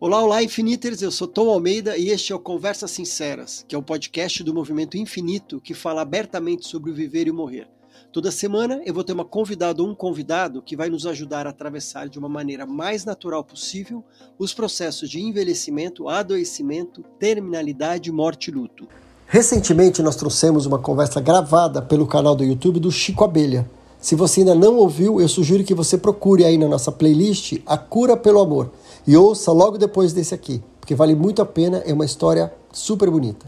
[0.00, 1.02] Olá, olá, Infiniters!
[1.02, 4.54] Eu sou Tom Almeida e este é o Conversas Sinceras, que é o podcast do
[4.54, 7.66] Movimento Infinito que fala abertamente sobre o viver e o morrer.
[8.12, 11.50] Toda semana eu vou ter uma convidada ou um convidado que vai nos ajudar a
[11.50, 14.04] atravessar de uma maneira mais natural possível
[14.38, 18.86] os processos de envelhecimento, adoecimento, terminalidade, morte e luto.
[19.26, 23.68] Recentemente nós trouxemos uma conversa gravada pelo canal do YouTube do Chico Abelha.
[24.00, 27.76] Se você ainda não ouviu, eu sugiro que você procure aí na nossa playlist A
[27.76, 28.70] Cura pelo Amor
[29.06, 33.10] e ouça logo depois desse aqui, porque vale muito a pena, é uma história super
[33.10, 33.46] bonita.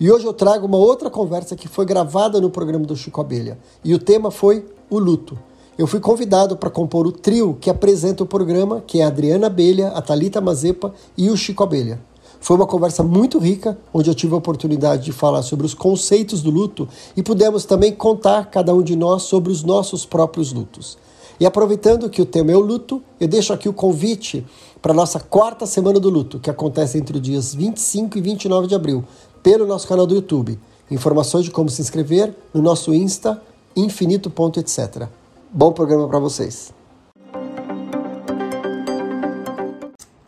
[0.00, 3.58] E hoje eu trago uma outra conversa que foi gravada no programa do Chico Abelha,
[3.84, 5.38] e o tema foi o luto.
[5.76, 9.46] Eu fui convidado para compor o trio que apresenta o programa, que é a Adriana
[9.46, 12.00] Abelha, a Talita Mazepa e o Chico Abelha.
[12.40, 16.42] Foi uma conversa muito rica, onde eu tive a oportunidade de falar sobre os conceitos
[16.42, 20.98] do luto e pudemos também contar, cada um de nós, sobre os nossos próprios lutos.
[21.40, 24.44] E aproveitando que o tema é o luto, eu deixo aqui o convite
[24.80, 28.68] para a nossa quarta semana do luto, que acontece entre os dias 25 e 29
[28.68, 29.04] de abril,
[29.42, 30.58] pelo nosso canal do YouTube.
[30.90, 33.42] Informações de como se inscrever no nosso Insta,
[33.76, 35.08] infinito.etc.
[35.50, 36.72] Bom programa para vocês.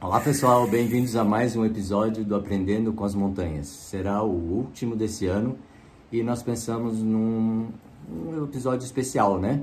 [0.00, 3.68] Olá pessoal, bem-vindos a mais um episódio do Aprendendo com as Montanhas.
[3.68, 5.56] Será o último desse ano
[6.10, 7.68] e nós pensamos num,
[8.08, 9.62] num episódio especial, né?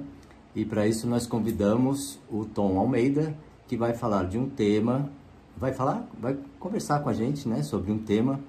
[0.56, 3.36] E para isso nós convidamos o Tom Almeida,
[3.68, 5.12] que vai falar de um tema,
[5.58, 8.40] vai falar, vai conversar com a gente, né, sobre um tema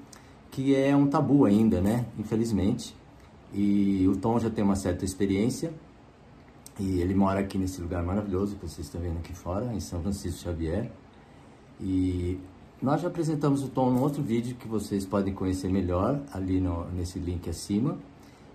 [0.51, 2.07] que é um tabu ainda, né?
[2.19, 2.97] Infelizmente.
[3.53, 5.73] E o Tom já tem uma certa experiência
[6.79, 10.01] e ele mora aqui nesse lugar maravilhoso que vocês estão vendo aqui fora, em São
[10.01, 10.91] Francisco Xavier.
[11.81, 12.39] E
[12.81, 16.89] nós já apresentamos o Tom num outro vídeo que vocês podem conhecer melhor ali no,
[16.91, 17.99] nesse link acima.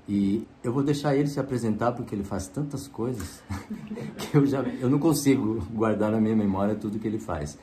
[0.08, 3.42] E eu vou deixar ele se apresentar porque ele faz tantas coisas
[4.18, 7.58] que eu já eu não consigo guardar na minha memória tudo que ele faz.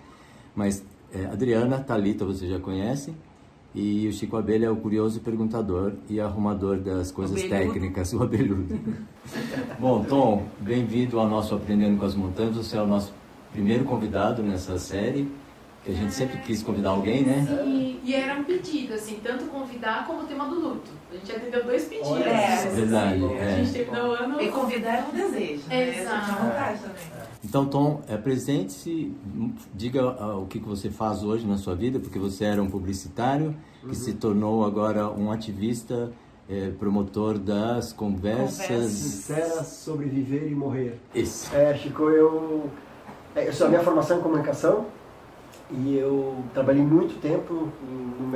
[0.55, 0.83] Mas
[1.13, 3.15] é, Adriana, Talita, você já conhece.
[3.73, 7.73] E o Chico Abelha é o curioso perguntador e arrumador das coisas abelhudo.
[7.73, 8.81] técnicas, o abelhudo.
[9.79, 12.57] Bom, Tom, bem-vindo ao nosso Aprendendo com as Montanhas.
[12.57, 13.15] Você é o nosso
[13.53, 15.31] primeiro convidado nessa série
[15.85, 17.47] que a gente sempre quis convidar alguém, né?
[17.49, 20.91] Sim, e era um pedido, assim, tanto convidar como o tema do luto.
[21.11, 22.27] A gente atendeu dois pedidos.
[22.27, 23.25] É, verdade.
[23.25, 23.55] É.
[23.55, 24.41] A gente terminou o ano.
[24.43, 25.63] E convidar é um desejo.
[25.69, 26.01] Né?
[26.01, 26.31] Exato.
[26.31, 27.31] É vontade também.
[27.43, 29.13] Então, Tom, apresente-se,
[29.75, 33.57] diga ah, o que você faz hoje na sua vida, porque você era um publicitário
[33.81, 33.95] que uhum.
[33.95, 36.13] se tornou agora um ativista,
[36.49, 38.67] é, promotor das conversas...
[38.67, 38.93] conversas.
[38.93, 41.01] Sinceras sobre viver e morrer.
[41.15, 41.55] Isso.
[41.55, 42.69] É, Chico, eu,
[43.35, 44.87] é, eu sou a minha formação em comunicação,
[45.73, 48.27] e eu trabalhei muito tempo no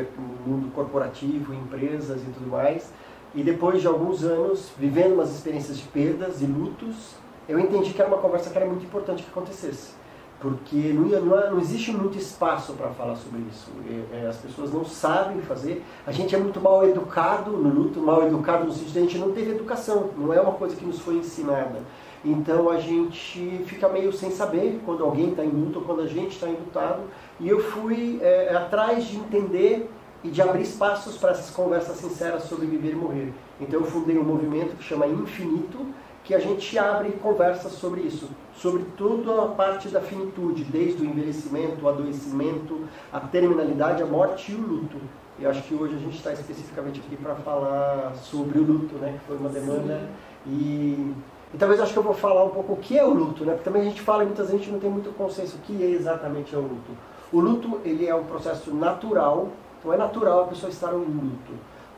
[0.46, 2.90] mundo corporativo, em empresas e tudo mais.
[3.34, 7.16] E depois de alguns anos, vivendo umas experiências de perdas e lutos,
[7.48, 9.92] eu entendi que era uma conversa que era muito importante que acontecesse.
[10.40, 13.70] Porque não, não, não existe muito espaço para falar sobre isso.
[14.12, 15.82] É, as pessoas não sabem fazer.
[16.06, 19.18] A gente é muito mal educado no luto, mal educado no sentido de a gente
[19.18, 20.10] não teve educação.
[20.16, 21.80] Não é uma coisa que nos foi ensinada.
[22.24, 26.06] Então a gente fica meio sem saber quando alguém está em luto ou quando a
[26.06, 27.02] gente está enlutado.
[27.38, 29.90] E eu fui é, atrás de entender
[30.22, 33.32] e de abrir espaços para essas conversas sinceras sobre viver e morrer.
[33.60, 35.86] Então eu fundei um movimento que chama Infinito,
[36.24, 41.04] que a gente abre conversas sobre isso, sobre toda a parte da finitude, desde o
[41.04, 42.80] envelhecimento, o adoecimento,
[43.12, 44.96] a terminalidade, a morte e o luto.
[45.38, 49.18] E acho que hoje a gente está especificamente aqui para falar sobre o luto, né,
[49.18, 50.08] que foi uma demanda.
[50.46, 51.12] E
[51.54, 53.52] e talvez acho que eu vou falar um pouco o que é o luto, né?
[53.52, 55.60] Porque também a gente fala e muitas vezes a gente não tem muito consenso o
[55.60, 56.90] que é exatamente é o luto.
[57.32, 61.52] O luto, ele é um processo natural, então é natural a pessoa estar em luto.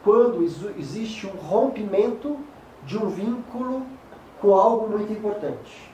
[0.04, 0.44] Quando
[0.78, 2.36] existe um rompimento
[2.84, 3.86] de um vínculo
[4.42, 5.90] com algo muito importante.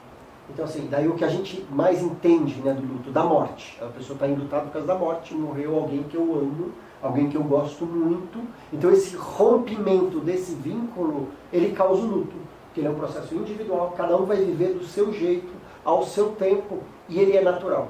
[0.49, 3.77] Então, assim, daí o que a gente mais entende né, do luto, da morte.
[3.81, 7.37] A pessoa está enlutada por causa da morte, morreu alguém que eu amo, alguém que
[7.37, 8.41] eu gosto muito.
[8.73, 13.93] Então, esse rompimento desse vínculo, ele causa o luto que ele é um processo individual,
[13.95, 15.51] cada um vai viver do seu jeito,
[15.85, 17.89] ao seu tempo, e ele é natural.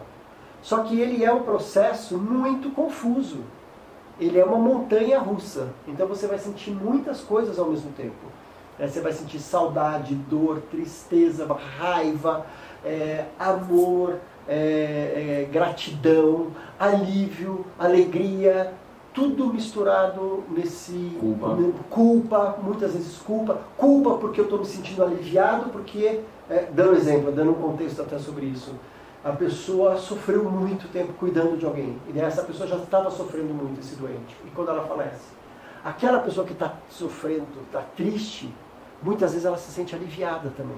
[0.62, 3.40] Só que ele é um processo muito confuso.
[4.20, 5.70] Ele é uma montanha russa.
[5.88, 8.32] Então você vai sentir muitas coisas ao mesmo tempo.
[8.80, 11.46] É, você vai sentir saudade, dor, tristeza,
[11.78, 12.46] raiva,
[12.84, 16.48] é, amor, é, é gratidão,
[16.80, 18.74] alívio, alegria,
[19.14, 21.58] tudo misturado nesse culpa,
[21.90, 26.96] culpa muitas vezes culpa, culpa porque eu estou me sentindo aliviado, porque, é, dando um
[26.96, 28.74] exemplo, dando um contexto até sobre isso,
[29.24, 33.80] a pessoa sofreu muito tempo cuidando de alguém, e essa pessoa já estava sofrendo muito
[33.80, 35.32] esse doente, e quando ela falece,
[35.86, 38.54] aquela pessoa que está sofrendo, está triste,
[39.02, 40.78] muitas vezes ela se sente aliviada também.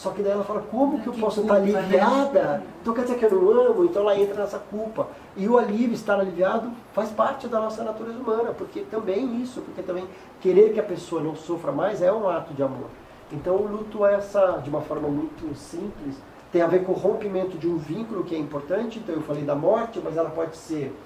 [0.00, 1.76] Só que daí ela fala, como que eu posso estar né?
[1.76, 2.62] aliviada?
[2.80, 3.84] Então quer dizer que eu não amo?
[3.84, 5.08] Então ela entra nessa culpa.
[5.36, 9.82] E o alívio, estar aliviado, faz parte da nossa natureza humana, porque também isso, porque
[9.82, 10.08] também
[10.40, 12.86] querer que a pessoa não sofra mais é um ato de amor.
[13.30, 16.16] Então o luto é essa, de uma forma muito simples,
[16.50, 18.98] tem a ver com o rompimento de um vínculo que é importante.
[19.00, 20.98] Então eu falei da morte, mas ela pode ser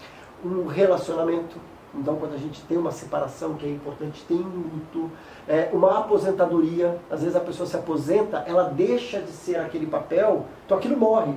[0.44, 1.56] um relacionamento.
[1.96, 5.11] Então quando a gente tem uma separação que é importante, tem um luto,
[5.49, 6.99] é, uma aposentadoria.
[7.11, 11.35] Às vezes a pessoa se aposenta, ela deixa de ser aquele papel, então aquilo morre.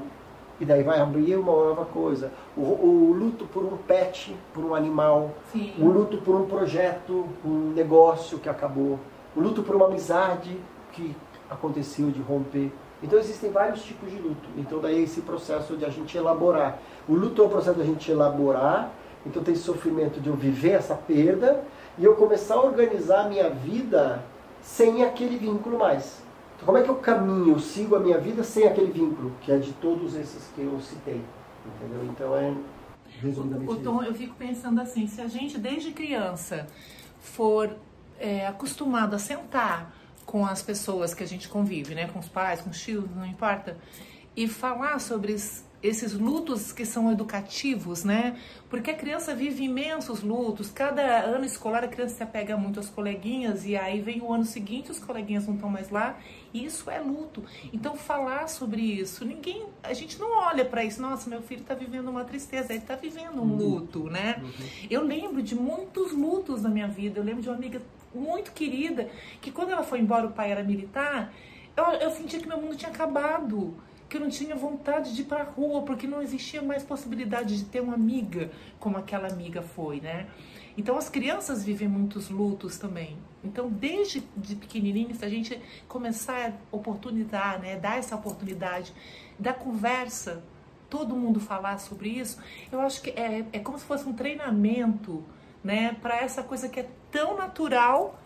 [0.60, 2.32] E daí vai abrir uma nova coisa.
[2.56, 5.32] O, o luto por um pet, por um animal.
[5.52, 5.72] Sim.
[5.80, 9.00] O luto por um projeto, um negócio que acabou.
[9.36, 10.60] O luto por uma amizade
[10.94, 11.16] que
[11.48, 12.72] aconteceu de romper.
[13.04, 14.50] Então existem vários tipos de luto.
[14.58, 16.80] Então daí esse processo de a gente elaborar.
[17.08, 18.92] O luto é o processo de a gente elaborar.
[19.26, 21.64] Então tem sofrimento de eu viver essa perda
[21.98, 24.24] e eu começar a organizar a minha vida
[24.62, 26.22] sem aquele vínculo mais.
[26.56, 29.52] Então como é que eu caminho, eu sigo a minha vida sem aquele vínculo, que
[29.52, 31.22] é de todos esses que eu citei.
[31.66, 32.06] Entendeu?
[32.06, 32.54] Então é
[33.22, 33.72] resumidamente.
[33.72, 36.68] O, o Tom, eu fico pensando assim, se a gente desde criança
[37.20, 37.76] for
[38.20, 39.94] é, acostumado a sentar
[40.26, 43.26] com as pessoas que a gente convive, né, com os pais, com os tios, não
[43.26, 43.78] importa,
[44.36, 45.36] e falar sobre
[45.82, 48.38] esses lutos que são educativos, né?
[48.70, 50.70] Porque a criança vive imensos lutos.
[50.70, 54.44] Cada ano escolar a criança se apega muito às coleguinhas e aí vem o ano
[54.44, 56.18] seguinte os coleguinhas não estão mais lá.
[56.54, 57.44] E isso é luto.
[57.72, 61.02] Então falar sobre isso, ninguém, a gente não olha para isso.
[61.02, 64.42] Nossa, meu filho está vivendo uma tristeza, ele está vivendo um luto, né?
[64.42, 64.88] Uhum.
[64.90, 67.20] Eu lembro de muitos lutos na minha vida.
[67.20, 67.82] Eu lembro de uma amiga
[68.14, 69.10] muito querida,
[69.40, 71.32] que quando ela foi embora, o pai era militar,
[71.76, 73.76] eu, eu sentia que meu mundo tinha acabado,
[74.10, 77.58] que eu não tinha vontade de ir para a rua, porque não existia mais possibilidade
[77.58, 78.50] de ter uma amiga
[78.80, 80.28] como aquela amiga foi, né?
[80.78, 83.18] Então as crianças vivem muitos lutos também.
[83.44, 88.94] Então desde de pequenininho, se a gente começar a oportunidade, né, dar essa oportunidade
[89.38, 90.44] da conversa,
[90.90, 92.40] todo mundo falar sobre isso,
[92.72, 95.24] eu acho que é, é como se fosse um treinamento
[95.64, 98.20] né, para essa coisa que é tão natural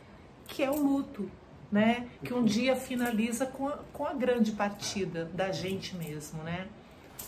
[0.47, 1.31] que é o luto,
[1.71, 6.67] né, que um dia finaliza com a, com a grande partida da gente mesmo, né?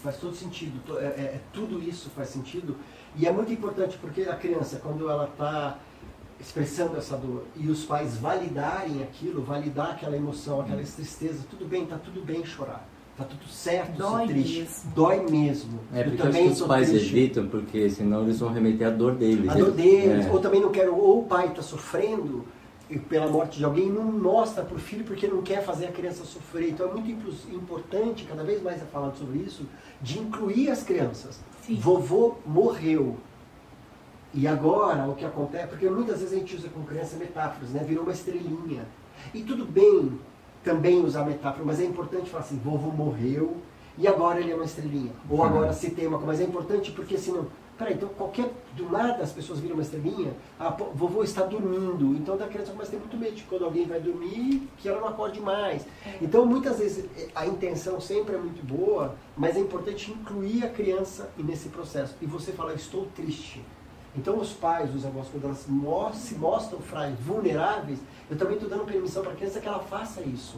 [0.01, 2.75] Faz todo sentido, é, é, é, tudo isso faz sentido
[3.15, 5.77] e é muito importante porque a criança quando ela está
[6.39, 10.85] expressando essa dor e os pais validarem aquilo, validar aquela emoção, aquela hum.
[10.85, 12.89] tristeza, tudo bem, tá tudo bem chorar.
[13.15, 14.59] Tá tudo certo Dói ser triste.
[14.59, 14.91] Mesmo.
[14.95, 15.79] Dói mesmo.
[15.93, 17.15] É porque também os pais triste.
[17.15, 19.49] evitam, porque senão eles vão remeter a dor deles.
[19.49, 20.25] A dor deles.
[20.25, 20.31] É.
[20.31, 22.43] Ou também não quero, ou o pai está sofrendo
[22.99, 26.23] pela morte de alguém não mostra para o filho porque não quer fazer a criança
[26.23, 26.69] sofrer.
[26.69, 27.09] Então é muito
[27.53, 29.65] importante, cada vez mais é falado sobre isso,
[30.01, 31.39] de incluir as crianças.
[31.61, 31.75] Sim.
[31.75, 33.17] Vovô morreu.
[34.33, 37.83] E agora o que acontece, porque muitas vezes a gente usa com criança metáforas, né?
[37.87, 38.83] Virou uma estrelinha.
[39.33, 40.19] E tudo bem,
[40.63, 43.57] também usar metáfora, mas é importante falar assim, vovô morreu
[43.97, 45.11] e agora ele é uma estrelinha.
[45.29, 45.43] Ou uhum.
[45.43, 47.47] agora se tem uma coisa, mas é importante porque senão,
[47.83, 52.37] peraí, então qualquer, do nada as pessoas viram uma estrelinha, a vovô está dormindo, então
[52.37, 55.09] da criança começa a ter muito medo de quando alguém vai dormir, que ela não
[55.09, 55.85] acorde mais.
[56.05, 56.17] É.
[56.21, 60.69] Então muitas vezes eh, a intenção sempre é muito boa, mas é importante incluir a
[60.69, 62.15] criança nesse processo.
[62.21, 63.61] E você fala, estou triste.
[64.15, 65.65] Então os pais, os avós, quando elas
[66.15, 70.21] se mostram frágeis, vulneráveis, eu também estou dando permissão para a criança que ela faça
[70.21, 70.57] isso.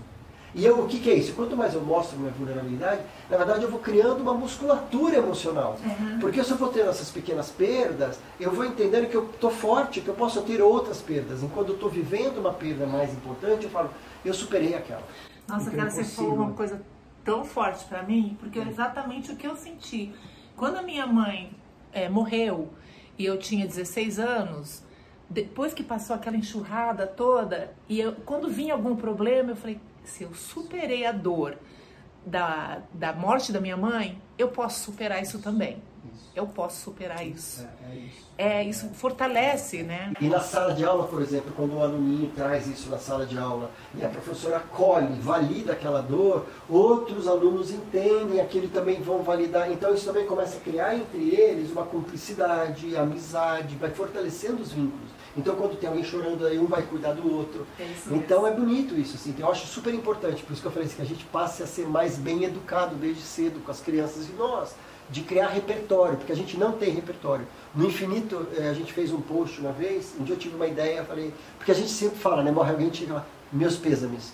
[0.56, 1.34] E eu, o que, que, é isso?
[1.34, 5.78] Quanto mais eu mostro minha vulnerabilidade, na verdade eu vou criando uma musculatura emocional.
[5.84, 6.19] Uhum.
[6.19, 10.00] Porque se eu for tendo essas pequenas perdas, eu vou entendendo que eu estou forte,
[10.00, 11.44] que eu posso ter outras perdas.
[11.44, 13.90] E quando eu estou vivendo uma perda mais importante, eu falo,
[14.24, 15.04] eu superei aquela.
[15.45, 16.81] Nossa, então, cara, você falou uma coisa
[17.26, 20.14] tão forte para mim, porque é exatamente o que eu senti.
[20.56, 21.52] Quando a minha mãe
[21.92, 22.69] é, morreu
[23.19, 24.85] e eu tinha 16 anos,
[25.30, 30.24] depois que passou aquela enxurrada toda, e eu, quando vinha algum problema, eu falei: se
[30.24, 31.57] eu superei a dor
[32.26, 35.81] da, da morte da minha mãe, eu posso superar isso também.
[36.35, 37.62] Eu posso superar isso.
[37.62, 38.26] É, é, isso.
[38.38, 40.12] É, isso fortalece, né?
[40.19, 43.38] E na sala de aula, por exemplo, quando o aluninho traz isso na sala de
[43.38, 49.71] aula e a professora acolhe, valida aquela dor, outros alunos entendem aquilo também vão validar.
[49.71, 55.15] Então isso também começa a criar entre eles uma cumplicidade, amizade, vai fortalecendo os vínculos.
[55.37, 57.68] Então quando tem alguém chorando, aí um vai cuidar do outro.
[57.80, 59.35] É então é bonito isso, assim.
[59.37, 61.68] Eu acho super importante, por isso que eu falei assim, que a gente passe a
[61.68, 64.75] ser mais bem educado desde cedo com as crianças e nós
[65.09, 67.45] de criar repertório, porque a gente não tem repertório.
[67.75, 70.65] No Infinito, eh, a gente fez um post uma vez, um dia eu tive uma
[70.65, 74.33] ideia, falei, porque a gente sempre fala, né, morre alguém, chega lá, meus pêsames.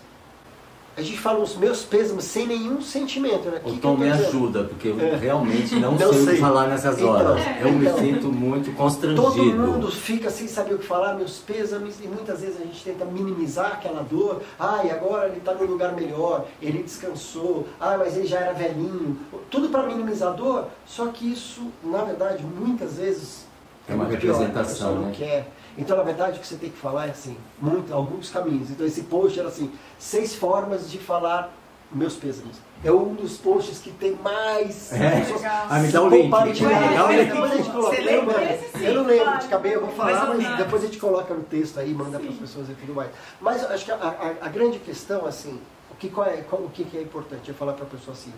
[0.98, 3.62] A gente fala os meus pêsames sem nenhum sentimento, né?
[3.64, 4.28] O Que Tom que me dizendo?
[4.28, 5.16] ajuda, porque eu É.
[5.16, 6.34] realmente não, Não sei, o sei.
[6.36, 7.42] que falar nessas Então, horas.
[7.62, 7.98] eu me então.
[7.98, 9.22] sinto muito constrangido.
[9.24, 12.84] Todo mundo fica sem saber o que falar, meus pêsames, e muitas vezes a gente
[12.84, 14.42] tenta minimizar aquela dor.
[14.60, 19.18] Ai, agora ele está num lugar melhor, ele descansou, ah, mas ele já era velhinho.
[19.50, 23.46] Tudo para minimizar a dor, só que isso, na verdade, muitas vezes
[23.88, 25.14] É uma muito pior, representação, a pessoa não né?
[25.18, 25.48] quer.
[25.78, 28.70] Então, na verdade, o que você tem que falar é assim, muito, alguns caminhos.
[28.70, 31.52] Então, esse post era assim, seis formas de falar
[31.92, 32.58] meus pêsames.
[32.84, 35.20] É um dos posts que tem mais É.
[35.22, 36.24] pessoas Ah, me dá o link.
[36.24, 36.88] compartilharam.
[36.90, 37.26] Me dá o link.
[37.32, 37.96] Depois a gente coloca.
[37.96, 40.58] Você Eu Eu não lembro de cabeça, eu vou falar, mas menos.
[40.58, 43.12] depois a gente coloca no texto aí, manda para as pessoas e tudo mais.
[43.40, 45.60] Mas acho que a, a- a grande questão, assim,
[45.92, 47.50] o que, qual é, qual- o que é importante?
[47.50, 48.34] Eu falar para a pessoa assim,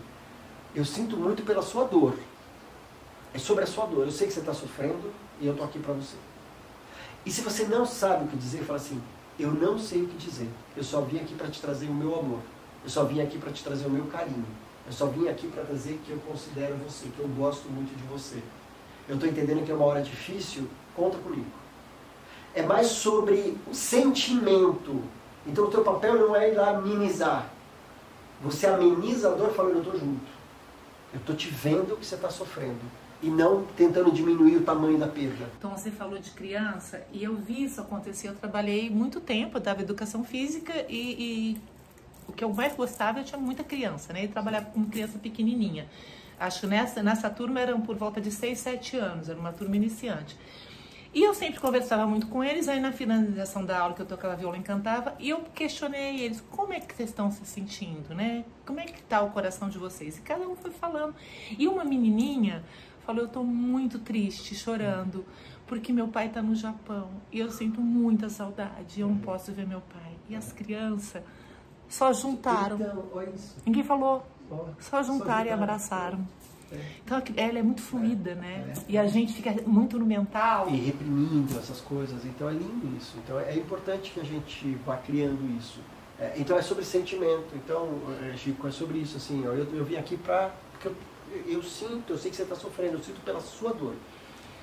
[0.76, 2.16] eu sinto muito pela sua dor.
[3.34, 4.06] É sobre a sua dor.
[4.06, 6.16] Eu sei que você está sofrendo e eu estou aqui para você.
[7.26, 9.02] E se você não sabe o que dizer, fala assim,
[9.40, 10.50] eu não sei o que dizer.
[10.76, 12.40] Eu só vim aqui para te trazer o meu amor.
[12.84, 14.46] Eu só vim aqui para te trazer o meu carinho.
[14.86, 18.04] Eu só vim aqui para trazer que eu considero você, que eu gosto muito de
[18.08, 18.42] você.
[19.08, 21.46] Eu estou entendendo que é uma hora difícil, conta comigo.
[22.54, 25.02] É mais sobre o sentimento.
[25.48, 27.50] Então o teu papel não é ir lá amenizar.
[28.42, 30.32] Você ameniza a dor falando, eu estou junto.
[31.14, 32.82] Eu estou te vendo que você está sofrendo.
[33.24, 35.50] E não tentando diminuir o tamanho da perda.
[35.58, 38.28] Então você falou de criança e eu vi isso acontecer.
[38.28, 41.58] Eu trabalhei muito tempo, eu dava educação física e, e
[42.28, 44.26] o que eu mais gostava eu tinha muita criança, né?
[44.26, 45.88] E trabalhava com criança pequenininha.
[46.40, 49.76] Acho que nessa, nessa turma eram por volta de 6, 7 anos, era uma turma
[49.76, 50.36] iniciante.
[51.14, 54.36] E eu sempre conversava muito com eles, aí na finalização da aula que eu tocava
[54.36, 58.44] viola e cantava, e eu questionei eles, como é que vocês estão se sentindo, né?
[58.66, 60.18] Como é que tá o coração de vocês?
[60.18, 61.14] E cada um foi falando.
[61.58, 62.64] E uma menininha
[63.06, 65.26] falou, eu tô muito triste, chorando,
[65.68, 69.68] porque meu pai tá no Japão, e eu sinto muita saudade, eu não posso ver
[69.68, 70.14] meu pai.
[70.30, 71.22] E as crianças
[71.88, 72.76] só juntaram.
[72.76, 73.56] Então, olha isso.
[73.66, 74.26] Ninguém falou,
[74.80, 76.20] só juntaram e abraçaram.
[76.72, 76.80] É.
[77.06, 78.74] Então ela é muito fluida, né?
[78.76, 78.92] É.
[78.94, 80.70] E a gente fica muito no mental.
[80.70, 82.26] e reprimindo essas coisas.
[82.26, 83.16] Então é lindo isso.
[83.24, 85.80] Então é importante que a gente vá criando isso.
[86.20, 87.56] É, então é sobre sentimento.
[87.56, 89.18] Então, é, Chico, é sobre isso.
[89.18, 90.52] Assim, ó, eu, eu vim aqui para.
[90.72, 90.96] Porque eu,
[91.48, 93.96] eu sinto, eu sei que você está sofrendo, eu sinto pela sua dor,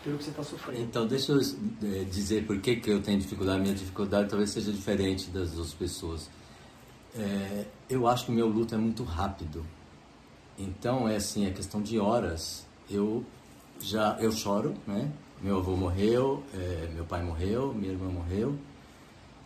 [0.05, 0.81] pelo que você está sofrendo.
[0.83, 3.61] Então, deixa eu eh, dizer por que, que eu tenho dificuldade.
[3.61, 6.31] Minha dificuldade talvez seja diferente das outras pessoas.
[7.15, 9.65] É, eu acho que o meu luto é muito rápido.
[10.59, 12.67] Então, é assim, é questão de horas.
[12.89, 13.25] Eu
[13.81, 15.11] já eu choro, né?
[15.41, 18.59] Meu avô morreu, é, meu pai morreu, minha irmã morreu.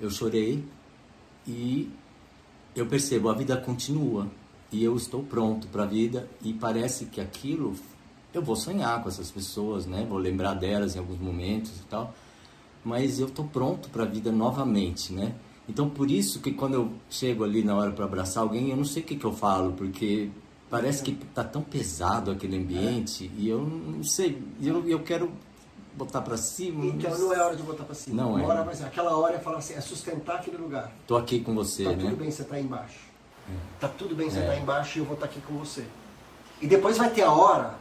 [0.00, 0.64] Eu chorei
[1.47, 1.90] e
[2.75, 4.28] eu percebo a vida continua
[4.73, 7.75] e eu estou pronto para a vida e parece que aquilo
[8.33, 10.04] eu vou sonhar com essas pessoas, né?
[10.09, 12.12] Vou lembrar delas em alguns momentos e tal,
[12.85, 15.35] mas eu estou pronto para a vida novamente, né?
[15.68, 18.85] Então por isso que quando eu chego ali na hora para abraçar alguém, eu não
[18.85, 20.28] sei o que que eu falo, porque
[20.68, 25.30] parece que tá tão pesado aquele ambiente e eu não sei, eu, eu quero
[25.97, 26.85] botar para cima.
[26.87, 28.21] Então não é hora de botar para cima.
[28.23, 28.47] Não Uma é.
[28.47, 28.85] hora ser.
[28.85, 30.92] Aquela hora é falar assim, é sustentar aquele lugar.
[31.06, 31.97] Tô aqui com você, Tá né?
[32.04, 32.99] tudo bem você tá aí embaixo.
[33.80, 34.46] Tá tudo bem você É.
[34.46, 35.84] tá embaixo e eu vou estar aqui com você.
[36.60, 37.74] E depois vai ter a hora,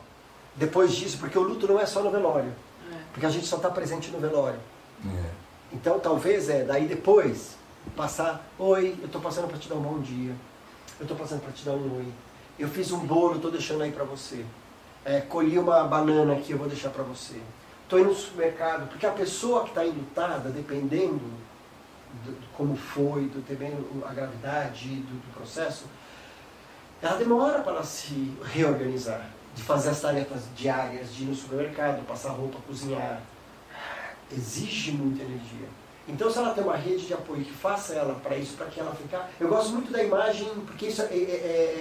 [0.55, 2.51] depois disso, porque o luto não é só no velório.
[2.91, 2.98] É.
[3.13, 4.60] Porque a gente só está presente no velório.
[5.05, 5.29] É.
[5.72, 7.55] Então talvez é daí depois
[7.96, 10.34] passar, oi, eu estou passando para te dar um bom dia.
[11.00, 12.08] Eu estou passando para te dar um oi.
[12.60, 14.46] Eu fiz um bolo, estou deixando aí para você.
[15.05, 17.36] É, colhi uma banana aqui, eu vou deixar para você.
[17.84, 21.20] Estou indo no supermercado, porque a pessoa que está enlutada, dependendo
[22.25, 25.86] do, como foi, do, dependendo a gravidade do, do processo,
[27.01, 32.30] ela demora para se reorganizar, de fazer as tarefas diárias, de ir no supermercado, passar
[32.32, 33.22] roupa, cozinhar.
[34.32, 35.68] Exige muita energia.
[36.08, 38.80] Então, se ela tem uma rede de apoio que faça ela para isso, para que
[38.80, 39.30] ela ficar.
[39.39, 41.10] Eu gosto muito da imagem, porque isso é, é-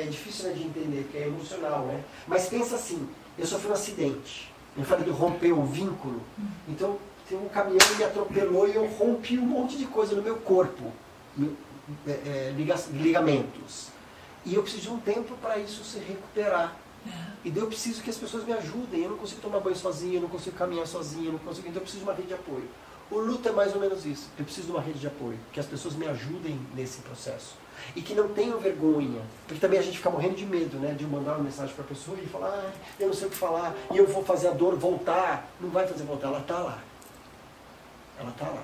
[0.01, 2.03] é- é difícil né, de entender, porque é emocional, né?
[2.27, 3.09] Mas pensa assim:
[3.39, 4.53] eu sofri um acidente.
[4.77, 6.23] Eu falei de romper o vínculo.
[6.69, 6.99] Então,
[7.33, 10.37] tem um caminhão que me atropelou e eu rompi um monte de coisa no meu
[10.37, 10.93] corpo
[12.07, 13.89] é, é, liga- ligamentos.
[14.45, 16.77] E eu preciso de um tempo para isso se recuperar.
[17.43, 19.03] E daí eu preciso que as pessoas me ajudem.
[19.05, 21.67] Eu não consigo tomar banho sozinho, eu não consigo caminhar sozinho, eu não consigo.
[21.69, 22.69] Então eu preciso de uma rede de apoio.
[23.11, 24.29] O luto é mais ou menos isso.
[24.39, 27.55] Eu preciso de uma rede de apoio, que as pessoas me ajudem nesse processo.
[27.97, 29.23] E que não tenham vergonha.
[29.47, 30.93] Porque também a gente fica morrendo de medo, né?
[30.93, 33.31] De eu mandar uma mensagem para a pessoa e falar, ah, eu não sei o
[33.31, 35.49] que falar, e eu vou fazer a dor voltar.
[35.61, 36.79] Não vai fazer voltar, ela está lá.
[38.23, 38.63] Ela está lá.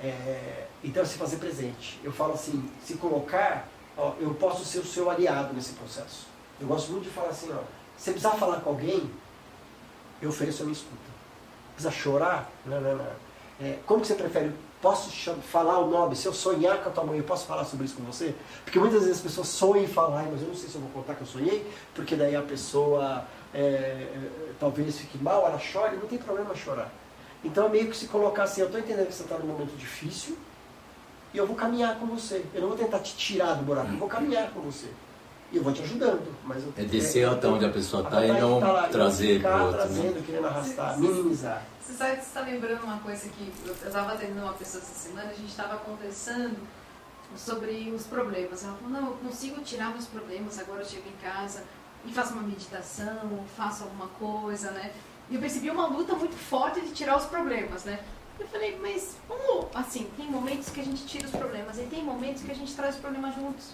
[0.00, 1.98] É, então, se fazer presente.
[2.04, 6.26] Eu falo assim, se colocar, ó, eu posso ser o seu aliado nesse processo.
[6.60, 7.62] Eu gosto muito de falar assim, ó,
[7.96, 9.10] se precisar falar com alguém,
[10.20, 10.96] eu ofereço a minha escuta.
[11.74, 12.50] Precisa chorar?
[12.66, 13.28] Não, não, não.
[13.60, 16.14] É, como que você prefere Posso falar o nome?
[16.14, 18.32] Se eu sonhar com a tua mãe, eu posso falar sobre isso com você?
[18.64, 20.90] Porque muitas vezes as pessoas sonham e falam, mas eu não sei se eu vou
[20.90, 25.96] contar que eu sonhei, porque daí a pessoa é, é, talvez fique mal, ela chore,
[25.96, 26.92] não tem problema chorar.
[27.44, 29.76] Então é meio que se colocar assim, eu estou entendendo que você está num momento
[29.76, 30.36] difícil
[31.32, 32.44] e eu vou caminhar com você.
[32.54, 34.88] Eu não vou tentar te tirar do buraco, eu vou caminhar com você.
[35.50, 36.34] E eu vou te ajudando.
[36.44, 39.40] Mas eu, é descer é, até onde a pessoa está e não tá lá, trazer
[39.40, 39.78] para outro.
[39.78, 39.84] Né?
[39.84, 40.22] trazendo, né?
[40.26, 41.62] querendo arrastar, minimizar.
[41.80, 45.08] Você sabe que você está lembrando uma coisa que eu estava atendendo uma pessoa essa
[45.08, 46.58] semana, a gente estava conversando
[47.34, 48.62] sobre os problemas.
[48.62, 51.64] Ela falou, não, eu consigo tirar meus problemas, agora eu chego em casa
[52.04, 54.92] e faço uma meditação, faço alguma coisa, né?
[55.30, 58.00] E eu percebi uma luta muito forte de tirar os problemas, né?
[58.38, 60.08] Eu falei, mas como assim?
[60.16, 62.94] Tem momentos que a gente tira os problemas e tem momentos que a gente traz
[62.94, 63.72] os problemas juntos.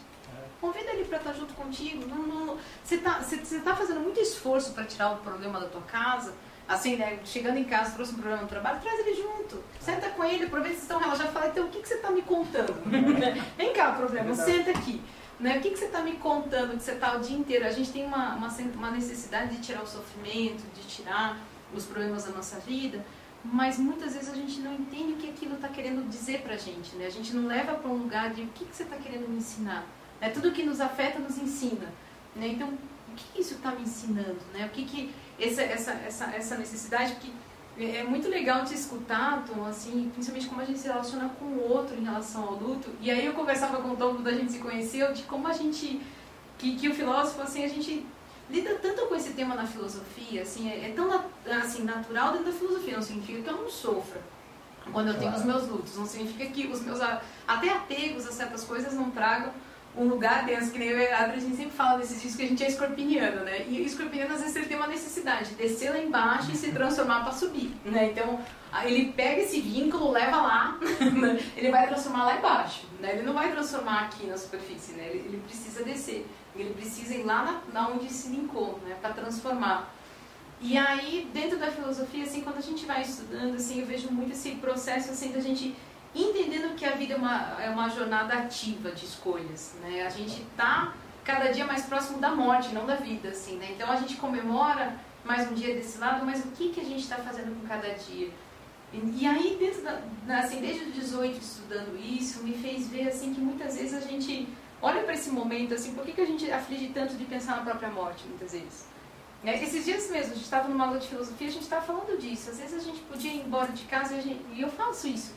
[0.60, 2.06] Convida ele para estar junto contigo.
[2.06, 3.20] Não, não, você está
[3.62, 6.32] tá fazendo muito esforço para tirar o problema da tua casa.
[6.66, 7.18] Assim, né?
[7.26, 9.62] Chegando em casa, trouxe um problema no trabalho, traz ele junto.
[9.78, 11.32] Senta com ele, aproveita que vocês estão relaxados.
[11.34, 12.72] Fala, então, o que, que você está me contando?
[13.58, 15.02] Vem cá, problema, senta aqui.
[15.38, 15.58] Né?
[15.58, 17.66] O que, que você está me contando que você está o dia inteiro?
[17.66, 21.38] A gente tem uma, uma, uma necessidade de tirar o sofrimento, de tirar
[21.74, 23.04] os problemas da nossa vida,
[23.44, 26.56] mas muitas vezes a gente não entende o que aquilo está querendo dizer para a
[26.56, 26.94] gente.
[26.96, 27.06] Né?
[27.06, 29.36] A gente não leva para um lugar de o que, que você está querendo me
[29.36, 29.84] ensinar.
[30.20, 31.92] É tudo que nos afeta nos ensina.
[32.34, 32.48] Né?
[32.48, 34.38] Então, o que isso está me ensinando?
[34.52, 34.66] Né?
[34.66, 37.32] O que, que essa, essa, essa, essa necessidade que
[37.78, 41.44] é, é muito legal te escutar, Tom, assim, principalmente como a gente se relaciona com
[41.44, 42.90] o outro em relação ao luto.
[43.00, 45.52] E aí eu conversava com o Tom quando a gente se conheceu, de como a
[45.52, 46.00] gente,
[46.58, 48.06] que, que o filósofo, assim, a gente
[48.48, 51.10] lida tanto com esse tema na filosofia, assim, é, é tão
[51.62, 54.20] assim, natural dentro da filosofia, não significa que eu não sofra
[54.92, 55.38] quando eu tenho claro.
[55.38, 59.50] os meus lutos, não significa que os meus até apegos a certas coisas não tragam
[59.96, 62.36] um lugar denso, que nem eu e a Adri, a gente sempre fala desses discos
[62.36, 63.64] que a gente é escorpiniano, né?
[63.68, 67.22] E escorpiniano às vezes ele tem uma necessidade de descer lá embaixo e se transformar
[67.22, 68.10] para subir, né?
[68.10, 68.40] Então
[68.84, 71.40] ele pega esse vínculo, leva lá, né?
[71.56, 73.12] ele vai transformar lá embaixo, né?
[73.14, 75.06] Ele não vai transformar aqui na superfície, né?
[75.10, 78.96] Ele, ele precisa descer, ele precisa ir lá na, na onde se linkou, né?
[79.00, 79.94] Para transformar.
[80.60, 84.32] E aí, dentro da filosofia, assim, quando a gente vai estudando, assim, eu vejo muito
[84.32, 85.76] esse processo, assim, da gente
[86.14, 90.06] entendendo que a vida é uma, é uma jornada ativa de escolhas, né?
[90.06, 90.94] A gente está
[91.24, 93.72] cada dia mais próximo da morte, não da vida, assim, né?
[93.72, 94.94] Então a gente comemora
[95.24, 97.88] mais um dia desse lado, mas o que, que a gente está fazendo com cada
[97.94, 98.30] dia?
[98.92, 103.40] E, aí, dentro da, assim, desde os 18 estudando isso, me fez ver, assim, que
[103.40, 104.48] muitas vezes a gente
[104.80, 107.62] olha para esse momento, assim, por que, que a gente aflige tanto de pensar na
[107.62, 108.86] própria morte, muitas vezes?
[109.42, 112.16] É, esses dias mesmo, a gente estava numa aula de filosofia, a gente estava falando
[112.18, 112.50] disso.
[112.50, 115.34] Às vezes a gente podia ir embora de casa e, gente, e eu faço isso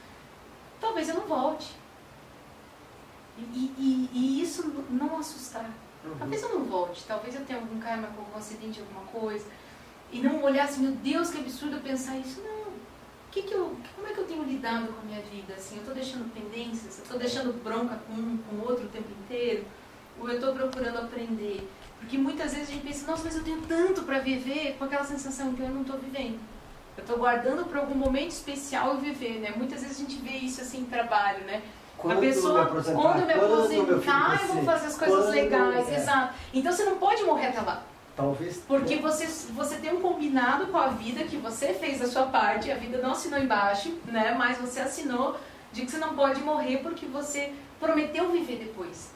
[0.80, 1.76] talvez eu não volte.
[3.38, 5.70] E, e, e isso não assustar.
[6.04, 6.18] Uhum.
[6.18, 9.46] Talvez eu não volte, talvez eu tenha algum karma com algum acidente, alguma coisa.
[10.12, 12.42] E não olhar assim, meu Deus, que absurdo pensar isso.
[12.42, 12.68] Não.
[13.30, 15.54] Que que eu, como é que eu tenho lidado com a minha vida?
[15.54, 18.90] Assim, eu estou deixando pendências, eu estou deixando bronca com um, com o outro o
[18.90, 19.66] tempo inteiro?
[20.20, 21.70] Ou eu estou procurando aprender?
[22.00, 25.04] Porque muitas vezes a gente pensa, nossa, mas eu tenho tanto para viver com aquela
[25.04, 26.40] sensação que eu não estou vivendo.
[26.98, 29.54] Eu estou guardando para algum momento especial eu viver, né?
[29.56, 31.62] Muitas vezes a gente vê isso assim em trabalho, né?
[31.96, 35.96] Quando a pessoa, quando eu me aposentar, eu vou fazer as coisas quando, legais, é.
[35.96, 36.34] exato.
[36.54, 37.84] Então você não pode morrer até lá.
[38.16, 38.58] Talvez.
[38.68, 42.72] Porque você, você tem um combinado com a vida que você fez a sua parte,
[42.72, 44.36] a vida não assinou embaixo, né?
[44.38, 45.38] Mas você assinou
[45.72, 49.12] de que você não pode morrer porque você prometeu viver depois.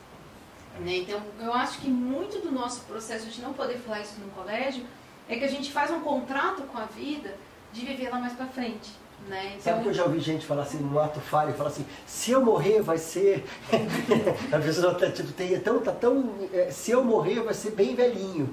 [0.79, 0.97] Né?
[0.97, 4.85] Então, eu acho que muito do nosso processo de não poder falar isso no colégio
[5.27, 7.35] é que a gente faz um contrato com a vida
[7.71, 9.01] de viver lá mais para frente.
[9.27, 9.53] Né?
[9.57, 12.31] Então, Sabe que eu já ouvi gente falar assim, no ato falho, falar assim, se
[12.31, 13.45] eu morrer vai ser.
[14.51, 16.33] a pessoa tá, tipo, tem, tão, tá tão.
[16.51, 18.49] É, se eu morrer vai ser bem velhinho.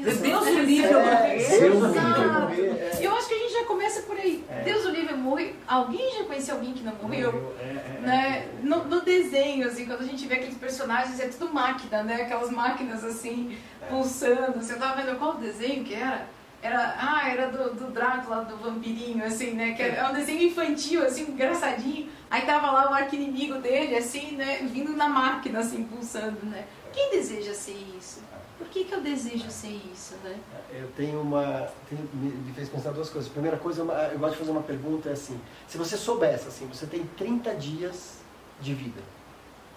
[0.00, 1.60] Deus o livre é, morrer.
[1.60, 2.70] Deus o livre morrer.
[2.70, 2.98] É.
[3.02, 4.42] Eu acho que a gente já começa por aí.
[4.48, 4.62] É.
[4.62, 5.56] Deus o livre morrer.
[5.66, 7.54] Alguém já conheceu alguém que não morreu?
[7.60, 8.48] É, é, né?
[8.62, 12.22] No, no, desenho, assim, quando a gente vê aqueles personagens, é tudo máquina, né?
[12.22, 13.56] Aquelas máquinas assim,
[13.88, 14.62] pulsando.
[14.62, 16.26] Você tava vendo qual desenho que era?
[16.62, 19.72] Era, ah, era do, do Drácula, do vampirinho, assim, né?
[19.72, 22.08] Que é um desenho infantil, assim, engraçadinho.
[22.30, 24.58] Aí tava lá o arqui-inimigo dele, assim, né?
[24.72, 26.64] Vindo na máquina, assim, pulsando, né?
[26.92, 28.22] Quem deseja ser isso?
[28.56, 30.38] Por que, que eu desejo ser isso, né?
[30.72, 31.68] Eu tenho uma...
[31.88, 33.28] Tenho, me fez pensar duas coisas.
[33.28, 35.40] Primeira coisa, eu gosto de fazer uma pergunta, é assim...
[35.66, 38.18] Se você soubesse, assim, você tem 30 dias
[38.60, 39.02] de vida.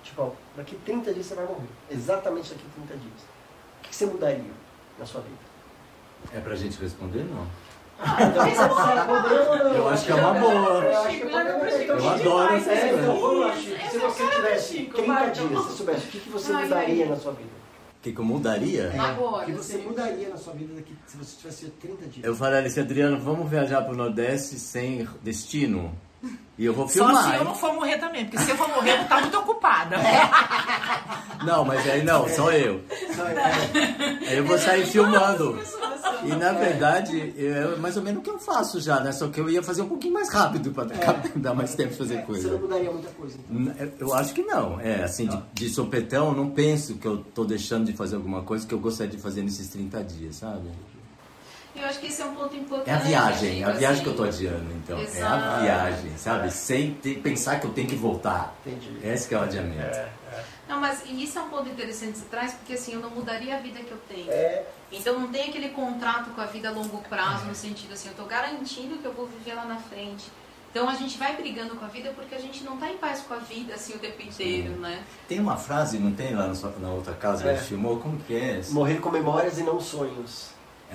[0.04, 1.68] Tipo, ó, daqui 30 dias você vai morrer.
[1.90, 3.22] Exatamente daqui 30 dias.
[3.80, 4.52] O que você mudaria
[5.00, 5.55] na sua vida?
[6.34, 7.46] É pra gente responder, não?
[8.00, 10.84] Ah, então eu acho que é uma boa.
[10.84, 12.70] Eu adoro essa
[13.06, 13.90] coisa.
[13.90, 17.50] Se você tivesse 30 dias, se soubesse, o que você mudaria na sua vida?
[17.50, 18.84] O que, que eu mudaria?
[18.84, 22.26] É, o que você mudaria na sua vida daqui, se você tivesse 30 dias?
[22.26, 25.92] Eu falaria assim, Adriano, vamos viajar para o Nordeste sem destino?
[26.58, 27.24] E eu vou filmar.
[27.24, 29.20] Só se eu não for morrer também, porque se eu for morrer, eu vou estar
[29.22, 29.98] muito ocupada.
[31.44, 32.82] Não, mas aí não, só eu.
[34.28, 35.60] Aí eu vou sair filmando.
[36.24, 39.12] E na verdade, é mais ou menos o que eu faço já, né?
[39.12, 40.86] Só que eu ia fazer um pouquinho mais rápido para
[41.36, 42.52] dar mais tempo de fazer Você coisa.
[42.52, 43.38] não mudaria muita coisa.
[43.52, 43.88] então.
[44.00, 44.80] Eu acho que não.
[44.80, 48.42] É, assim, de, de sopetão, eu não penso que eu tô deixando de fazer alguma
[48.42, 50.70] coisa que eu gostaria de fazer nesses 30 dias, sabe?
[51.76, 52.90] Eu acho que esse é um ponto importante.
[52.90, 54.04] É a viagem, é a tipo viagem assim.
[54.04, 54.98] que eu tô adiando, então.
[54.98, 55.62] É a Exato.
[55.62, 56.52] viagem, sabe?
[56.52, 58.56] Sem ter- pensar que eu tenho que voltar.
[58.66, 58.98] Entendi.
[59.04, 60.00] Esse que é o adiamento.
[60.68, 63.10] Não, mas e isso é um ponto interessante que você traz, porque assim, eu não
[63.12, 64.32] mudaria a vida que eu tenho.
[64.32, 68.08] É, Então não tem aquele contrato com a vida a longo prazo, no sentido assim,
[68.10, 70.26] eu tô garantindo que eu vou viver lá na frente.
[70.72, 73.22] Então a gente vai brigando com a vida porque a gente não tá em paz
[73.22, 75.04] com a vida assim o tempo inteiro, né?
[75.28, 77.56] Tem uma frase, não tem lá na, sua- na outra casa que a É.
[77.58, 78.00] gente filmou?
[78.00, 78.62] Como que é?
[78.72, 80.50] morrer com memórias e não sonhos.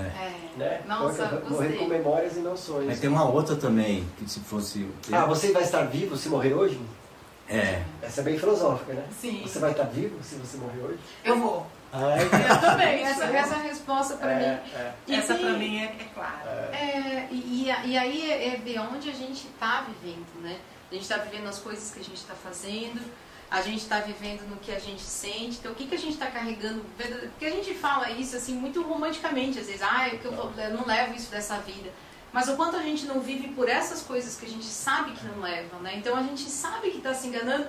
[0.06, 0.40] É.
[0.56, 0.80] Né?
[0.86, 2.86] Nossa, morrer com memórias e não sonhos.
[2.86, 4.88] Mas tem uma outra também, que se fosse.
[5.12, 6.80] Ah, você vai estar vivo se morrer hoje?
[7.48, 7.82] É.
[8.02, 9.04] Essa é bem filosófica, né?
[9.20, 9.42] Sim.
[9.44, 10.98] Você vai estar vivo se você morrer hoje?
[11.24, 11.66] Eu vou.
[11.92, 14.44] Ai, Eu também, essa, essa é a resposta pra mim.
[14.44, 14.92] é.
[15.08, 16.70] Essa pra mim é, é clara.
[16.72, 20.56] É, e, e e aí é, é ver onde a gente está vivendo, né?
[20.90, 23.00] A gente está vivendo as coisas que a gente está fazendo,
[23.50, 26.12] a gente está vivendo no que a gente sente, então o que, que a gente
[26.12, 26.84] está carregando?
[26.96, 30.86] Porque a gente fala isso assim muito romanticamente, às vezes, ah, eu, eu, eu não
[30.86, 31.90] levo isso dessa vida.
[32.32, 35.24] Mas o quanto a gente não vive por essas coisas que a gente sabe que
[35.26, 35.96] não levam, né?
[35.96, 37.66] Então a gente sabe que está se enganando.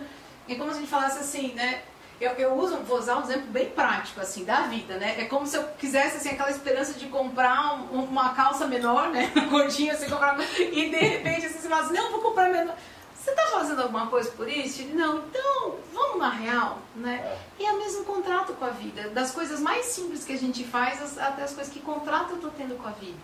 [0.47, 1.81] É como se a gente falasse assim, né?
[2.19, 5.15] Eu, eu uso, vou usar um exemplo bem prático, assim, da vida, né?
[5.19, 9.31] É como se eu quisesse, assim, aquela esperança de comprar um- uma calça menor, né?
[9.49, 10.37] Gordinha, assim, comprar...
[10.59, 12.75] E de repente, assim, você fala assim, não, vou comprar menor.
[13.23, 14.83] Você tá fazendo alguma coisa por isso?
[14.95, 17.37] Não, então, vamos na real, né?
[17.59, 19.09] E é o mesmo contrato com a vida.
[19.09, 22.49] Das coisas mais simples que a gente faz, até as coisas que contrato eu tô
[22.49, 23.17] tendo com a vida.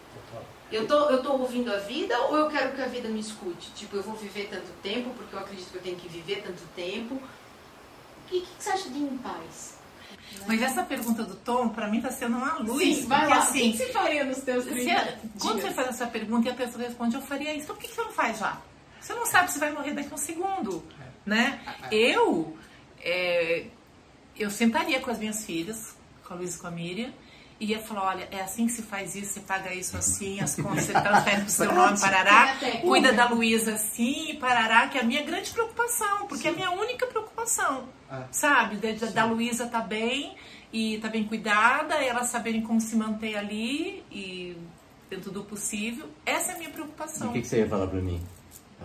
[0.71, 3.71] Eu tô, eu tô ouvindo a vida ou eu quero que a vida me escute?
[3.71, 6.62] Tipo, eu vou viver tanto tempo porque eu acredito que eu tenho que viver tanto
[6.75, 7.15] tempo.
[7.15, 7.21] O
[8.27, 9.77] que, que você acha de em paz?
[10.45, 12.97] Mas essa pergunta do Tom, pra mim, tá sendo uma luz.
[12.97, 13.38] Sim, vai lá.
[13.38, 16.47] assim, o que, você faria nos teus se 30 a- quando você faz essa pergunta
[16.49, 18.57] e a pessoa responde, eu faria isso, então por que que você não faz já?
[19.08, 20.84] Você não sabe se vai morrer daqui a um segundo,
[21.26, 21.62] né?
[21.89, 22.58] Eu,
[23.00, 23.67] é,
[24.38, 27.13] eu sentaria com as minhas filhas, com a Luísa e com a Miriam,
[27.58, 30.58] e ia falar, olha, é assim que se faz isso, você paga isso assim, as
[30.58, 35.06] contas você transfere pro seu nome, parará, cuida da Luísa assim, parará, que é a
[35.06, 37.88] minha grande preocupação, porque é a minha única preocupação,
[38.30, 38.76] sabe?
[38.76, 40.36] Da, da, Luísa tá bem,
[40.74, 44.58] e tá bem cuidada, elas saberem como se manter ali, e
[45.10, 47.30] dentro do possível, essa é a minha E preocupação.
[47.30, 48.22] o que, que você ia falar pra mim?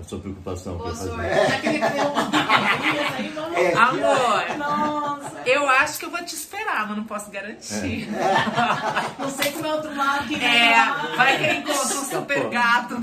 [0.02, 1.10] A sua preocupação ia fazer.
[3.34, 3.56] vamos...
[3.56, 8.08] É, Amor, Nossa, eu acho que eu vou te esperar, mas não posso garantir.
[9.16, 10.74] não sei como é outro lado que É,
[11.16, 12.96] vai que ele encontra um super gato.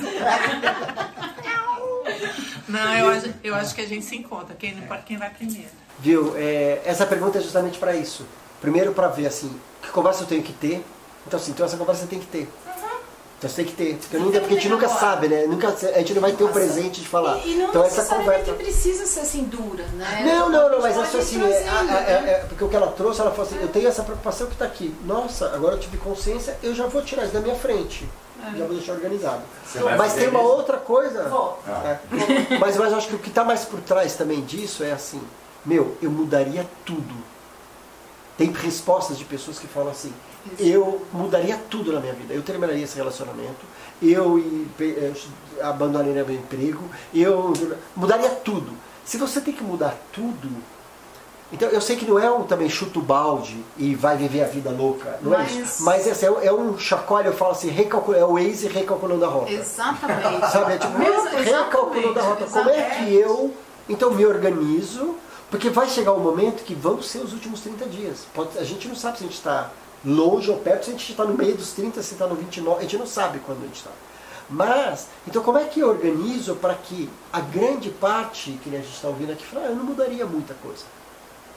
[2.67, 5.29] Não, eu acho, eu acho que a gente se encontra, quem não importa quem vai
[5.29, 5.69] primeiro.
[5.99, 6.33] Viu?
[6.35, 8.25] É, essa pergunta é justamente para isso.
[8.59, 10.83] Primeiro para ver assim, que conversa eu tenho que ter.
[11.25, 12.49] Então assim, então essa conversa você tem que ter.
[13.39, 13.95] Então você tem que ter.
[13.95, 14.99] Porque, nunca, porque a gente nunca agora.
[14.99, 15.45] sabe, né?
[15.47, 17.37] Nunca, a gente não vai ter o presente de falar.
[17.37, 18.51] E, e não então essa conversa.
[18.51, 20.23] precisa ser assim dura, né?
[20.25, 22.31] Não, não, não, mas acho assim, é, trazendo, é- é- né?
[22.31, 24.65] é- porque o que ela trouxe, ela falou assim, eu tenho essa preocupação que está
[24.65, 24.93] aqui.
[25.05, 28.09] Nossa, agora eu tive consciência, eu já vou tirar isso da minha frente.
[28.57, 29.41] Já vou deixar organizado.
[29.65, 30.49] Você Mas tem uma isso?
[30.49, 31.23] outra coisa.
[31.29, 31.59] Vou.
[31.67, 31.97] É.
[32.59, 35.21] Mas, mas eu acho que o que está mais por trás também disso é assim,
[35.65, 37.15] meu, eu mudaria tudo.
[38.37, 40.13] Tem respostas de pessoas que falam assim,
[40.57, 42.33] eu mudaria tudo na minha vida.
[42.33, 43.65] Eu terminaria esse relacionamento,
[44.01, 44.41] eu
[44.79, 45.11] eh,
[45.61, 46.83] abandonaria meu emprego,
[47.13, 47.53] eu
[47.95, 48.71] mudaria tudo.
[49.05, 50.49] Se você tem que mudar tudo,
[51.51, 54.47] então eu sei que não é um também chuta o balde e vai viver a
[54.47, 55.83] vida louca, não é Mas- isso.
[55.83, 59.25] Mas esse é, um- é um chacoalho, eu falo assim, recalcul, é o Waze recalculando
[59.25, 59.51] a rota.
[59.51, 60.51] Exatamente.
[60.51, 62.45] Sabe, é tipo, Mesmo- recalculando a rota.
[62.45, 63.51] Como é que eu,
[63.89, 65.15] então, me organizo?
[65.49, 68.19] Porque vai chegar um momento que vão ser os últimos 30 dias.
[68.35, 69.71] Pode- a gente não sabe se a gente está
[70.05, 72.79] longe ou perto, se a gente está no meio dos 30, se está no 29,
[72.79, 73.91] a gente não sabe quando a gente está.
[74.49, 78.93] Mas, então como é que eu organizo para que a grande parte que a gente
[78.93, 80.85] está ouvindo aqui, fala, ah, eu não mudaria muita coisa.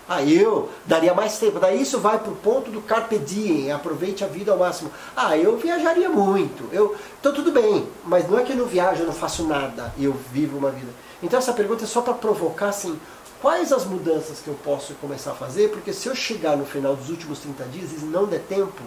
[0.08, 1.58] Ah, eu daria mais tempo.
[1.58, 4.90] Daí isso vai pro ponto do carpe diem, aproveite a vida ao máximo.
[5.16, 6.68] Ah, eu viajaria muito.
[6.72, 9.92] Eu, então tudo bem, mas não é que eu não viajo, eu não faço nada,
[9.98, 10.92] eu vivo uma vida.
[11.22, 12.98] Então essa pergunta é só para provocar assim,
[13.42, 16.94] quais as mudanças que eu posso começar a fazer, porque se eu chegar no final
[16.94, 18.80] dos últimos 30 dias e não der tempo,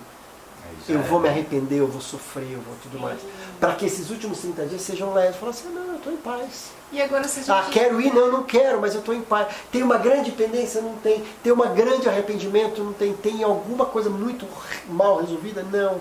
[0.88, 1.04] já eu é.
[1.04, 3.20] vou me arrepender, eu vou sofrer, eu vou tudo mais.
[3.60, 5.36] Para que esses últimos 30 dias sejam leves.
[5.36, 6.72] Falar assim, não, eu estou em paz.
[6.92, 7.52] E agora se a gente...
[7.52, 8.14] Ah, quero ir?
[8.14, 9.54] Não, não quero, mas eu estou em paz.
[9.72, 10.82] Tem uma grande pendência?
[10.82, 11.24] Não tem.
[11.44, 12.84] Tem uma grande arrependimento?
[12.84, 13.14] Não tem.
[13.14, 14.48] Tem alguma coisa muito
[14.88, 15.64] mal resolvida?
[15.64, 16.00] Não.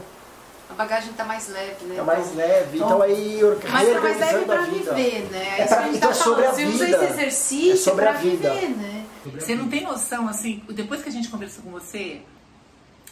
[0.75, 1.95] A bagagem está mais leve, né?
[1.95, 2.77] Tá mais leve.
[2.77, 5.61] Então, então aí Mas tá mais leve para viver, né?
[5.61, 6.53] É, pra, então tá é sobre falando.
[6.53, 6.71] a vida.
[6.71, 8.51] Você usa esse exercício é sobre pra a vida.
[8.51, 9.07] viver, né?
[9.39, 12.21] Você não tem noção, assim, depois que a gente conversou com você,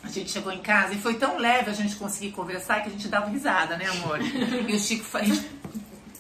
[0.03, 2.93] a gente chegou em casa e foi tão leve a gente conseguir conversar que a
[2.93, 4.19] gente dava risada, né, amor?
[4.69, 5.49] e o Chico, a gente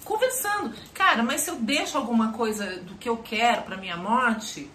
[0.05, 0.73] conversando.
[0.95, 4.71] Cara, mas se eu deixo alguma coisa do que eu quero para minha morte,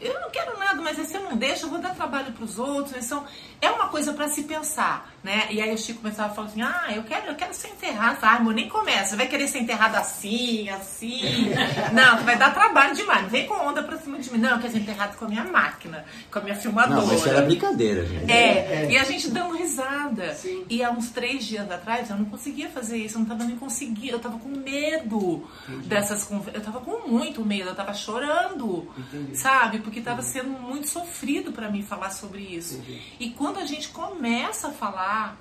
[0.00, 2.58] eu não quero nada, mas se eu não deixo, eu vou dar trabalho para os
[2.58, 3.04] outros.
[3.04, 3.24] Então,
[3.62, 5.46] é uma coisa para se pensar, né?
[5.50, 8.18] E aí o Chico começava a falar assim: ah, eu quero, eu quero ser enterrado.
[8.20, 9.10] Ah, amor, nem começa.
[9.10, 11.50] Você vai querer ser enterrado assim, assim.
[11.94, 13.22] Não, vai dar trabalho demais.
[13.22, 14.38] Não vem com onda pra cima de mim.
[14.38, 17.06] Não, eu quero ser enterrado com a minha máquina, com a minha filmadora.
[17.06, 18.30] Não, isso era brincadeira, gente.
[18.32, 18.90] É, é.
[18.90, 20.34] e a gente dando risada.
[20.34, 20.64] Sim.
[20.68, 23.56] E há uns três dias atrás eu não conseguia fazer isso, eu não tava nem
[23.56, 25.86] conseguindo, eu tava com medo Entendi.
[25.86, 26.54] dessas conversas.
[26.54, 29.36] Eu tava com muito medo, eu tava chorando, Entendi.
[29.36, 29.78] sabe?
[29.78, 30.32] Porque tava Entendi.
[30.32, 32.82] sendo muito sofrido para mim falar sobre isso.
[33.20, 35.36] E quando a gente começa a falar,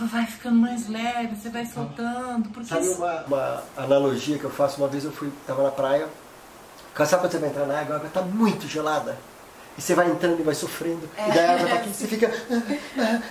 [0.00, 2.48] vai ficando mais leve, você vai soltando.
[2.50, 4.80] Porque Sabe uma, uma analogia que eu faço?
[4.80, 6.08] Uma vez eu fui, tava na praia,
[6.96, 9.16] sabe quando você vai entrar na água, a água tá muito gelada.
[9.76, 11.08] E você vai entrando e vai sofrendo.
[11.16, 11.28] É.
[11.28, 12.32] E daí a água tá aqui, você fica.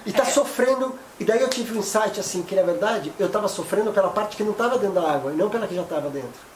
[0.05, 0.25] E tá é.
[0.25, 0.99] sofrendo.
[1.19, 4.35] E daí eu tive um insight assim, que na verdade eu tava sofrendo pela parte
[4.35, 6.53] que não tava dentro da água, e não pela que já tava dentro.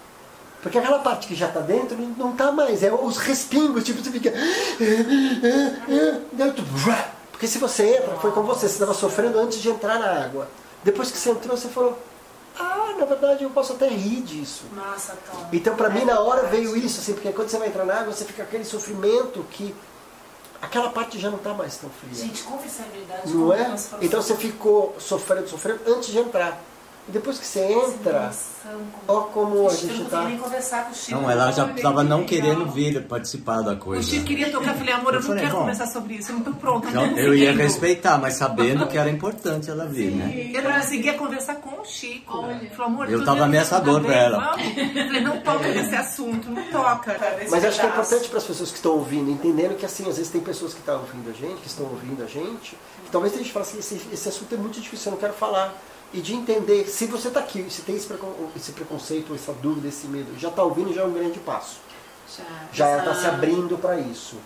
[0.62, 4.12] Porque aquela parte que já está dentro não está mais, é os respingos, tipo, você
[4.12, 4.34] fica.
[7.32, 10.50] Porque se você entra, foi como você, você estava sofrendo antes de entrar na água.
[10.84, 11.98] Depois que você entrou, você falou,
[12.58, 14.66] ah, na verdade eu posso até rir disso.
[14.74, 15.48] Nossa, Tom.
[15.54, 18.14] Então para mim na hora veio isso, assim, porque quando você vai entrar na água,
[18.14, 19.76] você fica aquele sofrimento que
[20.62, 22.26] aquela parte já não está mais tão fria.
[22.26, 23.34] Gente, verdade.
[23.34, 23.76] Não é?
[24.02, 26.60] Então você ficou sofrendo, sofrendo antes de entrar.
[27.08, 28.32] E depois que você entra,
[29.08, 30.26] ó como a gente está.
[30.26, 31.22] nem conversar com o Chico.
[31.22, 34.02] Não, ela já estava não querendo vir participar da coisa.
[34.02, 36.16] O Chico queria tocar, eu falei, amor, eu, eu não falei, quero bom, conversar sobre
[36.16, 36.92] isso, eu não estou pronta.
[36.92, 40.52] Não, eu ia respeitar, mas sabendo que era importante ela vir, Sim, né?
[40.54, 42.40] Eu não conseguia conversar com o Chico.
[42.40, 42.70] Olha.
[42.72, 44.56] Falou, amor, eu estava ameaçador para ela.
[44.58, 47.16] Eu falei, não toca nesse assunto, não toca.
[47.50, 50.18] Mas acho que é importante para as pessoas que estão ouvindo, entendendo que assim, às
[50.18, 53.34] vezes tem pessoas que estão ouvindo a gente, que estão ouvindo a gente, que talvez
[53.34, 55.74] a gente fale assim, esse, esse assunto é muito difícil, eu não quero falar
[56.14, 58.08] e de entender se você está aqui, se tem esse,
[58.56, 61.78] esse preconceito, essa dúvida, esse medo, já está ouvindo, já é um grande passo.
[62.72, 64.38] Já está se abrindo para isso.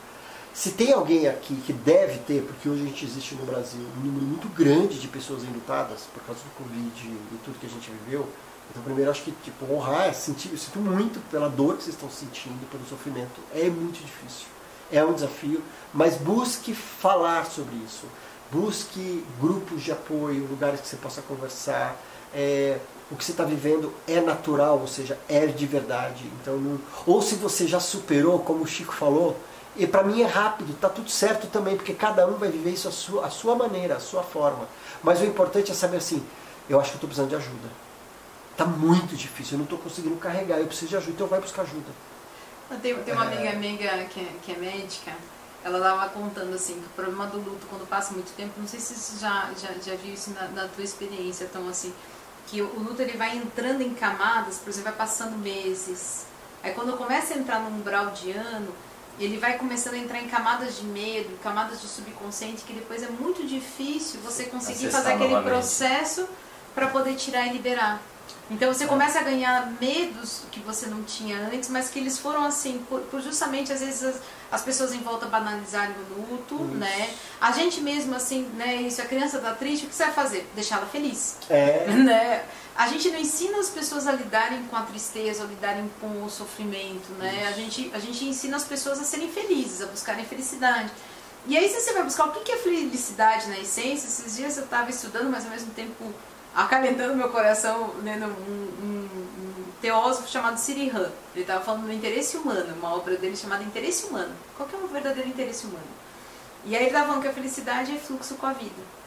[0.53, 4.05] Se tem alguém aqui que deve ter, porque hoje a gente existe no Brasil um
[4.05, 7.89] número muito grande de pessoas enlutadas por causa do Covid e tudo que a gente
[7.89, 8.27] viveu,
[8.69, 12.09] então primeiro acho que tipo, honrar, sentir, eu sinto muito pela dor que vocês estão
[12.09, 13.39] sentindo, pelo sofrimento.
[13.53, 14.47] É muito difícil.
[14.91, 18.05] É um desafio, mas busque falar sobre isso
[18.51, 21.95] busque grupos de apoio, lugares que você possa conversar.
[22.33, 22.77] É,
[23.09, 26.23] o que você está vivendo é natural, ou seja, é de verdade.
[26.41, 29.37] Então, não, ou se você já superou, como o Chico falou,
[29.75, 32.87] e para mim é rápido, tá tudo certo também, porque cada um vai viver isso
[32.87, 34.67] à sua, à sua maneira, à sua forma.
[35.03, 36.23] Mas o importante é saber assim,
[36.69, 37.69] eu acho que eu estou precisando de ajuda.
[38.55, 41.63] Tá muito difícil, eu não estou conseguindo carregar, eu preciso de ajuda, então vai buscar
[41.63, 41.91] ajuda.
[42.81, 45.11] Tem, tem uma amiga amiga que, é, que é médica,
[45.63, 48.79] ela estava contando assim que o problema do luto quando passa muito tempo, não sei
[48.79, 51.93] se você já, já, já viu isso na, na tua experiência, então assim,
[52.47, 56.25] que o, o luto ele vai entrando em camadas, por exemplo, vai passando meses.
[56.63, 58.73] Aí quando começa a entrar no umbral de ano,
[59.19, 63.07] ele vai começando a entrar em camadas de medo, camadas de subconsciente, que depois é
[63.09, 65.53] muito difícil você conseguir Acessar fazer aquele novamente.
[65.53, 66.27] processo
[66.73, 68.01] para poder tirar e liberar.
[68.49, 72.43] Então você começa a ganhar medos que você não tinha antes, mas que eles foram
[72.43, 74.15] assim, por, por justamente às vezes as,
[74.51, 76.75] as, pessoas em volta banalizarem o luto, isso.
[76.75, 77.13] né?
[77.39, 78.75] A gente mesmo assim, né?
[78.75, 80.49] Isso, a criança tá triste, o que você vai fazer?
[80.53, 81.37] Deixá-la feliz.
[81.49, 81.87] É.
[82.01, 82.43] Né?
[82.75, 86.29] A gente não ensina as pessoas a lidarem com a tristeza, a lidarem com o
[86.29, 87.47] sofrimento, né?
[87.47, 90.89] A gente, a gente ensina as pessoas a serem felizes, a buscarem felicidade.
[91.47, 94.07] E aí você vai buscar o que é felicidade na essência.
[94.07, 96.13] Esses dias eu estava estudando, mas ao mesmo tempo
[96.55, 99.09] acalentando meu coração lendo um, um,
[99.39, 101.11] um teósofo chamado Sirihan.
[101.33, 104.33] Ele estava falando do interesse humano, uma obra dele chamada Interesse Humano.
[104.55, 105.85] Qual que é o verdadeiro interesse humano?
[106.65, 109.01] E aí ele estava falando que a felicidade é fluxo com a vida.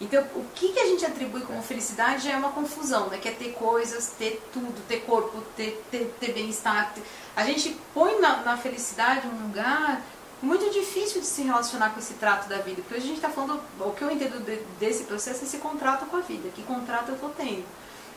[0.00, 3.18] Então, o que, que a gente atribui como felicidade já é uma confusão, né?
[3.18, 6.92] Que é ter coisas, ter tudo, ter corpo, ter, ter, ter bem-estar.
[6.92, 7.04] Ter...
[7.36, 10.02] A gente põe na, na felicidade um lugar
[10.42, 13.30] muito difícil de se relacionar com esse trato da vida, porque hoje a gente está
[13.30, 16.62] falando, o que eu entendo de, desse processo é esse contrato com a vida, que
[16.64, 17.64] contrato eu estou tendo.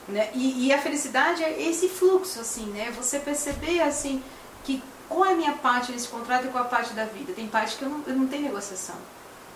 [0.07, 0.29] Né?
[0.33, 2.91] E, e, a felicidade é esse fluxo, assim, né?
[2.91, 4.23] Você perceber, assim,
[4.63, 7.33] que qual é a minha parte nesse contrato e qual é a parte da vida.
[7.33, 8.95] Tem parte que eu não, eu não tenho negociação.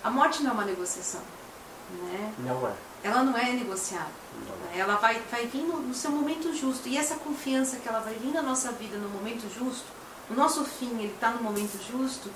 [0.04, 1.22] A morte não é uma negociação,
[2.02, 2.34] né?
[2.40, 2.74] Não é.
[3.04, 4.08] Ela não é negociável.
[4.48, 4.80] Não.
[4.80, 6.88] Ela vai, vai vir no, no seu momento justo.
[6.88, 9.86] E essa confiança que ela vai vir na nossa vida no momento justo,
[10.30, 12.30] o nosso fim, ele está no momento justo,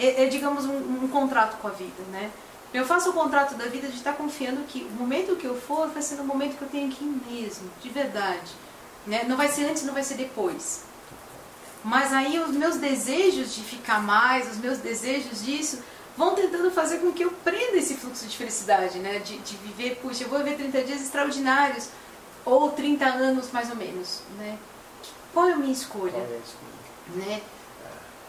[0.00, 2.30] é, é digamos, um, um, contrato com a vida, né?
[2.72, 5.88] Eu faço o contrato da vida de estar confiando que o momento que eu for
[5.88, 8.52] vai ser no momento que eu tenho ir mesmo, de verdade.
[9.06, 9.24] Né?
[9.26, 10.84] Não vai ser antes, não vai ser depois.
[11.82, 15.82] Mas aí os meus desejos de ficar mais, os meus desejos disso,
[16.16, 19.18] vão tentando fazer com que eu prenda esse fluxo de felicidade, né?
[19.18, 21.88] De, de viver, puxa, eu vou viver 30 dias extraordinários,
[22.44, 24.58] ou 30 anos mais ou menos, né?
[25.32, 26.12] Qual é a minha escolha?
[26.12, 27.26] Qual é a escolha?
[27.26, 27.42] Né?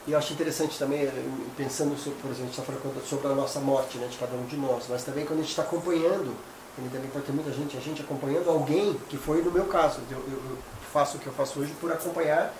[0.08, 1.12] E eu acho interessante também, eh,
[1.56, 4.36] pensando sobre, por exemplo, a gente está falando sobre a nossa morte, né, de cada
[4.36, 6.36] um de nós, mas também quando a gente está acompanhando,
[6.76, 10.18] também pode ter muita gente, a gente acompanhando alguém, que foi no meu caso, eu,
[10.18, 10.58] eu,
[10.92, 12.54] faço o que eu faço hoje por acompanhar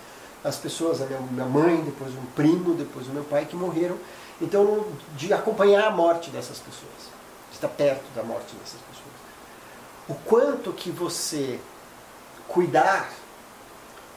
[0.44, 3.96] as pessoas, a minha, minha mãe, depois um primo, depois o meu pai, que morreram.
[4.40, 7.10] Então, de acompanhar a morte dessas pessoas,
[7.50, 9.12] de estar perto da morte dessas pessoas.
[10.08, 11.60] O quanto que você
[12.48, 13.10] cuidar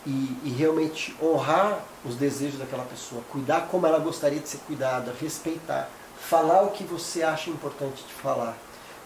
[0.05, 5.15] e, e, realmente honrar os desejos daquela pessoa, cuidar como ela gostaria de ser cuidada,
[5.19, 5.89] respeitar,
[6.19, 8.55] falar o que você acha importante de falar,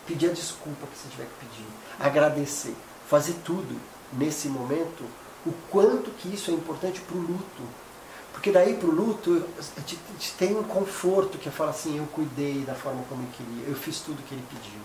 [0.05, 1.67] pedir a desculpa que você tiver que pedir,
[1.99, 2.75] agradecer,
[3.07, 3.79] fazer tudo
[4.13, 5.03] nesse momento,
[5.45, 7.63] o quanto que isso é importante para o luto.
[8.33, 12.05] Porque daí para o luto a gente tem um conforto que é falar assim, eu
[12.07, 14.79] cuidei da forma como ele queria, eu fiz tudo que ele pediu.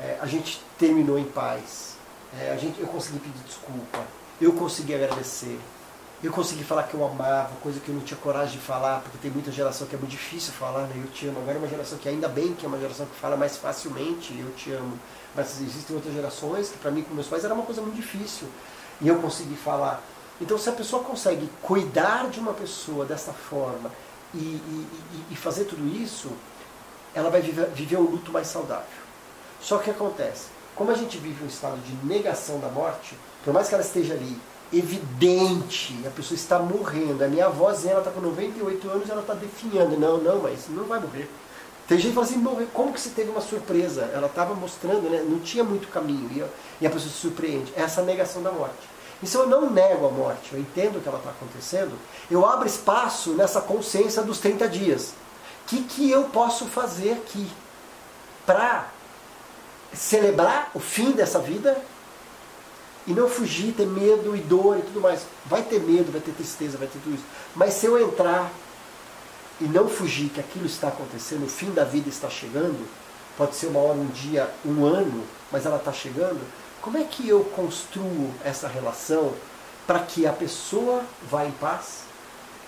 [0.00, 1.96] É, a gente terminou em paz,
[2.38, 4.04] é, a gente, eu consegui pedir desculpa,
[4.42, 5.58] eu consegui agradecer.
[6.22, 9.18] Eu consegui falar que eu amava, coisa que eu não tinha coragem de falar, porque
[9.18, 10.94] tem muita geração que é muito difícil falar, né?
[10.96, 11.40] Eu te amo.
[11.40, 14.36] Agora é uma geração que ainda bem que é uma geração que fala mais facilmente,
[14.38, 14.98] eu te amo.
[15.34, 18.48] Mas existem outras gerações que para mim com meus pais era uma coisa muito difícil.
[19.00, 20.02] E eu consegui falar.
[20.40, 23.90] Então se a pessoa consegue cuidar de uma pessoa dessa forma
[24.32, 24.86] e, e,
[25.30, 26.30] e fazer tudo isso,
[27.14, 29.02] ela vai viver, viver um luto mais saudável.
[29.60, 33.68] Só que acontece, como a gente vive um estado de negação da morte, por mais
[33.68, 34.38] que ela esteja ali,
[34.72, 37.22] evidente, a pessoa está morrendo.
[37.22, 39.98] A minha ela está com 98 anos, ela está definhando.
[39.98, 41.28] Não, não, mas não vai morrer.
[41.86, 44.10] Tem gente que fala assim, morrer, como que você teve uma surpresa?
[44.14, 45.24] Ela estava mostrando, né?
[45.28, 47.72] não tinha muito caminho, e, e a pessoa se surpreende.
[47.76, 48.92] Essa é negação da morte.
[49.22, 51.92] E se eu não nego a morte, eu entendo que ela está acontecendo,
[52.30, 55.12] eu abro espaço nessa consciência dos 30 dias.
[55.64, 57.48] O que, que eu posso fazer aqui
[58.46, 58.88] para
[59.92, 61.80] celebrar o fim dessa vida
[63.06, 65.22] e não fugir, ter medo e dor e tudo mais.
[65.46, 67.24] Vai ter medo, vai ter tristeza, vai ter tudo isso.
[67.54, 68.50] Mas se eu entrar
[69.60, 72.86] e não fugir que aquilo está acontecendo, o fim da vida está chegando,
[73.36, 76.40] pode ser uma hora, um dia, um ano, mas ela está chegando,
[76.80, 79.32] como é que eu construo essa relação
[79.86, 82.02] para que a pessoa vá em paz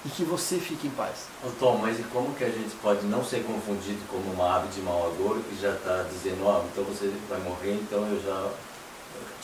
[0.04, 1.26] e que você fique em paz?
[1.42, 4.68] Ô Tom, mas e como que a gente pode não ser confundido como uma ave
[4.68, 8.22] de mau agouro que já está dizendo, ó, oh, então você vai morrer, então eu
[8.22, 8.50] já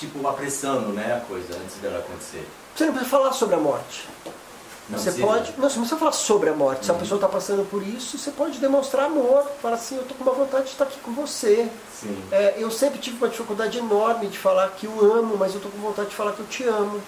[0.00, 2.46] tipo, apressando né, a coisa antes dela acontecer.
[2.74, 4.08] Você não precisa falar sobre a morte.
[4.88, 5.52] Não você pode.
[5.56, 6.84] Não, você não precisa falar sobre a morte.
[6.84, 7.00] Se a uhum.
[7.00, 9.44] pessoa está passando por isso, você pode demonstrar amor.
[9.62, 11.68] Falar assim, eu estou com uma vontade de estar aqui com você.
[12.32, 15.70] É, eu sempre tive uma dificuldade enorme de falar que eu amo, mas eu estou
[15.70, 17.00] com vontade de falar que eu te amo.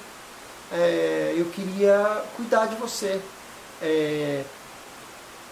[0.70, 3.20] É, eu queria cuidar de você.
[3.80, 4.42] É,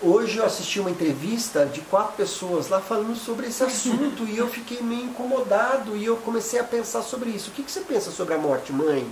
[0.03, 4.49] Hoje eu assisti uma entrevista de quatro pessoas lá falando sobre esse assunto e eu
[4.49, 7.51] fiquei meio incomodado e eu comecei a pensar sobre isso.
[7.51, 9.07] O que, que você pensa sobre a morte, mãe?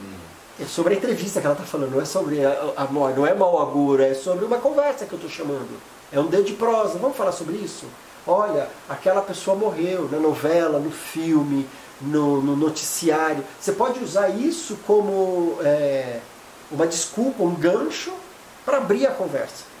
[0.00, 0.14] Hum.
[0.58, 3.26] É sobre a entrevista que ela está falando, não é sobre a, a morte, não
[3.26, 5.78] é mau agouro, é sobre uma conversa que eu estou chamando.
[6.10, 7.84] É um dedo de prosa, vamos falar sobre isso?
[8.26, 11.68] Olha, aquela pessoa morreu na novela, no filme,
[12.00, 13.44] no, no noticiário.
[13.60, 16.20] Você pode usar isso como é,
[16.70, 18.14] uma desculpa, um gancho
[18.64, 19.75] para abrir a conversa.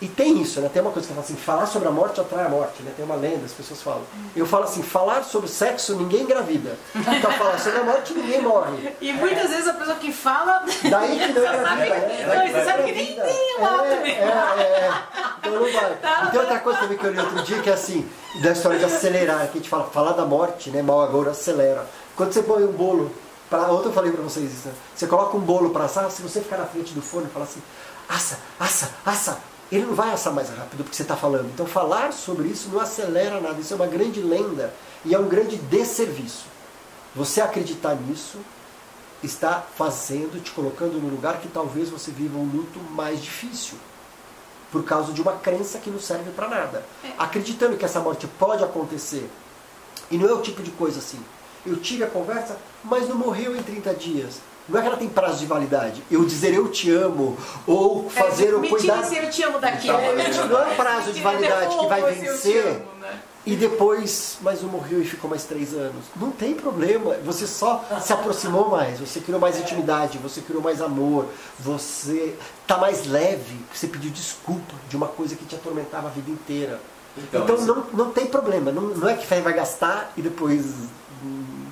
[0.00, 0.68] E tem isso, né?
[0.72, 2.92] Tem uma coisa que fala assim, falar sobre a morte atrai a morte, né?
[2.96, 4.02] Tem uma lenda, as pessoas falam.
[4.34, 6.76] Eu falo assim, falar sobre sexo ninguém engravida.
[6.94, 8.92] Então falar sobre a morte ninguém morre.
[9.00, 10.64] E muitas vezes a pessoa que fala.
[10.90, 11.94] Daí que não engravida.
[11.94, 13.62] É, não, você sabe que nem tem é.
[14.04, 14.92] É, é,
[15.38, 15.94] Então não vai.
[15.96, 18.08] Tá, e tem outra coisa também que eu li outro dia que é assim,
[18.42, 20.82] da história de acelerar, que a gente fala, falar da morte, né?
[20.82, 21.86] Mal agora acelera.
[22.16, 23.10] Quando você põe um bolo.
[23.48, 24.74] Pra, ontem eu falei pra vocês isso, né?
[24.94, 27.44] Você coloca um bolo para assar, se você ficar na frente do forno e falar
[27.44, 27.62] assim,
[28.08, 29.38] assa, assa, assa,
[29.70, 31.46] ele não vai assar mais rápido porque você está falando.
[31.46, 33.60] Então falar sobre isso não acelera nada.
[33.60, 34.72] Isso é uma grande lenda
[35.04, 36.46] e é um grande desserviço.
[37.14, 38.38] Você acreditar nisso
[39.22, 43.78] está fazendo, te colocando no lugar que talvez você viva um luto mais difícil.
[44.70, 46.84] Por causa de uma crença que não serve para nada.
[47.02, 47.12] É.
[47.16, 49.30] Acreditando que essa morte pode acontecer.
[50.10, 51.20] E não é o tipo de coisa assim.
[51.64, 54.40] Eu tive a conversa, mas não morreu em 30 dias.
[54.68, 56.02] Não é que ela tem prazo de validade.
[56.10, 59.02] Eu dizer eu te amo, ou é, fazer é, o cuidar.
[59.04, 59.88] se eu te amo daqui.
[59.88, 60.28] Então, né?
[60.48, 62.66] Não é um prazo de validade que vai vencer.
[62.66, 63.20] Amo, né?
[63.46, 66.06] E depois, mas um morreu e ficou mais três anos.
[66.16, 67.14] Não tem problema.
[67.24, 71.26] Você só se aproximou mais, você criou mais intimidade, você criou mais amor,
[71.58, 76.30] você está mais leve, você pediu desculpa de uma coisa que te atormentava a vida
[76.30, 76.80] inteira.
[77.18, 78.72] Então, então não, não tem problema.
[78.72, 80.64] Não, não é que vai gastar e depois.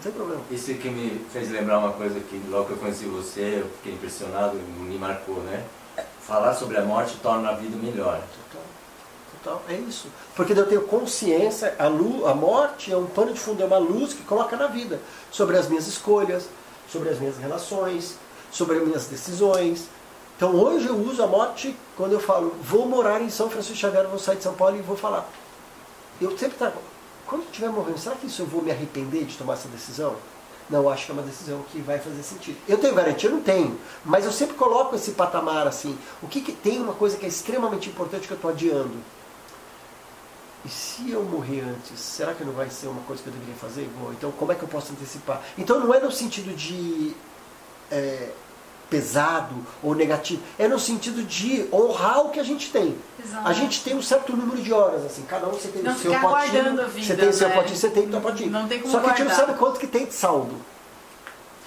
[0.02, 0.42] Não tem problema.
[0.50, 3.92] Isso que me fez lembrar uma coisa que logo que eu conheci você, eu fiquei
[3.92, 5.64] impressionado, me marcou, né?
[6.20, 8.20] Falar sobre a morte torna a vida melhor.
[8.50, 8.62] Total.
[9.42, 9.62] Total.
[9.68, 10.08] É isso.
[10.34, 13.78] Porque eu tenho consciência, a, luz, a morte é um pano de fundo, é uma
[13.78, 15.00] luz que coloca na vida.
[15.30, 16.48] Sobre as minhas escolhas,
[16.88, 18.16] sobre as minhas relações,
[18.50, 19.88] sobre as minhas decisões,
[20.36, 24.08] então hoje eu uso a morte quando eu falo, vou morar em São Francisco Xavier,
[24.08, 25.28] vou sair de São Paulo e vou falar.
[26.20, 26.78] Eu sempre trago,
[27.32, 30.16] quando eu estiver morrendo, será que isso eu vou me arrepender de tomar essa decisão?
[30.68, 32.58] Não, acho que é uma decisão que vai fazer sentido.
[32.68, 33.30] Eu tenho garantia?
[33.30, 33.80] Eu não tenho.
[34.04, 35.98] Mas eu sempre coloco esse patamar assim.
[36.22, 38.92] O que, que tem uma coisa que é extremamente importante que eu estou adiando?
[40.62, 43.54] E se eu morrer antes, será que não vai ser uma coisa que eu deveria
[43.54, 43.90] fazer?
[43.98, 44.12] Vou.
[44.12, 45.42] Então, como é que eu posso antecipar?
[45.56, 47.16] Então, não é no sentido de
[47.90, 48.30] é,
[48.92, 50.42] pesado ou negativo.
[50.58, 52.94] É no sentido de honrar o que a gente tem.
[53.24, 53.48] Exato.
[53.48, 55.98] A gente tem um certo número de horas, assim, cada um você tem não o
[55.98, 56.62] seu potinho.
[56.62, 57.54] Vida, você tem o seu né?
[57.54, 58.50] potinho, você tem o seu potinho.
[58.50, 59.26] Não tem como Só que guardar.
[59.26, 60.54] a gente não sabe quanto que tem de saldo.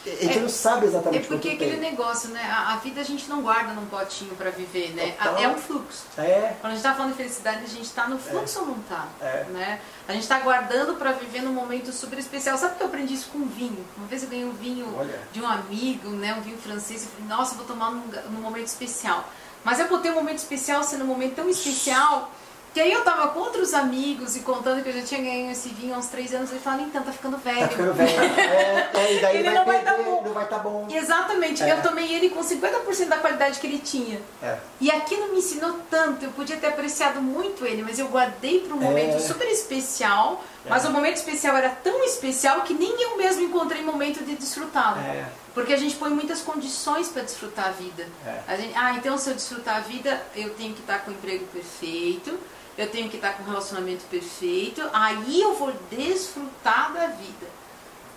[0.07, 1.79] A gente é, não sabe exatamente É porque aquele tem.
[1.79, 2.41] negócio, né?
[2.43, 5.15] A, a, vida a gente não guarda num potinho para viver, né?
[5.39, 6.05] É um fluxo.
[6.17, 6.55] É.
[6.61, 8.61] Quando a gente tá falando de felicidade, a gente tá no fluxo é.
[8.61, 9.07] ou não tá?
[9.19, 9.45] É.
[9.49, 9.81] Né?
[10.07, 12.57] A gente tá guardando para viver num momento super especial.
[12.57, 13.85] Sabe que eu aprendi isso com vinho?
[13.97, 15.19] Uma vez eu ganhei um vinho Olha.
[15.31, 16.35] de um amigo, né?
[16.35, 17.03] Um vinho francês.
[17.03, 19.27] Eu falei, nossa, vou tomar num, num momento especial.
[19.63, 22.31] Mas eu botei um momento especial sendo um momento tão especial
[22.75, 25.69] que aí eu tava com outros amigos e contando que eu já tinha ganho esse
[25.69, 26.51] vinho há uns três anos.
[26.51, 27.61] Ele falava, então, tá ficando velho.
[27.61, 28.11] Tá ficando velho.
[28.35, 30.23] É, é, e daí ele vai não perder, vai tá bom.
[30.25, 30.87] não vai estar tá bom.
[30.91, 31.63] Exatamente.
[31.63, 31.71] É.
[31.71, 34.19] Eu tomei ele com 50% da qualidade que ele tinha.
[34.43, 34.57] É.
[34.81, 36.25] E aquilo me ensinou tanto.
[36.25, 39.19] Eu podia ter apreciado muito ele, mas eu guardei para um momento É.
[39.21, 40.43] super especial.
[40.67, 40.89] Mas É.
[40.89, 44.99] o momento especial era tão especial que nem eu mesmo encontrei momento de desfrutá-lo.
[44.99, 45.23] É.
[45.53, 48.05] Porque a gente põe muitas condições para desfrutar a vida.
[48.27, 48.39] É.
[48.45, 51.13] A gente, ah, então se eu desfrutar a vida, eu tenho que estar com o
[51.13, 52.37] emprego perfeito,
[52.77, 57.47] eu tenho que estar com o relacionamento perfeito, aí eu vou desfrutar da vida.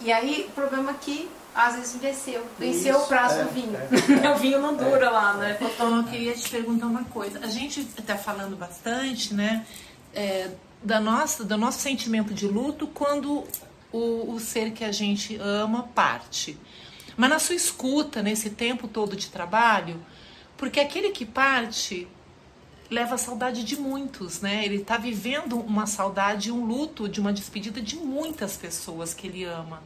[0.00, 2.46] E aí, o problema é que às vezes venceu.
[2.58, 3.76] Venceu Isso, o prazo é, do vinho.
[4.24, 5.58] é, o vinho não dura lá, né?
[5.60, 7.40] Então, eu queria te perguntar uma coisa.
[7.40, 9.66] A gente está falando bastante, né,
[10.14, 10.50] é,
[10.82, 13.44] da nossa, do nosso sentimento de luto quando
[13.92, 16.56] o, o ser que a gente ama parte.
[17.16, 20.00] Mas na sua escuta, nesse tempo todo de trabalho,
[20.56, 22.06] porque aquele que parte
[22.90, 24.64] leva a saudade de muitos, né?
[24.64, 29.44] Ele está vivendo uma saudade, um luto de uma despedida de muitas pessoas que ele
[29.44, 29.82] ama.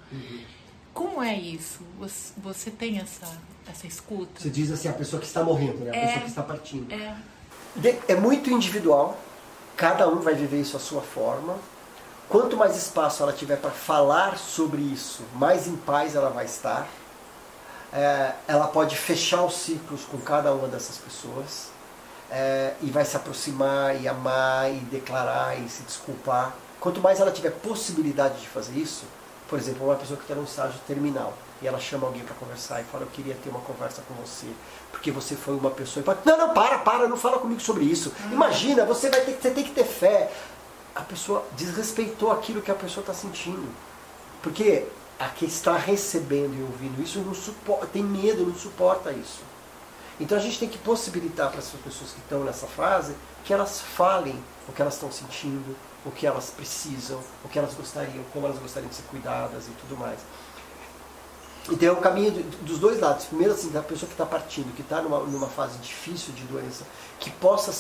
[0.94, 1.80] Como é isso?
[1.98, 3.26] Você, você tem essa,
[3.68, 4.40] essa escuta?
[4.40, 5.90] Você diz assim, a pessoa que está morrendo, né?
[5.90, 6.00] a É.
[6.06, 6.92] pessoa que está partindo.
[6.92, 7.16] É.
[8.06, 9.18] É muito individual,
[9.76, 11.56] cada um vai viver isso à sua forma.
[12.28, 16.86] Quanto mais espaço ela tiver para falar sobre isso, mais em paz ela vai estar.
[17.92, 21.71] É, ela pode fechar os ciclos com cada uma dessas pessoas
[22.32, 26.54] é, e vai se aproximar e amar e declarar e se desculpar.
[26.80, 29.04] Quanto mais ela tiver possibilidade de fazer isso,
[29.48, 32.80] por exemplo, uma pessoa que está num estágio terminal e ela chama alguém para conversar
[32.80, 34.46] e fala: Eu queria ter uma conversa com você,
[34.90, 36.02] porque você foi uma pessoa.
[36.02, 38.12] E fala, não, não, para, para, não fala comigo sobre isso.
[38.32, 40.32] Imagina, você vai ter, que- você tem que ter fé.
[40.94, 43.68] A pessoa desrespeitou aquilo que a pessoa está sentindo.
[44.42, 44.86] Porque
[45.20, 49.40] a que está recebendo e ouvindo isso não suporta, tem medo, não suporta isso.
[50.20, 53.80] Então a gente tem que possibilitar para essas pessoas que estão nessa fase que elas
[53.80, 54.38] falem
[54.68, 58.58] o que elas estão sentindo, o que elas precisam, o que elas gostariam, como elas
[58.58, 60.18] gostariam de ser cuidadas e tudo mais.
[61.70, 63.26] Então é o caminho dos dois lados.
[63.26, 66.84] Primeiro, assim, da pessoa que está partindo, que está numa, numa fase difícil de doença,
[67.20, 67.72] que possa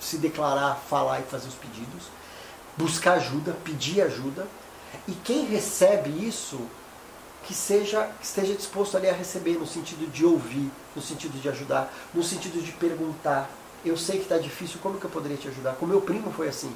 [0.00, 2.04] se declarar, falar e fazer os pedidos,
[2.76, 4.46] buscar ajuda, pedir ajuda.
[5.06, 6.60] E quem recebe isso,
[7.44, 11.48] que seja que esteja disposto ali a receber, no sentido de ouvir, no sentido de
[11.48, 13.48] ajudar, no sentido de perguntar.
[13.84, 15.74] Eu sei que está difícil, como que eu poderia te ajudar?
[15.74, 16.72] Com meu primo foi assim,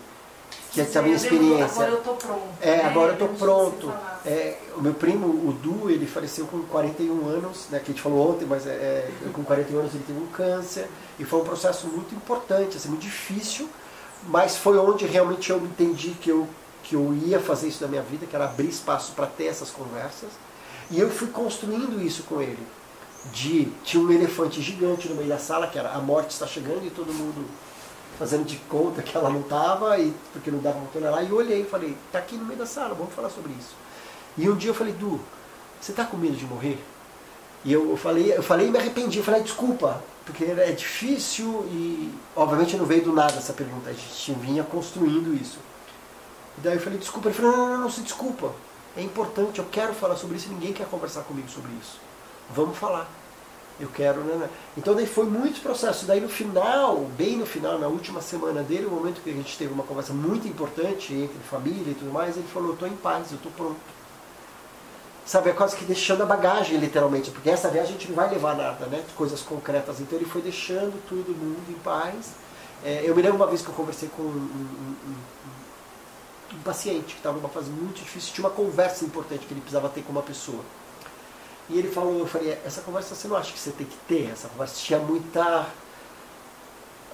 [0.72, 1.64] que é a minha experiência.
[1.64, 2.48] Agora eu tô pronto.
[2.60, 2.84] É, né?
[2.84, 3.92] agora eu você pronto.
[4.24, 8.02] É, o meu primo, o Du, ele faleceu com 41 anos, né, que a gente
[8.02, 11.44] falou ontem, mas é, é, com 41 anos ele teve um câncer, e foi um
[11.44, 13.68] processo muito importante, assim, muito difícil,
[14.28, 16.48] mas foi onde realmente eu entendi que eu,
[16.84, 19.70] que eu ia fazer isso na minha vida, que era abrir espaço para ter essas
[19.70, 20.30] conversas,
[20.90, 22.64] e eu fui construindo isso com ele.
[23.30, 26.84] De, tinha um elefante gigante no meio da sala, que era a morte está chegando
[26.84, 27.46] e todo mundo
[28.18, 31.36] fazendo de conta que ela não estava, e porque não dava para tolerar, e eu
[31.36, 33.74] olhei e falei, tá aqui no meio da sala, vamos falar sobre isso.
[34.36, 35.20] E um dia eu falei, Du,
[35.80, 36.82] você tá com medo de morrer?
[37.64, 42.12] E eu falei, eu falei e me arrependi, eu falei, desculpa, porque é difícil e
[42.34, 45.58] obviamente não veio do nada essa pergunta, a gente vinha construindo isso.
[46.58, 48.52] E daí eu falei, desculpa, ele falou, não, não, não, não se desculpa.
[48.96, 51.98] É importante, eu quero falar sobre isso ninguém quer conversar comigo sobre isso.
[52.54, 53.08] Vamos falar.
[53.80, 54.50] Eu quero, né, né?
[54.76, 56.06] Então daí foi muito processo.
[56.06, 59.56] Daí no final, bem no final, na última semana dele, o momento que a gente
[59.56, 62.96] teve uma conversa muito importante entre família e tudo mais, ele falou, eu estou em
[62.96, 63.80] paz, eu estou pronto.
[65.24, 68.28] Sabe, é quase que deixando a bagagem, literalmente, porque essa viagem a gente não vai
[68.28, 69.04] levar nada, né?
[69.16, 70.00] Coisas concretas.
[70.00, 72.32] Então ele foi deixando todo mundo em paz.
[72.84, 77.14] É, eu me lembro uma vez que eu conversei com um, um, um, um paciente
[77.14, 80.10] que estava numa fase muito difícil, tinha uma conversa importante que ele precisava ter com
[80.10, 80.60] uma pessoa.
[81.68, 84.30] E ele falou, eu falei, essa conversa você não acha que você tem que ter?
[84.30, 85.66] Essa conversa tinha muita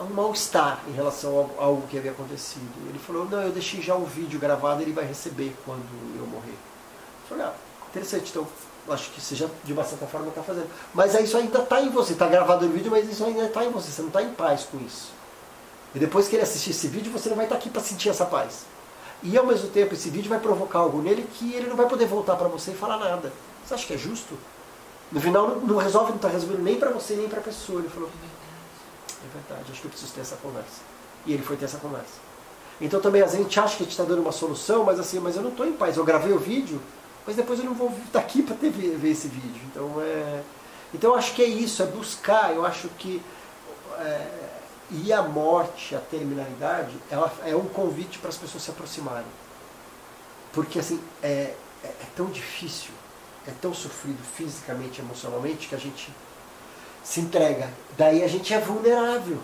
[0.00, 2.88] um mal-estar em relação a algo que havia acontecido.
[2.88, 6.52] Ele falou, não, eu deixei já o vídeo gravado, ele vai receber quando eu morrer.
[6.52, 7.52] Eu falei, ah,
[7.90, 8.46] interessante, então
[8.88, 10.68] acho que você já de uma certa forma está fazendo.
[10.94, 13.70] Mas isso ainda está em você, está gravado no vídeo, mas isso ainda está em
[13.70, 15.12] você, você não está em paz com isso.
[15.94, 18.08] E depois que ele assistir esse vídeo, você não vai estar tá aqui para sentir
[18.08, 18.64] essa paz.
[19.22, 22.06] E ao mesmo tempo, esse vídeo vai provocar algo nele que ele não vai poder
[22.06, 23.32] voltar para você e falar nada.
[23.68, 24.34] Você acha que é justo?
[25.12, 27.80] No final, não, resolve, não está resolvendo nem para você, nem para a pessoa.
[27.80, 28.08] Ele falou:
[29.22, 30.80] É verdade, acho que eu preciso ter essa conversa.
[31.26, 32.14] E ele foi ter essa conversa.
[32.80, 34.98] Então também, às vezes, a gente acha que a gente está dando uma solução, mas
[34.98, 35.98] assim, mas eu não estou em paz.
[35.98, 36.80] Eu gravei o vídeo,
[37.26, 39.60] mas depois eu não vou estar aqui para ver, ver esse vídeo.
[39.70, 40.42] Então, é,
[40.94, 42.54] então eu acho que é isso, é buscar.
[42.54, 43.20] Eu acho que.
[43.98, 44.48] É,
[44.90, 49.26] e a morte, a terminalidade, ela é um convite para as pessoas se aproximarem.
[50.54, 51.54] Porque assim, é,
[51.84, 52.92] é, é tão difícil,
[53.48, 56.12] é tão sofrido fisicamente, emocionalmente, que a gente
[57.02, 57.72] se entrega.
[57.96, 59.38] Daí a gente é vulnerável,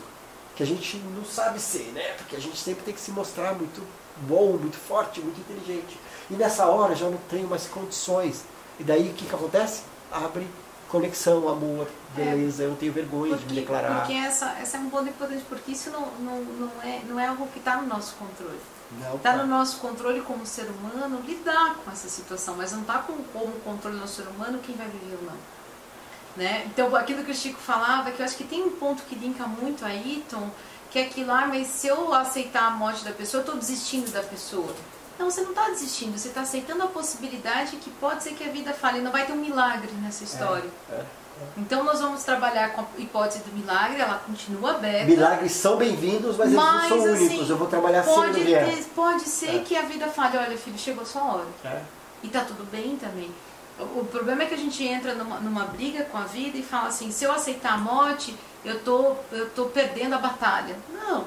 [0.54, 2.12] que a gente não sabe ser, né?
[2.18, 3.82] Porque a gente sempre tem que se mostrar muito
[4.28, 5.98] bom, muito forte, muito inteligente.
[6.30, 8.44] E nessa hora já não tenho mais condições.
[8.78, 9.82] E daí o que, que acontece?
[10.12, 10.46] Abre
[10.88, 14.00] conexão, amor, beleza, é, eu não tenho vergonha porque, de me declarar.
[14.00, 17.26] Porque essa, essa é um ponto importante, porque isso não, não, não, é, não é
[17.26, 18.60] algo que está no nosso controle.
[19.16, 23.14] Está no nosso controle como ser humano lidar com essa situação, mas não está com,
[23.24, 25.36] como controle no ser humano quem vai viver ou não.
[26.36, 26.64] Né?
[26.66, 29.46] Então, aquilo que o Chico falava, que eu acho que tem um ponto que linka
[29.46, 30.50] muito a Iton,
[30.90, 34.10] que é que lá, mas se eu aceitar a morte da pessoa, eu estou desistindo
[34.10, 34.74] da pessoa.
[35.18, 38.50] Não, você não está desistindo, você está aceitando a possibilidade que pode ser que a
[38.50, 40.68] vida fale, não vai ter um milagre nessa história.
[40.90, 41.06] É, é, é.
[41.56, 45.04] Então nós vamos trabalhar com a hipótese do milagre, ela continua aberta.
[45.04, 47.50] Milagres são bem-vindos, mas, mas, eles não são assim, únicos.
[47.50, 49.58] Eu vou trabalhar pode sempre ter, Pode ser é.
[49.60, 51.46] que a vida fale, olha filho, chegou a sua hora.
[51.64, 51.82] É.
[52.22, 53.30] E está tudo bem também.
[53.78, 56.88] O problema é que a gente entra numa, numa briga com a vida e fala
[56.88, 60.76] assim, se eu aceitar a morte, eu tô, eu tô perdendo a batalha.
[60.92, 61.24] Não,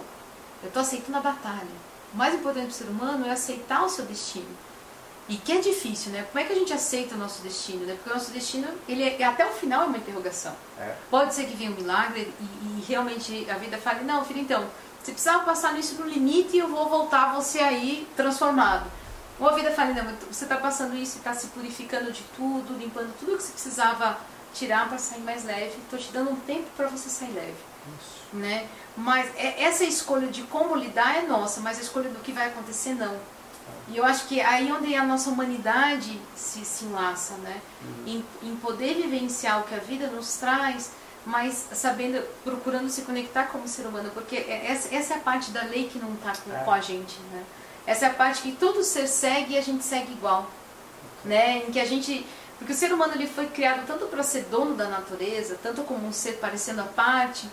[0.64, 1.88] eu tô aceitando a batalha.
[2.14, 4.48] O mais importante para o ser humano é aceitar o seu destino.
[5.30, 6.26] E que é difícil, né?
[6.32, 7.86] Como é que a gente aceita o nosso destino?
[7.86, 7.96] Né?
[7.96, 10.56] Porque o nosso destino, ele é, até o final é uma interrogação.
[10.80, 10.96] É.
[11.10, 14.66] Pode ser que venha um milagre e, e, realmente a vida fale, não, filho, então,
[15.04, 18.90] você precisava passar nisso no limite e eu vou voltar você aí transformado.
[19.40, 22.78] Ou a vida fale, não, você está passando isso e está se purificando de tudo,
[22.78, 24.18] limpando tudo que você precisava
[24.54, 25.76] tirar para sair mais leve.
[25.84, 27.56] Estou te dando um tempo para você sair leve.
[28.00, 28.18] Isso.
[28.34, 28.68] Né?
[28.96, 32.48] Mas é, essa escolha de como lidar é nossa, mas a escolha do que vai
[32.48, 33.16] acontecer não.
[33.90, 37.62] E eu acho que aí onde a nossa humanidade se, se enlaça, né?
[37.82, 38.04] Uhum.
[38.06, 40.92] Em, em poder vivenciar o que a vida nos traz,
[41.26, 45.52] mas sabendo, procurando se conectar como ser humano, porque é, essa, essa é a parte
[45.52, 46.64] da lei que não está com, é.
[46.64, 47.44] com, a gente, né?
[47.86, 50.50] Essa é a parte que todo ser segue e a gente segue igual,
[51.24, 51.64] né?
[51.66, 52.26] Em que a gente,
[52.58, 56.06] porque o ser humano ele foi criado tanto para ser dono da natureza, tanto como
[56.06, 57.50] um ser parecendo a parte,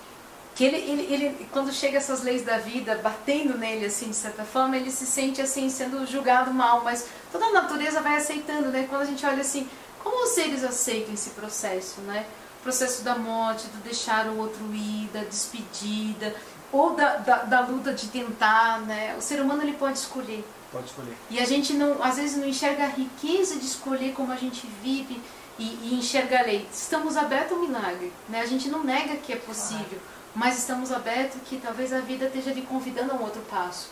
[0.55, 4.45] que ele, ele, ele, quando chega essas leis da vida batendo nele assim de certa
[4.45, 8.87] forma ele se sente assim sendo julgado mal mas toda a natureza vai aceitando né?
[8.89, 9.69] Quando a gente olha assim
[10.03, 12.25] como os seres aceitam esse processo né?
[12.61, 16.35] O processo da morte do deixar o outro ir da despedida
[16.71, 19.17] ou da, da, da luta de tentar né?
[19.19, 20.45] O ser humano ele pode escolher.
[20.71, 21.17] Pode escolher.
[21.31, 24.69] E a gente não às vezes não enxerga a riqueza de escolher como a gente
[24.83, 25.21] vive
[25.59, 26.67] e, e enxerga a lei.
[26.73, 28.41] Estamos abertos ao milagre né?
[28.41, 29.99] A gente não nega que é possível.
[30.01, 33.91] ah mas estamos abertos que talvez a vida esteja lhe convidando a um outro passo.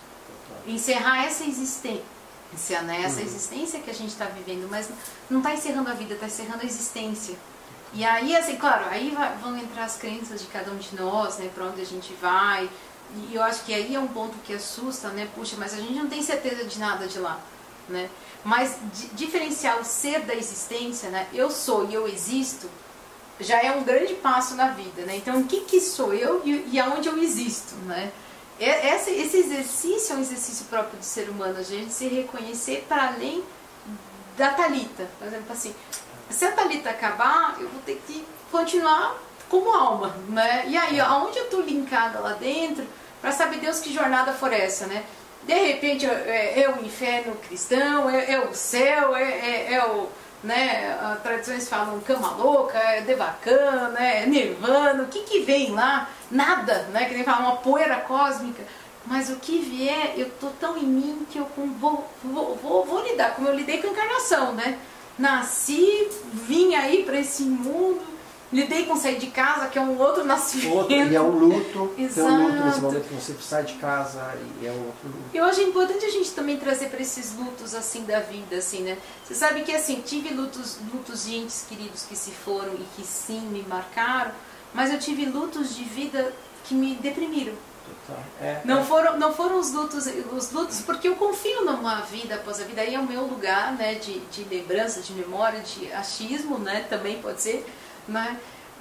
[0.67, 3.03] Encerrar essa existência, né?
[3.03, 3.27] essa uhum.
[3.27, 4.89] existência que a gente está vivendo, mas
[5.31, 7.37] não está encerrando a vida, está encerrando a existência.
[7.95, 11.37] E aí, assim, claro, aí vai, vão entrar as crenças de cada um de nós,
[11.37, 12.69] né, para onde a gente vai.
[13.15, 15.29] E eu acho que aí é um ponto que assusta, né?
[15.35, 17.39] Puxa, mas a gente não tem certeza de nada de lá,
[17.87, 18.09] né?
[18.43, 18.77] Mas
[19.13, 21.29] diferenciar o ser da existência, né?
[21.35, 22.71] Eu sou e eu existo,
[23.41, 25.17] já é um grande passo na vida, né?
[25.17, 28.13] Então, o que, que sou eu e, e aonde eu existo, né?
[28.61, 33.09] Esse, esse exercício é um exercício próprio do ser humano, a gente se reconhecer para
[33.09, 33.43] além
[34.37, 35.75] da Talita, por exemplo, assim,
[36.31, 39.19] se a Talita acabar, eu vou ter que continuar
[39.49, 40.65] como alma, né?
[40.69, 42.87] E aí, aonde eu estou linkada lá dentro,
[43.21, 45.05] para saber Deus que jornada for essa, né?
[45.45, 50.09] De repente é, é o inferno cristão, é, é o céu, é, é, é o
[50.43, 50.99] né?
[51.23, 54.27] Tradições falam cama louca, é devacan, né?
[54.27, 56.09] Nirvana, o que que vem lá?
[56.31, 57.05] Nada, né?
[57.07, 58.63] Que nem falar uma poeira cósmica.
[59.07, 63.03] Mas o que vier, eu tô tão em mim que eu vou, vou, vou, vou
[63.03, 64.79] lidar, como eu lidei com a encarnação, né?
[65.19, 68.01] Nasci, vim aí para esse mundo,
[68.53, 70.77] lidei com sair de casa, que é um outro nascimento.
[70.77, 71.95] Outro, e é um luto.
[71.97, 72.29] Exato.
[72.29, 75.25] Tem um luto nesse momento que você sai de casa e é um outro luto.
[75.33, 78.99] Eu acho importante a gente também trazer para esses lutos assim da vida, assim, né?
[79.25, 83.07] Você sabe que assim, tive lutos, lutos de entes queridos que se foram e que
[83.07, 84.33] sim me marcaram,
[84.75, 86.33] mas eu tive lutos de vida
[86.65, 87.55] que me deprimiram.
[88.41, 88.85] É, não é.
[88.85, 92.81] foram não foram os lutos os lutos porque eu confio numa vida após a vida
[92.81, 97.21] aí é o meu lugar né de, de lembrança de memória de achismo né também
[97.21, 97.67] pode ser
[98.09, 98.39] né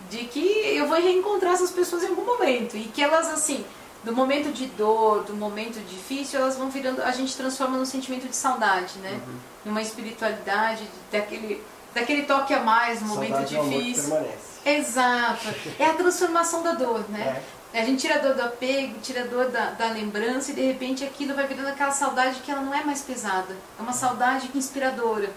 [0.10, 0.40] de que
[0.76, 3.64] eu vou reencontrar essas pessoas em algum momento e que elas assim
[4.04, 8.28] do momento de dor do momento difícil elas vão virando a gente transforma num sentimento
[8.28, 9.36] de saudade né Uhum.
[9.66, 11.64] numa espiritualidade daquele
[11.94, 14.52] daquele toque a mais no momento Saudade é o amor que difícil permanece.
[14.66, 15.48] Exato.
[15.80, 17.42] É a transformação da dor, né?
[17.74, 17.82] É.
[17.82, 20.62] A gente tira a dor do apego, tira a dor da, da lembrança e de
[20.62, 23.56] repente aquilo vai virando aquela saudade que ela não é mais pesada.
[23.78, 25.30] É uma saudade inspiradora.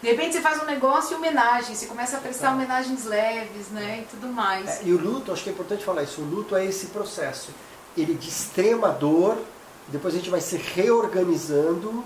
[0.00, 2.52] De repente você faz um negócio e homenagem, você começa a prestar É.
[2.52, 4.00] homenagens leves, né?
[4.02, 4.80] E tudo mais.
[4.80, 7.50] É, e o luto, acho que é importante falar isso, o luto é esse processo.
[7.96, 9.36] Ele de extrema dor,
[9.88, 12.04] depois a gente vai se reorganizando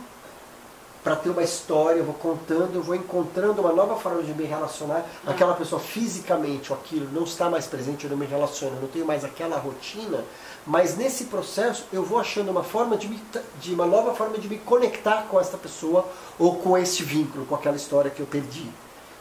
[1.04, 4.44] para ter uma história, eu vou contando, eu vou encontrando uma nova forma de me
[4.44, 5.04] relacionar.
[5.26, 8.88] Aquela pessoa fisicamente, ou aquilo, não está mais presente, eu não me relaciono, eu não
[8.88, 10.24] tenho mais aquela rotina,
[10.66, 13.20] mas nesse processo eu vou achando uma forma de, me,
[13.60, 16.08] de uma nova forma de me conectar com essa pessoa
[16.38, 18.66] ou com esse vínculo, com aquela história que eu perdi.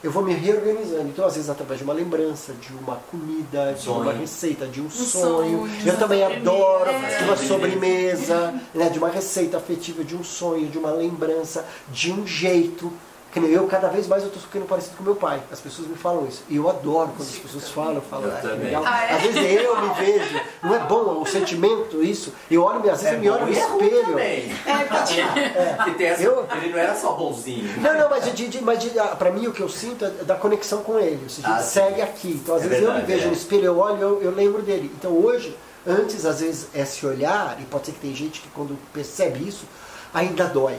[0.03, 1.09] Eu vou me reorganizando.
[1.09, 4.01] Então, às vezes, através de uma lembrança, de uma comida, de Sonho.
[4.01, 5.67] uma receita, de um, sonho, sonho.
[5.67, 7.17] de Eu também adoro É.
[7.19, 12.11] de uma sobremesa, né, de uma receita afetiva, de um sonho, de uma lembrança, de
[12.11, 12.91] um jeito.
[13.31, 15.41] Que nem eu, cada vez mais eu estou ficando parecido com meu pai.
[15.49, 16.43] As pessoas me falam isso.
[16.49, 17.95] E eu adoro quando as pessoas falam.
[17.95, 18.83] Eu "Ah, legal.
[18.85, 19.13] Ah, é?
[19.15, 20.41] Às vezes eu me vejo.
[20.61, 22.33] Não é bom o sentimento, isso.
[22.49, 24.05] Eu olho, às vezes eu me olho no e é espelho.
[24.07, 24.51] também.
[25.85, 27.81] Que tem essa- Eu- Ele não era só bonzinho.
[27.81, 30.09] Não, não, mas, de, de, mas de, ah, pra mim o que eu sinto é
[30.25, 31.19] da conexão com ele.
[31.23, 31.69] Ou seja, Ah, ele sim.
[31.69, 32.39] segue aqui.
[32.43, 33.27] Então, às É vezes eu me verdade, vejo é.
[33.29, 34.91] no espelho, eu olho, eu, eu lembro dele.
[34.97, 35.55] Então, hoje,
[35.87, 39.47] antes, às vezes, é se olhar, e pode ser que tem gente que quando percebe
[39.47, 39.65] isso,
[40.13, 40.75] ainda dói.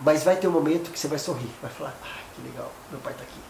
[0.00, 3.00] Mas vai ter um momento que você vai sorrir, vai falar, ah, que legal, meu
[3.00, 3.40] pai está aqui.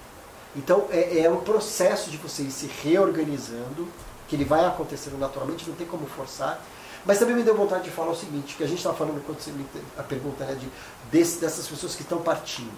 [0.56, 3.86] Então, é, é um processo de você ir se reorganizando,
[4.26, 6.60] que ele vai acontecendo naturalmente, não tem como forçar.
[7.04, 9.40] Mas também me deu vontade de falar o seguinte, que a gente estava falando quando
[9.40, 9.64] você me
[9.96, 10.68] a pergunta né, de,
[11.10, 12.72] desse- dessas pessoas que estão partindo.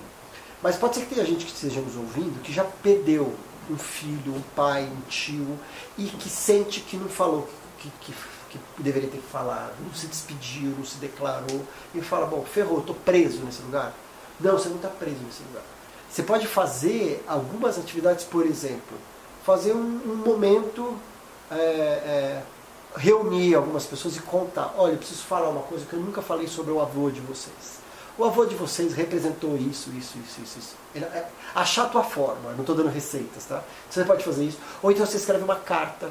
[0.63, 3.35] Mas pode ser que tenha gente que esteja nos ouvindo que já perdeu
[3.71, 5.59] um filho, um pai, um tio,
[5.97, 7.49] e que sente que não falou
[7.79, 8.13] que, que,
[8.51, 11.63] que deveria ter falado, não se despediu, não se declarou,
[11.95, 13.93] e fala, bom, ferrou, estou preso nesse lugar.
[14.39, 15.63] Não, você não está preso nesse lugar.
[16.11, 18.99] Você pode fazer algumas atividades, por exemplo,
[19.45, 20.97] fazer um, um momento,
[21.51, 22.43] é, é,
[22.97, 26.49] reunir algumas pessoas e contar, olha, eu preciso falar uma coisa que eu nunca falei
[26.49, 27.79] sobre o avô de vocês.
[28.19, 30.75] O avô de vocês representou isso, isso, isso, isso, isso.
[30.95, 33.63] Ele- é- Achar a tua forma, não estou dando receitas, tá?
[33.89, 34.59] Você pode fazer isso.
[34.83, 36.11] Ou então você escreve uma carta,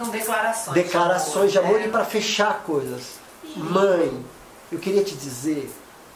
[0.00, 0.74] São declarações.
[0.74, 1.86] declarações de amor né?
[1.86, 3.18] e para fechar coisas.
[3.54, 4.24] Mãe,
[4.72, 5.70] eu queria te dizer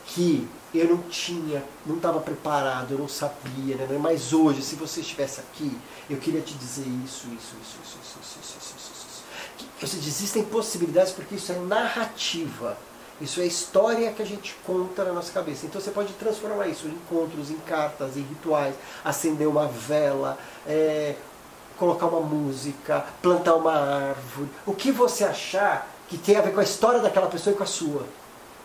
[0.06, 3.98] que eu não tinha, não estava preparado, eu não sabia, né?
[4.00, 5.76] mas hoje, se você estivesse aqui,
[6.08, 9.24] eu queria te dizer isso, isso, isso, isso, isso, isso, isso, isso, isso, isso.
[9.78, 12.78] Que, seja, existem possibilidades porque isso é narrativa.
[13.20, 15.66] Isso é história que a gente conta na nossa cabeça.
[15.66, 18.74] Então você pode transformar isso em encontros, em cartas, em rituais,
[19.04, 21.14] acender uma vela, é,
[21.78, 24.50] colocar uma música, plantar uma árvore.
[24.66, 27.62] O que você achar que tem a ver com a história daquela pessoa e com
[27.62, 28.06] a sua.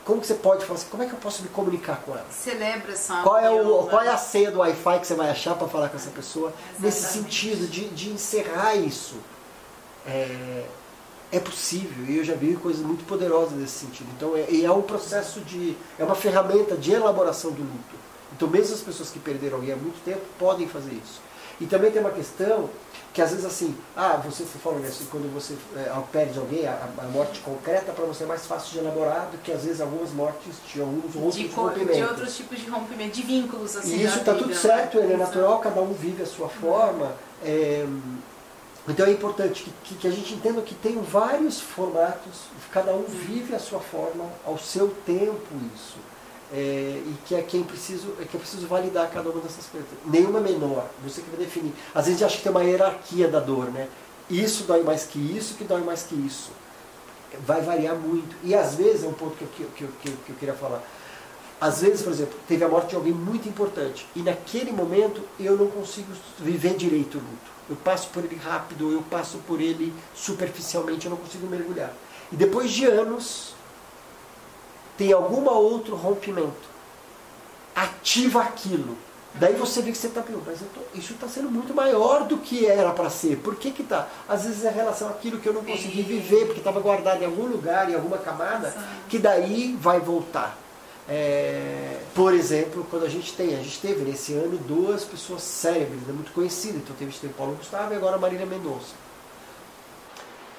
[0.05, 2.25] Como que você pode falar assim, como é que eu posso me comunicar com ela?
[2.31, 5.55] Celebra essa Qual é, o, qual é a senha do Wi-Fi que você vai achar
[5.55, 6.51] para falar com essa pessoa?
[6.79, 7.23] Nesse Exatamente.
[7.23, 9.17] sentido de, de encerrar isso.
[10.07, 10.65] É,
[11.31, 14.09] é possível, e eu já vi coisas muito poderosas nesse sentido.
[14.17, 15.77] Então, é, é um processo de.
[15.99, 17.95] é uma ferramenta de elaboração do luto.
[18.35, 21.21] Então, mesmo as pessoas que perderam alguém há muito tempo podem fazer isso.
[21.61, 22.69] E também tem uma questão
[23.19, 27.03] que às vezes assim, ah, você falou assim, quando você é, perde alguém, a, a
[27.09, 30.53] morte concreta para você é mais fácil de elaborar do que às vezes algumas mortes
[30.73, 31.97] de alguns outros de, rompimentos.
[31.97, 33.97] de outros tipos de rompimento, de vínculos assim.
[33.97, 34.55] E isso está tudo né?
[34.55, 37.13] certo, ele é natural, cada um vive a sua forma.
[37.43, 37.85] é,
[38.87, 43.03] então é importante que, que, que a gente entenda que tem vários formatos, cada um
[43.03, 45.45] vive a sua forma, ao seu tempo
[45.75, 45.97] isso.
[46.51, 49.87] É, e que é quem preciso, é que eu preciso validar cada uma dessas coisas.
[50.03, 51.73] Nenhuma é menor, você que vai definir.
[51.93, 53.87] Às vezes a gente acha que tem uma hierarquia da dor, né?
[54.29, 56.51] Isso dói mais que isso, que dói mais que isso.
[57.45, 58.35] Vai variar muito.
[58.43, 60.81] E às vezes, é um ponto que eu, que, que, que eu queria falar,
[61.61, 65.57] Às vezes, por exemplo, teve a morte de alguém muito importante e naquele momento eu
[65.57, 66.07] não consigo
[66.39, 67.51] viver direito o luto.
[67.69, 71.93] Eu passo por ele rápido, eu passo por ele superficialmente, eu não consigo mergulhar.
[72.31, 73.53] E depois de anos,
[74.99, 76.67] tem algum outro rompimento.
[77.73, 78.97] Ativa aquilo.
[79.35, 82.65] Daí você vê que você está, mas tô, isso está sendo muito maior do que
[82.65, 83.37] era para ser.
[83.37, 84.09] Por que que tá?
[84.27, 87.45] Às vezes é relação àquilo que eu não consegui viver, porque estava guardado em algum
[87.45, 88.75] lugar, em alguma camada,
[89.07, 90.57] que daí vai voltar.
[91.07, 96.01] É, por exemplo, quando a gente tem, a gente teve nesse ano duas pessoas célebres,
[96.01, 96.81] né, muito conhecidas.
[96.81, 99.08] Então teve, teve Paulo Gustavo e agora Marília Mendonça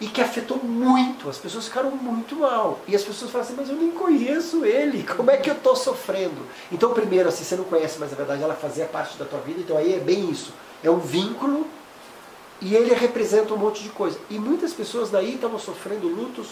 [0.01, 1.29] e que afetou muito.
[1.29, 2.81] As pessoas ficaram muito mal.
[2.89, 5.77] E as pessoas falam assim, mas eu nem conheço ele, como é que eu estou
[5.77, 6.47] sofrendo?
[6.73, 9.61] Então, primeiro, assim, você não conhece, mas na verdade ela fazia parte da tua vida,
[9.61, 10.53] então aí é bem isso.
[10.83, 11.67] É um vínculo
[12.61, 14.19] e ele representa um monte de coisa.
[14.31, 16.49] E muitas pessoas daí estavam sofrendo lutos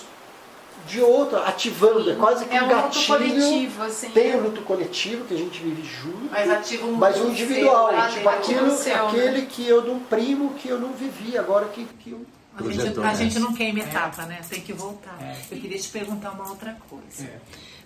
[0.87, 3.19] de outra, ativando, é quase que é um, um gatilho.
[3.19, 4.11] luto coletivo, assim.
[4.11, 7.31] Tem o luto coletivo que a gente vive junto, Mas ativa um mas o seu,
[7.31, 8.31] individual, lá tipo dentro.
[8.31, 9.07] aquilo, seu, né?
[9.07, 12.21] aquele que eu um primo que eu não vivi, agora que, que eu
[12.59, 13.15] A gente, Projetou, a né?
[13.17, 14.41] gente não queima etapa, né?
[14.49, 15.19] Tem que voltar.
[15.51, 17.31] Eu queria te perguntar uma outra coisa.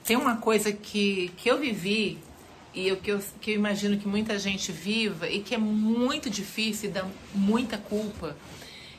[0.04, 2.18] Tem uma coisa que, que eu vivi
[2.74, 6.30] e eu, que, eu, que eu imagino que muita gente viva e que é muito
[6.30, 7.04] difícil e dá
[7.34, 8.36] muita culpa.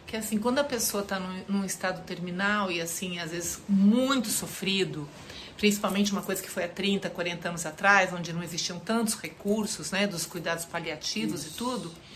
[0.05, 4.29] Que assim, quando a pessoa está num, num estado terminal e assim, às vezes muito
[4.29, 5.09] sofrido,
[5.57, 9.91] principalmente uma coisa que foi há 30, 40 anos atrás, onde não existiam tantos recursos,
[9.91, 12.12] né, dos cuidados paliativos e tudo, é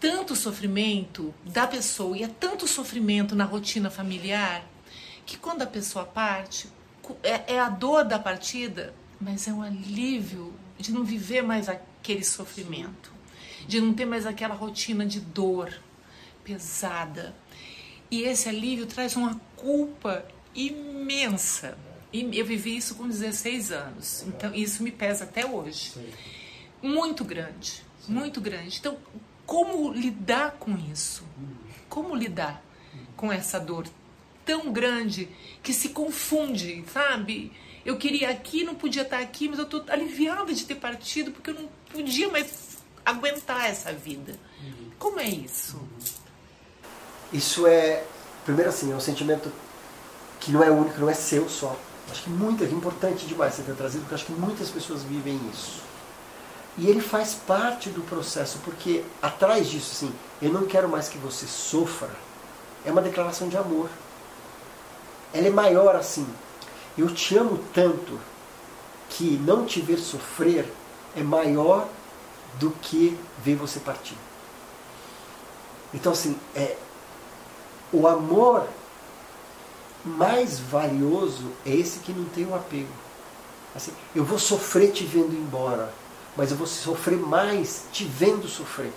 [0.00, 4.64] tanto sofrimento da pessoa e é tanto sofrimento na rotina familiar
[5.26, 6.68] que quando a pessoa parte,
[7.22, 12.24] é, é a dor da partida, mas é um alívio de não viver mais aquele
[12.24, 13.12] sofrimento,
[13.66, 15.72] de não ter mais aquela rotina de dor
[16.44, 17.34] pesada.
[18.10, 20.24] E esse alívio traz uma culpa
[20.54, 21.76] imensa.
[22.10, 25.92] E eu vivi isso com 16 anos, então isso me pesa até hoje
[26.82, 28.78] muito grande, muito grande.
[28.78, 28.96] Então,
[29.48, 31.24] como lidar com isso?
[31.88, 32.62] Como lidar
[33.16, 33.86] com essa dor
[34.44, 35.26] tão grande
[35.62, 37.50] que se confunde, sabe?
[37.82, 41.48] Eu queria aqui, não podia estar aqui, mas eu tô aliviada de ter partido porque
[41.48, 42.76] eu não podia mais
[43.06, 44.34] aguentar essa vida.
[44.98, 45.80] Como é isso?
[47.32, 48.04] Isso é,
[48.44, 49.50] primeiro assim, é um sentimento
[50.40, 51.74] que não é único, não é seu só.
[52.10, 55.40] Acho que muito, é importante demais você ter trazido, porque acho que muitas pessoas vivem
[55.50, 55.87] isso.
[56.78, 61.18] E ele faz parte do processo, porque atrás disso, assim, eu não quero mais que
[61.18, 62.10] você sofra,
[62.84, 63.90] é uma declaração de amor.
[65.32, 66.26] Ela é maior assim.
[66.96, 68.18] Eu te amo tanto
[69.10, 70.72] que não te ver sofrer
[71.16, 71.88] é maior
[72.60, 74.16] do que ver você partir.
[75.92, 76.76] Então, assim, é,
[77.92, 78.68] o amor
[80.04, 82.92] mais valioso é esse que não tem o apego.
[83.74, 85.92] Assim, eu vou sofrer te vendo embora,
[86.38, 88.92] mas eu vou sofrer mais te vendo sofrer.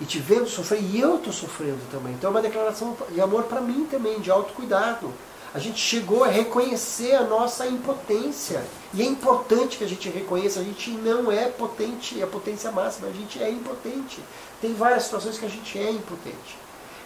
[0.00, 2.12] E te vendo sofrer, e eu estou sofrendo também.
[2.14, 5.14] Então é uma declaração de amor para mim também, de autocuidado.
[5.54, 8.64] A gente chegou a reconhecer a nossa impotência.
[8.92, 12.72] E é importante que a gente reconheça, a gente não é potente, é a potência
[12.72, 14.18] máxima, a gente é impotente.
[14.60, 16.58] Tem várias situações que a gente é impotente.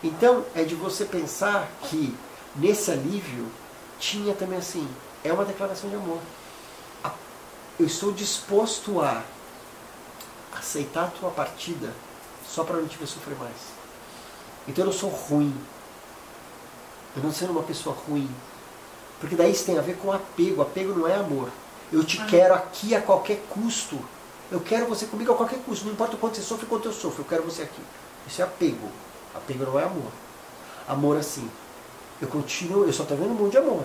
[0.03, 2.15] Então, é de você pensar que
[2.55, 3.47] nesse alívio
[3.99, 4.89] tinha também assim,
[5.23, 6.21] é uma declaração de amor.
[7.79, 9.23] Eu estou disposto a
[10.59, 11.93] aceitar a tua partida
[12.49, 13.57] só para não te ver sofrer mais.
[14.69, 15.55] Então eu não sou ruim.
[17.17, 18.29] Eu não sou uma pessoa ruim.
[19.21, 20.63] Porque daí isso tem a ver com apego.
[20.63, 21.49] Apego não é amor.
[21.93, 23.99] Eu te quero aqui a qualquer custo.
[24.51, 25.87] Eu quero você comigo a qualquer custo.
[25.87, 27.23] Não importa o quanto você sofre, quanto eu sofro.
[27.23, 27.81] Eu quero você aqui.
[28.27, 28.89] Isso é apego.
[29.35, 30.13] Apego não é amor.
[30.89, 31.49] Amor assim.
[32.21, 33.85] Eu continuo, eu só estou vendo um monte de amor.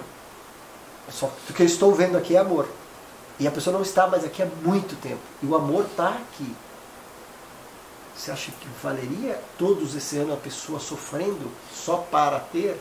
[1.10, 2.68] Só o que eu estou vendo aqui é amor.
[3.42, 5.20] E a pessoa não está mais aqui há muito tempo.
[5.42, 6.56] E o amor está aqui.
[8.16, 12.80] Você acha que valeria todos esse ano a pessoa sofrendo só para ter?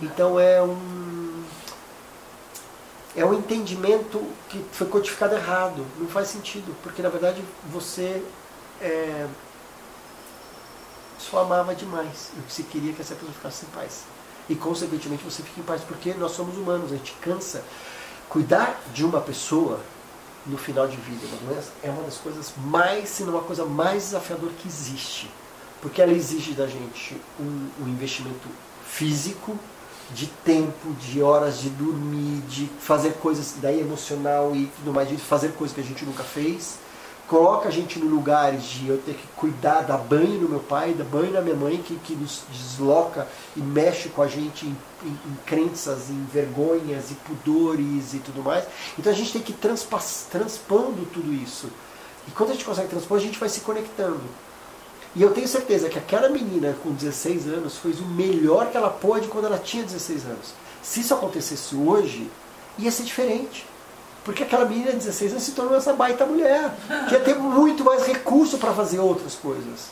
[0.00, 1.44] Então é um
[3.16, 5.84] é um entendimento que foi codificado errado.
[5.98, 8.22] Não faz sentido, porque na verdade você
[8.80, 9.26] é,
[11.18, 14.04] só amava demais e você queria que essa pessoa ficasse em paz.
[14.48, 17.64] E consequentemente você fica em paz, porque nós somos humanos, a gente cansa.
[18.28, 19.80] Cuidar de uma pessoa
[20.46, 23.64] no final de vida, uma doença, é uma das coisas mais, se não a coisa
[23.64, 25.30] mais desafiadora que existe.
[25.82, 28.48] Porque ela exige da gente um, um investimento
[28.86, 29.58] físico,
[30.12, 35.16] de tempo, de horas de dormir, de fazer coisas daí emocional e tudo mais, de
[35.16, 36.78] fazer coisas que a gente nunca fez,
[37.28, 40.94] coloca a gente no lugares de eu ter que cuidar, dar banho no meu pai,
[40.94, 44.76] dar banho na minha mãe, que, que nos desloca e mexe com a gente em,
[45.04, 48.64] em, em crenças, em vergonhas e pudores e tudo mais.
[48.98, 51.68] Então a gente tem que ir transpondo tudo isso.
[52.28, 54.22] E quando a gente consegue transpor, a gente vai se conectando.
[55.14, 58.90] E eu tenho certeza que aquela menina com 16 anos fez o melhor que ela
[58.90, 60.54] pôde quando ela tinha 16 anos.
[60.82, 62.30] Se isso acontecesse hoje,
[62.78, 63.66] ia ser diferente.
[64.26, 66.74] Porque aquela menina de 16 anos se tornou essa baita mulher,
[67.08, 69.90] que ia ter muito mais recurso para fazer outras coisas.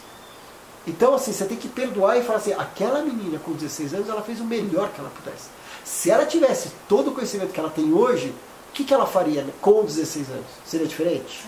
[0.85, 4.23] Então, assim, você tem que perdoar e falar assim: aquela menina com 16 anos, ela
[4.23, 5.51] fez o melhor que ela pudesse.
[5.85, 8.35] Se ela tivesse todo o conhecimento que ela tem hoje,
[8.71, 10.47] o que, que ela faria com 16 anos?
[10.67, 11.45] Seria diferente?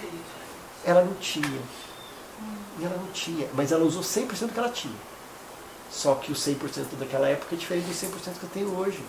[0.84, 1.60] Ela não tinha.
[2.78, 3.48] E ela não tinha.
[3.52, 4.94] Mas ela usou 100% que ela tinha.
[5.90, 9.02] Só que o 100% daquela época é diferente do 100% que eu tenho hoje.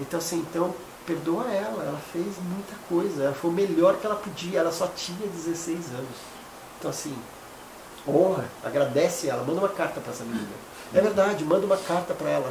[0.00, 0.74] Então, assim, então,
[1.08, 4.86] perdoa ela, ela fez muita coisa, ela foi o melhor que ela podia, ela só
[4.88, 6.16] tinha 16 anos.
[6.78, 7.16] Então assim,
[8.06, 10.46] honra, agradece ela, manda uma carta para essa menina.
[10.92, 12.50] É verdade, manda uma carta para ela.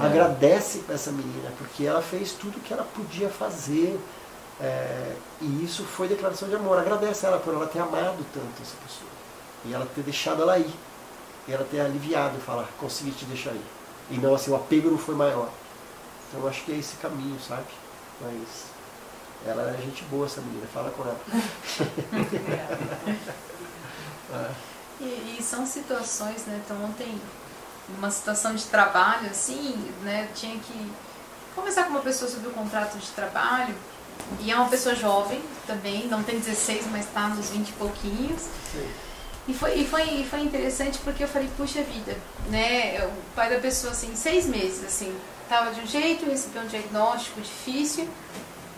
[0.00, 3.98] Agradece para essa menina, porque ela fez tudo que ela podia fazer.
[4.60, 6.78] É, e isso foi declaração de amor.
[6.78, 9.10] Agradece ela por ela ter amado tanto essa pessoa.
[9.64, 10.74] E ela ter deixado ela ir.
[11.48, 13.64] E ela ter aliviado e falar, consegui te deixar ir.
[14.10, 15.48] E não assim, o apego não foi maior.
[16.28, 17.64] Então eu acho que é esse caminho, sabe?
[18.22, 18.72] Mas
[19.46, 20.66] ela é gente boa, essa menina.
[20.72, 21.20] Fala com ela.
[24.32, 24.50] é.
[25.00, 26.60] e, e, são situações, né?
[26.64, 27.20] Então ontem,
[27.98, 30.28] uma situação de trabalho, assim, né?
[30.34, 30.92] Tinha que
[31.54, 33.74] conversar com uma pessoa sobre o contrato de trabalho.
[34.40, 38.42] E é uma pessoa jovem também, não tem 16, mas está nos 20 e pouquinhos.
[38.72, 38.88] Sim.
[39.48, 42.16] E foi, e, foi, e foi interessante porque eu falei, puxa vida,
[42.48, 43.04] né?
[43.04, 45.12] O pai da pessoa, assim, seis meses, assim,
[45.52, 48.08] estava de um jeito, recebeu um diagnóstico difícil.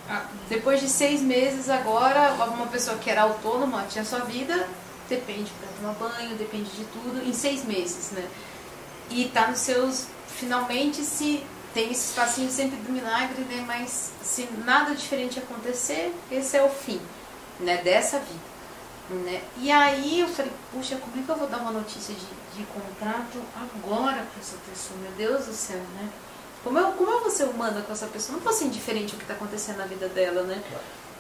[0.09, 4.69] Ah, depois de seis meses, agora, uma pessoa que era autônoma, tinha sua vida,
[5.09, 8.29] depende para tomar banho, depende de tudo, em seis meses, né?
[9.09, 10.07] E está nos seus.
[10.27, 13.65] Finalmente, se tem esse espacinho sempre do milagre, né?
[13.67, 17.01] Mas se nada diferente acontecer, esse é o fim,
[17.61, 17.77] né?
[17.79, 18.55] Dessa vida.
[19.11, 19.43] Né?
[19.59, 22.65] E aí eu falei, puxa, como é que eu vou dar uma notícia de, de
[22.65, 24.99] contrato agora para essa pessoa?
[24.99, 26.09] Meu Deus do céu, né?
[26.65, 28.39] Como eu, como eu vou ser humana com essa pessoa?
[28.39, 30.63] Não vou ser indiferente ao que está acontecendo na vida dela, né?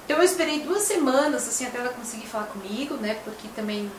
[0.04, 3.20] Então eu esperei duas semanas, assim, até ela conseguir falar comigo, né?
[3.24, 3.90] Porque também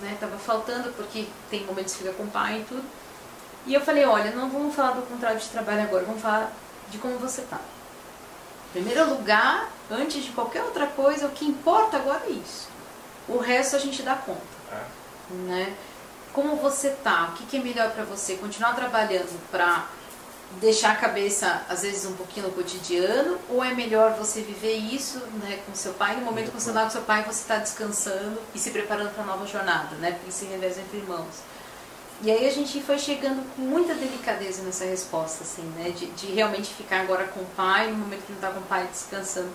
[0.00, 2.84] né, tava faltando, porque tem momentos que fica com o pai e tudo.
[3.66, 6.52] E eu falei, olha, não vamos falar do contrato de trabalho agora, vamos falar
[6.88, 7.60] de como você tá.
[8.70, 12.68] Em primeiro lugar, antes de qualquer outra coisa, o que importa agora é isso.
[13.28, 14.40] O resto a gente dá conta.
[14.72, 15.34] É.
[15.34, 15.76] Né?
[16.32, 17.30] Como você tá?
[17.30, 18.36] O que, que é melhor para você?
[18.36, 19.86] Continuar trabalhando para
[20.60, 25.18] deixar a cabeça, às vezes, um pouquinho no cotidiano, ou é melhor você viver isso
[25.42, 28.40] né, com seu pai, no momento que você está com seu pai, você está descansando
[28.54, 31.42] e se preparando para a nova jornada, né, porque se reveza entre irmãos.
[32.22, 36.26] E aí a gente foi chegando com muita delicadeza nessa resposta, assim, né, de, de
[36.28, 39.50] realmente ficar agora com o pai, no momento que não está com o pai, descansando.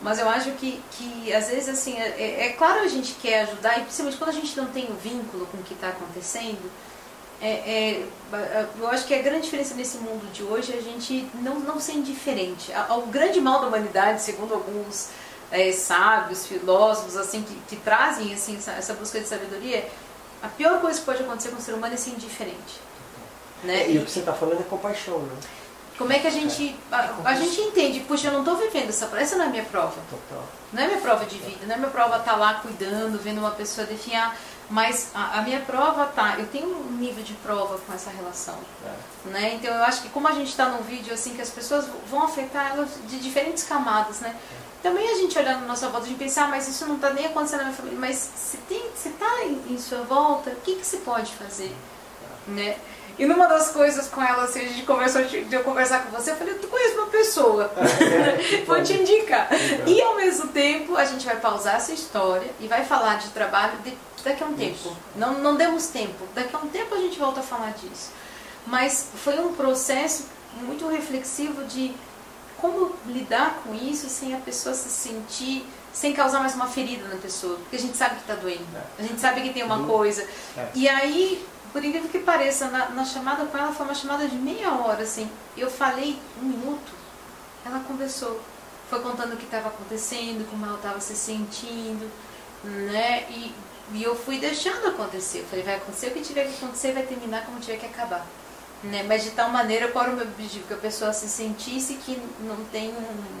[0.00, 3.42] Mas eu acho que, que às vezes, assim, é, é, é claro a gente quer
[3.42, 5.88] ajudar, e principalmente quando a gente não tem o um vínculo com o que está
[5.88, 6.70] acontecendo,
[7.40, 11.28] é, é, eu acho que a grande diferença nesse mundo de hoje é a gente
[11.34, 12.72] não, não ser indiferente.
[12.90, 15.10] O grande mal da humanidade, segundo alguns
[15.50, 19.88] é, sábios, filósofos, assim, que, que trazem assim, essa, essa, busca de sabedoria,
[20.42, 22.80] a pior coisa que pode acontecer com o ser humano é ser indiferente.
[23.62, 23.82] Né?
[23.82, 25.36] É, e, e o que você está falando é compaixão, né?
[25.96, 26.76] Como é que a gente.
[26.92, 29.64] A, a gente entende, puxa, eu não estou vivendo essa prova, essa não é minha
[29.64, 29.96] prova.
[30.08, 30.44] Total.
[30.72, 33.38] Não é minha prova de vida, não é minha prova estar tá lá cuidando, vendo
[33.38, 34.38] uma pessoa definhar.
[34.70, 38.58] Mas a, a, minha prova tá, eu tenho um nível de prova com essa relação.
[38.84, 39.28] É.
[39.30, 39.54] Né?
[39.54, 42.24] Então eu acho que como a gente está num vídeo assim, que as pessoas vão
[42.24, 44.36] afetar elas de diferentes camadas, né?
[44.82, 47.10] Também a gente olhando na nossa volta, a gente pensar, ah, mas isso não está
[47.10, 48.58] nem acontecendo na minha família, mas se
[49.08, 51.74] está em, em, sua volta, o que, que se pode fazer?
[52.46, 52.50] É.
[52.50, 52.76] Né?
[53.18, 56.30] E numa das coisas com ela, assim, a gente conversou, de eu conversar com você,
[56.30, 58.62] eu falei, tu conhece uma pessoa, é.
[58.64, 59.48] vou te indicar.
[59.84, 63.76] E ao mesmo tempo, a gente vai pausar essa história e vai falar de trabalho
[63.78, 63.90] de
[64.22, 64.96] daqui a um tempo.
[65.16, 66.24] Não, não demos tempo.
[66.34, 68.10] Daqui a um tempo a gente volta a falar disso.
[68.66, 70.26] Mas foi um processo
[70.62, 71.94] muito reflexivo de
[72.58, 77.16] como lidar com isso sem a pessoa se sentir, sem causar mais uma ferida na
[77.16, 77.56] pessoa.
[77.56, 78.66] Porque a gente sabe que está doendo.
[78.98, 79.86] A gente sabe que tem uma uhum.
[79.86, 80.26] coisa.
[80.56, 80.70] É.
[80.74, 84.36] E aí, por incrível que pareça, na, na chamada com ela foi uma chamada de
[84.36, 85.30] meia hora, assim.
[85.56, 86.92] Eu falei um minuto,
[87.64, 88.40] ela conversou.
[88.90, 92.10] Foi contando o que estava acontecendo, como ela estava se sentindo,
[92.64, 93.26] né?
[93.30, 93.52] E
[93.92, 95.40] e eu fui deixando acontecer.
[95.40, 98.26] Eu falei, vai acontecer o que tiver que acontecer, vai terminar como tiver que acabar.
[98.82, 99.02] né?
[99.02, 100.66] Mas de tal maneira, qual era o meu objetivo?
[100.66, 102.92] Que a pessoa se sentisse que não tem,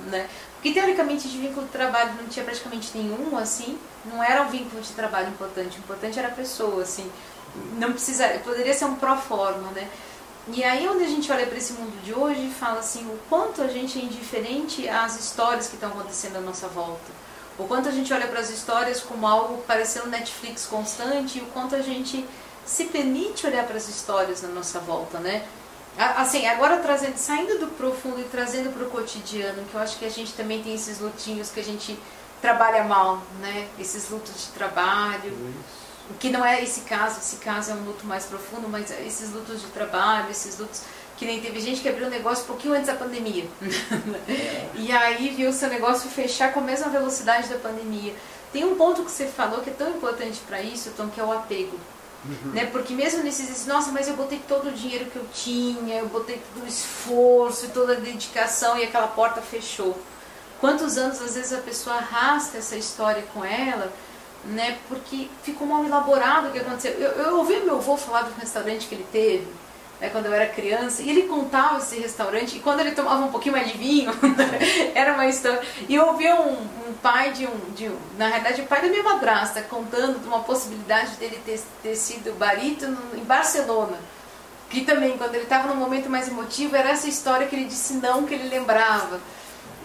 [0.06, 0.28] né?
[0.54, 4.82] Porque teoricamente de vínculo de trabalho não tinha praticamente nenhum, assim, não era um vínculo
[4.82, 7.08] de trabalho importante, o importante era a pessoa, assim,
[7.74, 9.88] não precisa, poderia ser um pró forma, né?
[10.48, 13.18] E aí onde a gente olha para esse mundo de hoje e fala assim, o
[13.28, 17.27] quanto a gente é indiferente às histórias que estão acontecendo à nossa volta.
[17.58, 21.46] O quanto a gente olha para as histórias como algo parecendo Netflix constante e o
[21.46, 22.24] quanto a gente
[22.64, 25.44] se permite olhar para as histórias na nossa volta, né?
[25.96, 30.04] Assim, agora trazendo, saindo do profundo e trazendo para o cotidiano, que eu acho que
[30.04, 31.98] a gente também tem esses lutinhos que a gente
[32.40, 33.66] trabalha mal, né?
[33.80, 36.18] Esses lutos de trabalho, Isso.
[36.20, 39.60] que não é esse caso, esse caso é um luto mais profundo, mas esses lutos
[39.60, 40.82] de trabalho, esses lutos
[41.18, 43.44] que nem teve gente que abriu um negócio um pouquinho antes da pandemia.
[44.74, 48.14] E aí viu seu negócio fechar com a mesma velocidade da pandemia.
[48.52, 51.24] Tem um ponto que você falou que é tão importante para isso, Tom, que é
[51.24, 51.76] o apego.
[52.24, 52.52] Uhum.
[52.52, 52.66] Né?
[52.66, 56.40] Porque mesmo nesses, nossa, mas eu botei todo o dinheiro que eu tinha, eu botei
[56.54, 59.98] todo o esforço e toda a dedicação e aquela porta fechou.
[60.60, 63.92] Quantos anos às vezes a pessoa arrasta essa história com ela,
[64.44, 64.78] né?
[64.88, 66.92] Porque ficou mal elaborado o que aconteceu.
[66.92, 69.46] Eu, eu ouvi meu avô falar do restaurante que ele teve,
[70.00, 73.30] né, quando eu era criança, e ele contava esse restaurante, e quando ele tomava um
[73.30, 74.10] pouquinho mais de vinho,
[74.94, 75.60] era uma história.
[75.88, 78.88] E eu ouvia um, um pai de um, de um, na realidade, o pai da
[78.88, 83.98] minha madrasta, contando de uma possibilidade dele ter, ter sido barítono em Barcelona.
[84.70, 87.94] Que também, quando ele estava num momento mais emotivo, era essa história que ele disse
[87.94, 89.18] não, que ele lembrava.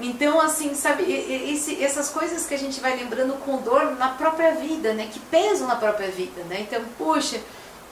[0.02, 4.54] Então, assim, sabe, esse, essas coisas que a gente vai lembrando com dor na própria
[4.56, 5.08] vida, né?
[5.12, 6.62] Que pesam na própria vida, né?
[6.62, 7.40] Então, puxa,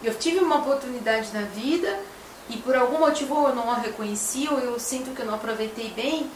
[0.03, 1.97] eu tive uma oportunidade na vida
[2.49, 5.89] e por algum motivo eu não a reconheci ou eu sinto que eu não aproveitei
[5.91, 6.29] bem,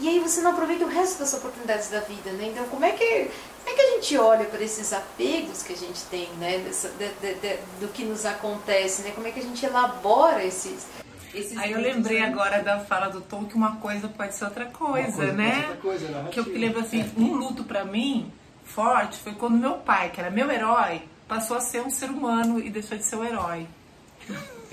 [0.00, 2.48] e aí você não aproveita o resto das oportunidades da vida, né?
[2.48, 3.30] Então como é que,
[3.62, 6.58] como é que a gente olha para esses apegos que a gente tem, né?
[6.58, 9.12] Dessa, de, de, de, do que nos acontece, né?
[9.14, 10.86] Como é que a gente elabora esses,
[11.34, 12.26] esses Aí eu lembrei né?
[12.26, 15.58] agora da fala do Tom que uma coisa pode ser outra coisa, coisa né?
[15.68, 16.28] Outra coisa, né?
[16.32, 17.20] que eu lembro assim, é.
[17.20, 18.32] um luto para mim
[18.64, 22.58] forte foi quando meu pai, que era meu herói, passou a ser um ser humano
[22.58, 23.66] e deixou de ser um herói.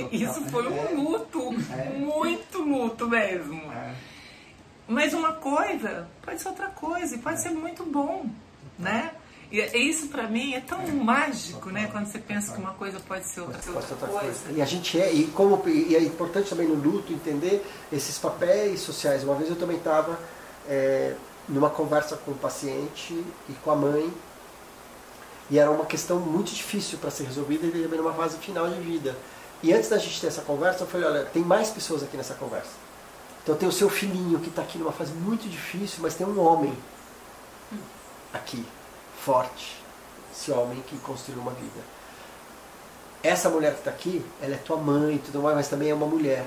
[0.11, 1.97] Isso foi um luto, é.
[1.97, 3.61] muito luto mesmo.
[3.71, 3.93] É.
[4.87, 8.25] Mas uma coisa pode ser outra coisa e pode ser muito bom,
[8.77, 9.11] né?
[9.51, 11.89] E isso para mim é tão mágico, né?
[11.91, 14.39] Quando você pensa que uma coisa pode ser outra, pode outra, outra coisa.
[14.43, 14.57] coisa.
[14.57, 18.79] E a gente é, e como e é importante também no luto entender esses papéis
[18.81, 19.23] sociais.
[19.23, 20.19] Uma vez eu também estava
[20.67, 21.15] é,
[21.47, 23.13] numa conversa com o paciente
[23.47, 24.13] e com a mãe
[25.49, 28.79] e era uma questão muito difícil para ser resolvida e também numa fase final de
[28.79, 29.17] vida.
[29.61, 32.33] E antes da gente ter essa conversa, eu falei, olha, tem mais pessoas aqui nessa
[32.33, 32.71] conversa.
[33.43, 36.39] Então tem o seu filhinho que está aqui numa fase muito difícil, mas tem um
[36.39, 36.73] homem
[38.33, 38.65] aqui,
[39.23, 39.81] forte.
[40.31, 41.79] Esse homem que construiu uma vida.
[43.21, 45.93] Essa mulher que está aqui, ela é tua mãe e tudo mais, mas também é
[45.93, 46.45] uma mulher.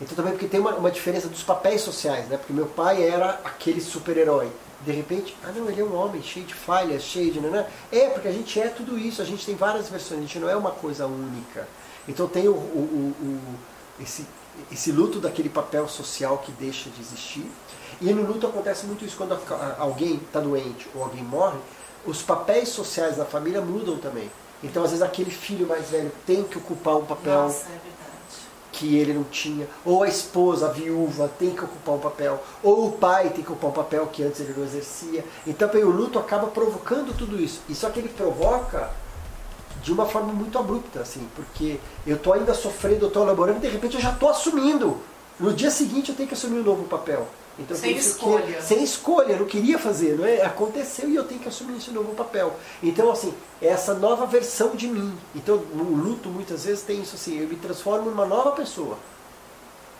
[0.00, 2.36] Então também porque tem uma, uma diferença dos papéis sociais, né?
[2.36, 4.50] Porque meu pai era aquele super-herói.
[4.82, 7.40] De repente, ah não, ele é um homem cheio de falhas, cheio de...
[7.40, 7.66] Né?
[7.90, 10.48] É, porque a gente é tudo isso, a gente tem várias versões, a gente não
[10.48, 11.66] é uma coisa única.
[12.08, 13.40] Então tem o, o, o,
[14.00, 14.26] esse,
[14.70, 17.50] esse luto daquele papel social que deixa de existir.
[18.00, 19.38] E no luto acontece muito isso, quando
[19.78, 21.58] alguém está doente ou alguém morre,
[22.04, 24.30] os papéis sociais da família mudam também.
[24.62, 27.96] Então, às vezes, aquele filho mais velho tem que ocupar um papel Nossa, é
[28.76, 32.88] que ele não tinha, ou a esposa, a viúva, tem que ocupar um papel, ou
[32.88, 35.24] o pai tem que ocupar um papel que antes ele não exercia.
[35.46, 37.60] Então o luto acaba provocando tudo isso.
[37.70, 38.90] E só que ele provoca
[39.86, 43.60] de uma forma muito abrupta, assim, porque eu estou ainda sofrendo, eu estou elaborando, e
[43.60, 44.98] de repente eu já estou assumindo.
[45.38, 47.24] No dia seguinte eu tenho que assumir um novo papel.
[47.56, 48.56] Então, sem escolha.
[48.56, 50.42] Que, sem escolha, eu não queria fazer, não é?
[50.42, 52.56] Aconteceu e eu tenho que assumir esse novo papel.
[52.82, 53.32] Então, assim,
[53.62, 55.16] é essa nova versão de mim.
[55.36, 58.98] Então, no luto, muitas vezes tem isso assim, eu me transformo numa nova pessoa.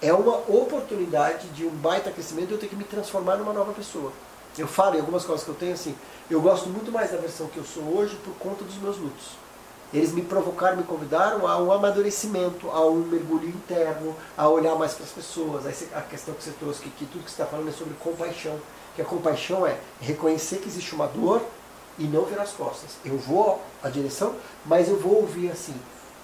[0.03, 4.11] É uma oportunidade de um baita crescimento eu ter que me transformar numa nova pessoa.
[4.59, 5.95] Eu falo em algumas coisas que eu tenho assim,
[6.28, 9.45] eu gosto muito mais da versão que eu sou hoje por conta dos meus lutos.
[9.93, 14.95] Eles me provocaram, me convidaram a um amadurecimento, a um mergulho interno, a olhar mais
[14.95, 15.64] para as pessoas.
[15.95, 18.59] A questão que você trouxe, que, que tudo que você está falando é sobre compaixão.
[18.95, 21.43] Que a compaixão é reconhecer que existe uma dor
[21.99, 22.91] e não virar as costas.
[23.05, 24.34] Eu vou à direção,
[24.64, 25.74] mas eu vou ouvir assim,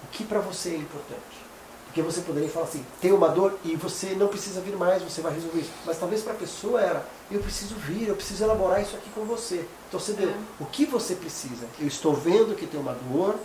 [0.03, 1.43] o que para você é importante.
[1.85, 5.21] Porque você poderia falar assim, tem uma dor e você não precisa vir mais, você
[5.21, 5.69] vai resolver isso.
[5.85, 9.23] Mas talvez para a pessoa era, eu preciso vir, eu preciso elaborar isso aqui com
[9.25, 9.63] você.
[9.87, 10.33] Então você deu, é.
[10.59, 11.67] o que você precisa?
[11.79, 13.35] Eu estou vendo que tem uma dor,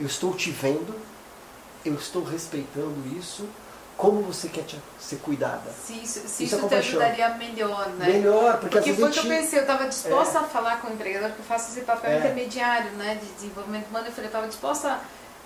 [0.00, 0.94] eu estou te vendo,
[1.84, 3.46] eu estou respeitando isso.
[3.96, 5.70] Como você quer te, ser cuidada?
[5.70, 8.06] Se isso, se isso, isso é te ajudaria melhor, né?
[8.06, 10.40] Melhor, porque, porque foi o que eu pensei, eu estava disposta é.
[10.40, 12.18] a falar com o empregador, que eu faço esse papel é.
[12.18, 14.98] intermediário né, de desenvolvimento humano, eu falei, eu estava disposta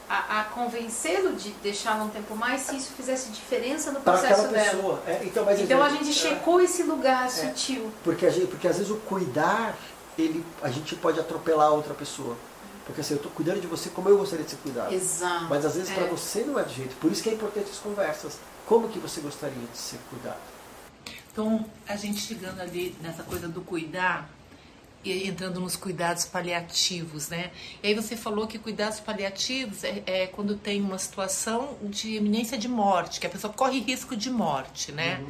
[0.09, 4.71] a, a convencê-lo de deixar um tempo mais se isso fizesse diferença no processo dela.
[4.71, 5.03] pessoa.
[5.05, 7.91] É, então, mas Então a gente- é, checou esse lugar sutil.
[8.05, 9.77] Porque, a gente, porque às vezes o cuidar,
[10.17, 12.37] ele, a gente pode atropelar a outra pessoa.
[12.85, 14.93] Porque assim, eu estou cuidando de você como eu gostaria de ser cuidado.
[14.93, 15.47] Exato.
[15.47, 15.95] Mas às vezes É.
[15.95, 16.95] para você não é do jeito.
[16.97, 18.39] Por isso que é importante as conversas.
[18.67, 20.39] Como que você gostaria de ser cuidado?
[21.33, 24.31] Então, a gente chegando ali nessa coisa do cuidar
[25.03, 27.51] e entrando nos cuidados paliativos, né?
[27.83, 32.57] E aí você falou que cuidados paliativos é, é quando tem uma situação de iminência
[32.57, 35.23] de morte, que a pessoa corre risco de morte, né?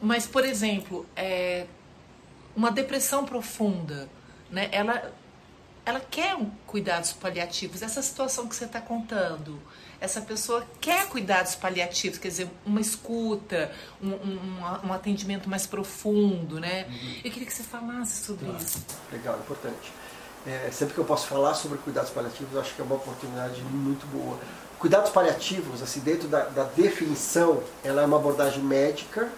[0.00, 1.66] Mas, por exemplo, é,
[2.54, 4.08] uma depressão profunda,
[4.50, 4.68] né?
[4.70, 5.12] Ela,
[5.88, 7.80] ela quer um cuidados paliativos.
[7.80, 9.58] Essa situação que você está contando,
[9.98, 13.72] essa pessoa quer cuidados paliativos, quer dizer, uma escuta,
[14.02, 16.86] um, um, um atendimento mais profundo, né?
[17.24, 18.84] Eu queria que você falasse sobre isso.
[19.10, 19.90] Legal, importante.
[20.46, 24.06] É, sempre que eu posso falar sobre cuidados paliativos, acho que é uma oportunidade muito
[24.06, 24.38] boa.
[24.78, 29.28] Cuidados paliativos, assim, dentro da, da definição, ela é uma abordagem médica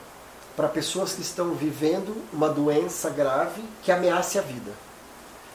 [0.57, 4.73] para pessoas que estão vivendo uma doença grave que ameace a vida,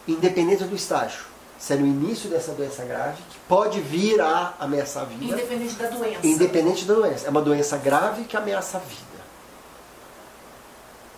[0.08, 1.26] independente do estágio.
[1.58, 5.76] Se é no início dessa doença grave, que pode vir a ameaçar a vida, Independente
[5.76, 6.28] da doença.
[6.28, 7.28] independente da doença.
[7.28, 9.16] É uma doença grave que ameaça a vida.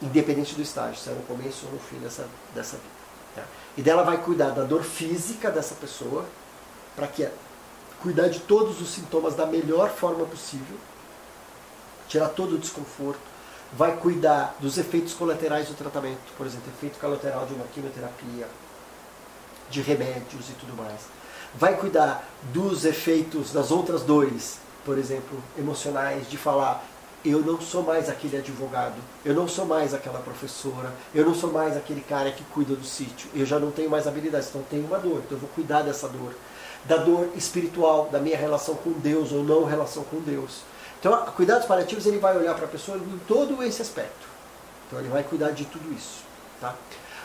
[0.01, 2.89] Independente do estágio, se é no começo ou no fim dessa, dessa vida.
[3.35, 3.43] tá?
[3.75, 6.23] E dela vai cuidar da dor física dessa pessoa,
[6.95, 7.27] para que
[8.01, 10.77] cuidar de todos os sintomas da melhor forma possível,
[12.07, 13.19] tirar todo o desconforto,
[13.73, 18.47] vai cuidar dos efeitos colaterais do tratamento, por exemplo, efeito colateral de uma quimioterapia,
[19.69, 21.01] de remédios e tudo mais.
[21.55, 26.85] Vai cuidar dos efeitos das outras dores, por exemplo, emocionais, de falar
[27.25, 28.95] eu não sou mais aquele advogado,
[29.25, 32.85] eu não sou mais aquela professora, eu não sou mais aquele cara que cuida do
[32.85, 35.81] sítio, eu já não tenho mais habilidades, então tenho uma dor, então eu vou cuidar
[35.81, 36.33] dessa dor.
[36.85, 40.61] Da dor espiritual, da minha relação com Deus ou não relação com Deus.
[40.99, 44.27] Então, cuidados paliativos ele vai olhar para a pessoa em todo esse aspecto.
[44.87, 46.23] Então, ele vai cuidar de tudo isso.
[46.61, 46.75] Tá?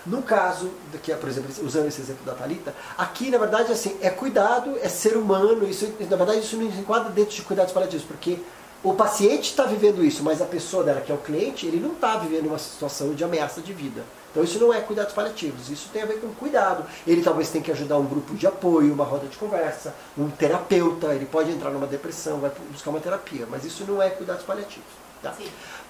[0.05, 0.71] No caso,
[1.03, 4.89] que, por exemplo, usando esse exemplo da Talita, aqui na verdade assim é cuidado, é
[4.89, 5.69] ser humano.
[5.69, 8.39] Isso, na verdade, isso não enquadra dentro de cuidados paliativos, porque
[8.83, 11.93] o paciente está vivendo isso, mas a pessoa dela, que é o cliente, ele não
[11.93, 14.03] está vivendo uma situação de ameaça de vida.
[14.33, 16.85] Então isso não é cuidados paliativos, isso tem a ver com cuidado.
[17.07, 21.15] Ele talvez tenha que ajudar um grupo de apoio, uma roda de conversa, um terapeuta,
[21.15, 24.91] ele pode entrar numa depressão, vai buscar uma terapia, mas isso não é cuidados paliativos.
[25.23, 25.33] Tá?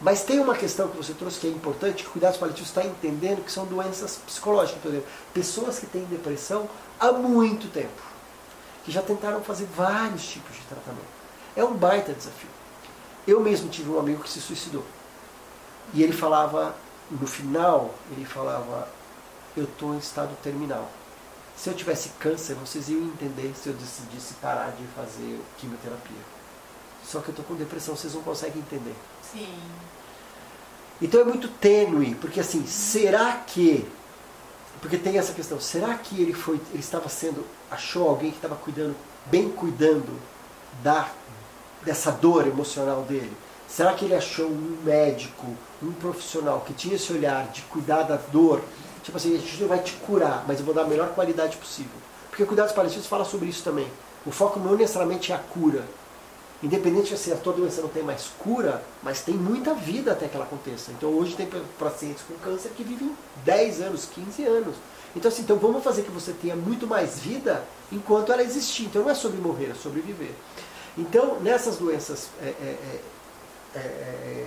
[0.02, 3.44] Mas tem uma questão que você trouxe que é importante, que cuidados paliativos está entendendo
[3.44, 4.82] que são doenças psicológicas.
[4.82, 8.02] Por exemplo, pessoas que têm depressão há muito tempo,
[8.84, 11.06] que já tentaram fazer vários tipos de tratamento.
[11.54, 12.50] É um baita desafio.
[13.28, 14.84] Eu mesmo tive um amigo que se suicidou.
[15.94, 16.74] E ele falava,
[17.08, 18.88] no final, ele falava,
[19.56, 20.90] eu estou em estado terminal.
[21.56, 26.16] Se eu tivesse câncer, vocês iam entender se eu decidisse parar de fazer quimioterapia.
[27.04, 28.94] Só que eu estou com depressão, vocês não conseguem entender.
[29.32, 29.54] Sim.
[31.02, 33.84] Então é muito tênue, porque assim, será que.
[34.80, 36.60] Porque tem essa questão, será que ele foi.
[36.70, 37.44] Ele estava sendo.
[37.68, 38.94] achou alguém que estava cuidando,
[39.26, 40.16] bem cuidando
[40.80, 41.08] da,
[41.84, 43.32] dessa dor emocional dele?
[43.66, 45.46] Será que ele achou um médico,
[45.82, 48.62] um profissional que tinha esse olhar de cuidar da dor?
[49.02, 51.90] Tipo assim, a gente vai te curar, mas eu vou dar a melhor qualidade possível.
[52.30, 53.88] Porque cuidados paliativos fala sobre isso também.
[54.24, 55.84] O foco não necessariamente é a cura,
[56.62, 60.36] Independente se a tua doença não tem mais cura, mas tem muita vida até que
[60.36, 60.92] ela aconteça.
[60.92, 61.48] Então hoje tem
[61.78, 64.76] pacientes com câncer que vivem 10 anos, 15 anos.
[65.16, 68.84] Então assim, então vamos fazer que você tenha muito mais vida enquanto ela existir.
[68.84, 70.34] Então não é sobre morrer, é sobre viver.
[70.96, 73.00] Então nessas doenças é, é, é,
[73.74, 74.46] é, é,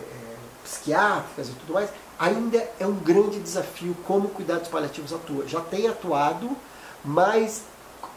[0.63, 5.45] psiquiátricas e tudo mais, ainda é um grande desafio como cuidados paliativos atua.
[5.47, 6.55] Já tem atuado,
[7.03, 7.63] mas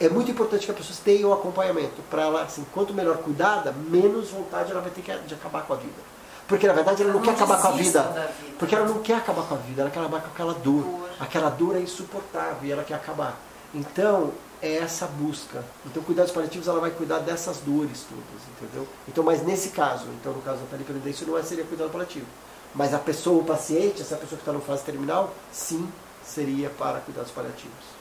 [0.00, 3.72] é muito importante que a pessoa tenha um acompanhamento para ela, assim, quanto melhor cuidada,
[3.72, 6.18] menos vontade ela vai ter de acabar com a vida.
[6.46, 8.56] Porque na verdade ela não, Não quer acabar com a vida, da vida.
[8.58, 10.82] porque ela não quer acabar com a vida, ela quer acabar com aquela dor.
[10.82, 11.08] Dor.
[11.20, 13.38] Aquela dor é insuportável e ela quer acabar.
[13.74, 14.32] Então,
[14.62, 15.62] é essa busca.
[15.84, 18.88] Então, cuidados paliativos ela vai cuidar dessas dores todas, entendeu?
[19.06, 22.26] Então, mas nesse caso, então no caso da isso não é, seria cuidado paliativo.
[22.74, 25.90] Mas a pessoa, o paciente, essa pessoa que está na fase terminal, sim,
[26.24, 27.97] seria para cuidados paliativos.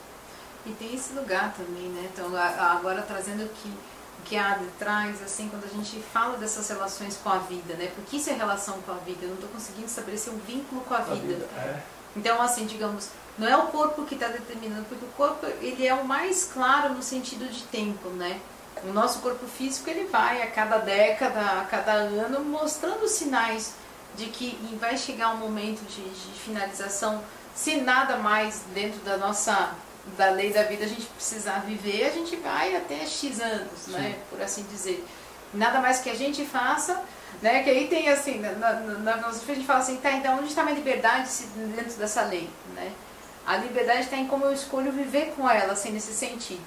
[0.67, 2.09] E tem esse lugar também, né?
[2.13, 6.37] Então, agora trazendo o que, o que a Adri traz, assim, quando a gente fala
[6.37, 7.89] dessas relações com a vida, né?
[7.95, 10.93] Porque isso é relação com a vida, eu não estou conseguindo estabelecer um vínculo com
[10.93, 11.47] a vida.
[11.57, 11.81] é.
[12.15, 15.93] Então, assim, digamos, não é o corpo que está determinando, porque o corpo ele é
[15.93, 18.41] o mais claro no sentido de tempo, né?
[18.83, 23.75] O nosso corpo físico ele vai a cada década, a cada ano, mostrando sinais
[24.15, 27.23] de que vai chegar um momento de, de finalização,
[27.55, 29.75] se nada mais dentro da nossa
[30.15, 34.17] da lei da vida a gente precisar viver, a gente vai até X anos, né?
[34.29, 35.05] Por assim dizer.
[35.53, 37.01] Nada mais que a gente faça,
[37.41, 37.63] né?
[37.63, 40.47] Que aí tem assim, na, na, na filosofia a gente fala assim, tá, então onde
[40.47, 41.29] está minha liberdade
[41.75, 42.91] dentro dessa lei, né?
[43.45, 46.61] A liberdade está em como eu escolho viver com ela, assim, nesse sentido.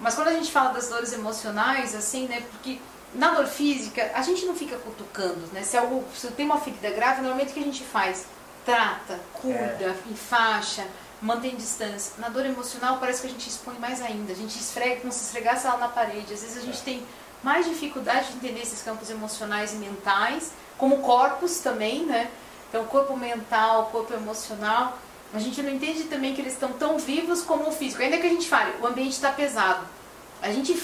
[0.00, 2.42] Mas quando a gente fala das dores emocionais, assim, né?
[2.50, 2.80] Porque
[3.14, 5.62] na dor física, a gente não fica cutucando, né?
[5.62, 8.26] Se, algo, se tem uma ferida grave, normalmente o que a gente faz?
[8.64, 9.94] Trata, cura, é.
[10.10, 10.84] enfaixa,
[11.26, 12.14] mantém distância.
[12.18, 14.32] Na dor emocional parece que a gente expõe mais ainda.
[14.32, 16.32] A gente esfrega como se esfregasse ela na parede.
[16.32, 16.84] Às vezes a gente é.
[16.84, 17.06] tem
[17.42, 22.30] mais dificuldade de entender esses campos emocionais e mentais, como corpos também, né?
[22.68, 24.98] Então, corpo mental, corpo emocional.
[25.34, 28.02] A gente não entende também que eles estão tão vivos como o físico.
[28.02, 29.84] Ainda que a gente fale, o ambiente está pesado.
[30.40, 30.80] A gente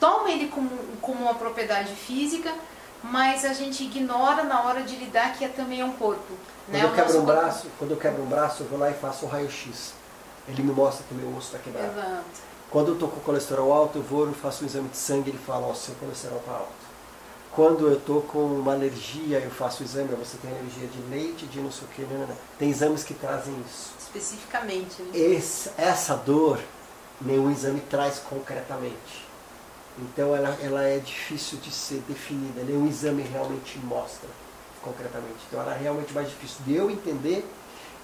[0.00, 2.52] toma ele como, como uma propriedade física,
[3.02, 6.34] mas a gente ignora na hora de lidar que é também é um corpo.
[6.66, 6.84] Quando, né?
[6.84, 7.40] eu quebro um corpo...
[7.40, 9.94] braço, quando eu quebro um braço, eu vou lá e faço o raio-x.
[10.48, 11.92] Ele me mostra que meu osso está quebrado.
[11.92, 12.24] Exato.
[12.70, 15.32] Quando eu estou com colesterol alto, eu vou e faço um exame de sangue e
[15.32, 16.86] ele fala, ó, oh, seu colesterol está alto.
[17.52, 21.46] Quando eu estou com uma alergia, eu faço o exame, você tem alergia de leite,
[21.46, 22.36] de não sei o que, não, não, não.
[22.58, 23.94] tem exames que trazem isso.
[23.98, 25.00] Especificamente.
[25.02, 25.10] Né?
[25.14, 26.60] Esse, essa dor,
[27.20, 29.24] nenhum exame traz concretamente.
[29.98, 34.28] Então ela, ela é difícil de ser definida, nenhum exame realmente mostra
[34.86, 35.38] concretamente.
[35.48, 37.44] Então ela é realmente mais difícil de eu entender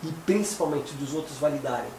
[0.03, 1.91] e principalmente dos outros validarem.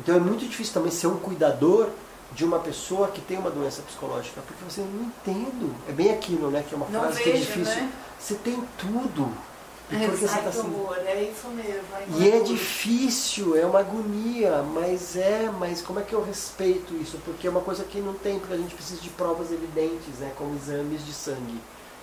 [0.00, 1.88] Então é muito difícil também ser um cuidador
[2.32, 5.74] de uma pessoa que tem uma doença psicológica, porque você não entendo.
[5.88, 6.64] É bem aquilo, né?
[6.66, 7.82] Que é uma não frase vejo, que é difícil.
[7.82, 7.92] Né?
[8.18, 9.32] Você tem tudo.
[9.90, 10.60] E é, você tá assim...
[10.60, 12.20] Amor, é isso mesmo.
[12.20, 17.18] E é difícil, é uma agonia, mas é, mas como é que eu respeito isso?
[17.24, 20.30] Porque é uma coisa que não tem, porque a gente precisa de provas evidentes, né?
[20.36, 21.58] Como exames de sangue.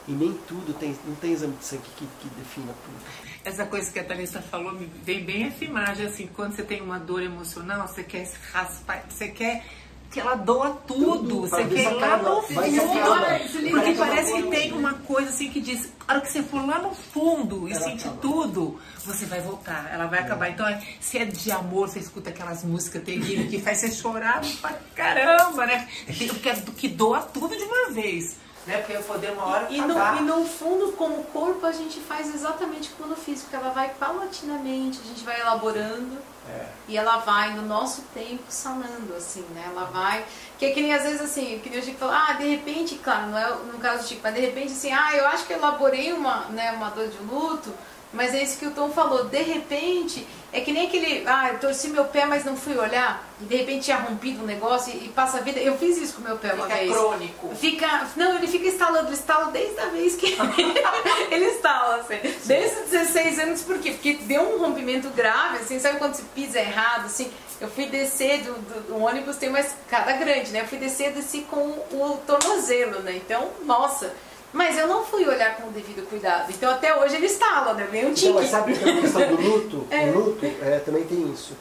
[0.08, 2.98] E nem tudo tem, não tem exame de sangue que, que defina tudo.
[3.44, 6.82] Essa coisa que a Thalissa falou me vem bem essa imagem, assim, quando você tem
[6.82, 9.64] uma dor emocional, você quer se raspar, você quer
[10.12, 11.18] que ela doa tudo.
[11.18, 13.70] tudo você quer ir lá no fundo.
[13.70, 16.80] Porque parece que tem uma coisa assim que diz, a hora que você for lá
[16.80, 18.22] no fundo e ela sentir acaba.
[18.22, 20.22] tudo, você vai voltar, ela vai é.
[20.22, 20.50] acabar.
[20.50, 20.66] Então,
[21.02, 25.66] se é de amor, você escuta aquelas músicas terríveis que faz você chorar pra caramba,
[25.66, 25.88] né?
[26.30, 28.78] Porque é que doa tudo de uma vez né?
[28.80, 32.34] Porque eu poder uma hora e, no, e no fundo, como corpo, a gente faz
[32.34, 36.18] exatamente como no físico, ela vai paulatinamente, a gente vai elaborando
[36.50, 36.68] é.
[36.88, 39.66] e ela vai no nosso tempo sanando, assim, né?
[39.68, 40.26] Ela vai.
[40.58, 42.96] Que é que nem às vezes assim, que nem o Chico falou, ah, de repente,
[43.04, 45.54] claro, não é no caso do Chico, mas de repente assim, ah, eu acho que
[45.54, 47.74] eu elaborei uma, né, uma dor de luto
[48.16, 49.26] mas é isso que o Tom falou.
[49.26, 51.24] De repente, é que nem aquele.
[51.28, 53.28] Ah, eu torci meu pé, mas não fui olhar.
[53.42, 55.60] E de repente tinha rompido um negócio e, e passa a vida.
[55.60, 56.92] Eu fiz isso com meu pé uma fica vez.
[56.92, 57.56] crônico.
[57.56, 58.08] Fica.
[58.16, 59.12] Não, ele fica instalando.
[59.12, 60.28] Instala desde a vez que.
[61.30, 62.20] ele instala, assim.
[62.46, 63.92] Desde os 16 anos, por quê?
[63.92, 65.78] Porque deu um rompimento grave, assim.
[65.78, 67.30] Sabe quando se pisa errado, assim?
[67.60, 70.62] Eu fui descer do, do, do ônibus, tem uma escada grande, né?
[70.62, 73.16] Eu fui descer, desci com o tornozelo, né?
[73.16, 74.14] Então, nossa
[74.56, 76.50] mas eu não fui olhar com o devido cuidado.
[76.50, 77.90] Então até hoje ele estala, né?
[77.92, 78.30] Vem um tique.
[78.30, 80.06] Então, mas sabe que a questão do luto, é.
[80.06, 81.52] o luto é, também tem isso.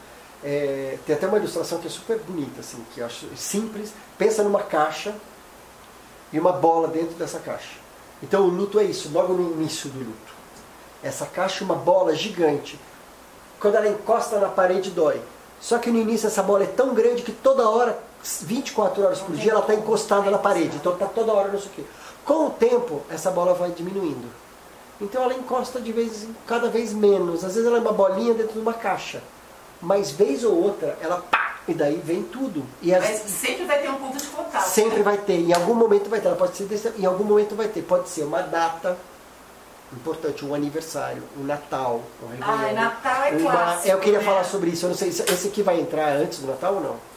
[0.44, 3.92] É, tem até uma ilustração que é super bonita, assim, que eu acho simples.
[4.16, 5.12] Pensa numa caixa
[6.32, 7.78] e uma bola dentro dessa caixa.
[8.22, 10.34] Então o luto é isso, logo no início do luto.
[11.02, 12.78] Essa caixa é uma bola gigante.
[13.58, 15.20] Quando ela encosta na parede, dói.
[15.60, 17.98] Só que no início essa bola é tão grande que toda hora,
[18.42, 20.76] 24 horas por dia, ela está encostada na parede.
[20.76, 21.84] Então está toda hora nisso aqui.
[22.24, 24.26] Com o tempo, essa bola vai diminuindo.
[25.00, 27.44] Então ela encosta de vez cada vez menos.
[27.44, 29.22] Às vezes ela é uma bolinha dentro de uma caixa.
[29.80, 32.64] Mas vez ou outra, ela pá, e daí vem tudo.
[32.80, 33.02] E as...
[33.02, 34.64] Mas sempre vai ter um ponto de contato.
[34.68, 35.02] Sempre né?
[35.02, 35.40] vai ter.
[35.40, 36.28] Em algum momento vai ter.
[36.28, 36.88] Ela pode ser desse...
[36.98, 37.82] em algum momento vai ter.
[37.82, 38.96] Pode ser uma data
[39.92, 42.52] importante, um aniversário, um Natal, um Réveillon.
[42.52, 43.50] Ah, Natal é uma...
[43.50, 43.88] clássico.
[43.88, 44.24] Eu queria né?
[44.24, 44.86] falar sobre isso.
[44.86, 47.13] Eu não sei, esse aqui vai entrar antes do Natal ou não?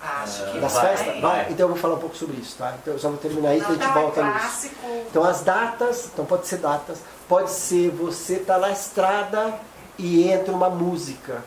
[0.00, 0.96] Acho que das vai.
[0.96, 1.20] festas?
[1.20, 1.46] Vai.
[1.50, 2.74] Então eu vou falar um pouco sobre isso, tá?
[2.80, 4.70] Então eu só vou terminar aí e a gente volta nisso.
[5.10, 6.98] Então as datas, então pode ser datas,
[7.28, 9.54] pode ser você tá na estrada
[9.98, 11.42] e entra uma música.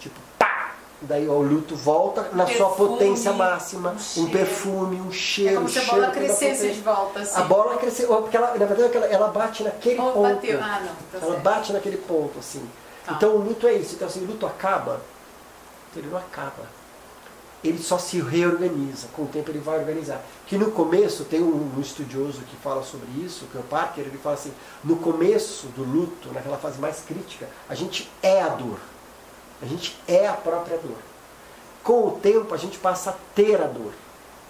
[0.00, 0.72] Tipo, pá!
[1.00, 3.94] Daí ó, o luto volta na perfume, sua potência máxima.
[4.16, 5.52] Um, um perfume, um cheiro.
[5.52, 7.40] É como se a bola crescesse de volta, assim.
[7.40, 10.34] A bola cresceu, porque ela, na verdade ela, ela bate naquele Ou ponto.
[10.34, 10.58] Bateu.
[10.60, 11.42] Ah, não, tá ela certo.
[11.42, 12.68] bate naquele ponto, assim.
[13.06, 13.12] Tá.
[13.12, 13.94] Então o luto é isso.
[13.94, 15.00] Então assim, o luto acaba,
[15.90, 16.77] então, ele não acaba
[17.62, 20.22] ele só se reorganiza, com o tempo ele vai organizar.
[20.46, 24.04] Que no começo, tem um, um, estudioso que fala sobre isso, que é o Parker,
[24.04, 24.52] ele fala assim,
[24.84, 28.78] no começo do luto, naquela fase mais crítica, a gente é a dor.
[29.60, 30.96] A gente é a própria dor.
[31.82, 33.92] Com o tempo, a gente passa a ter a dor.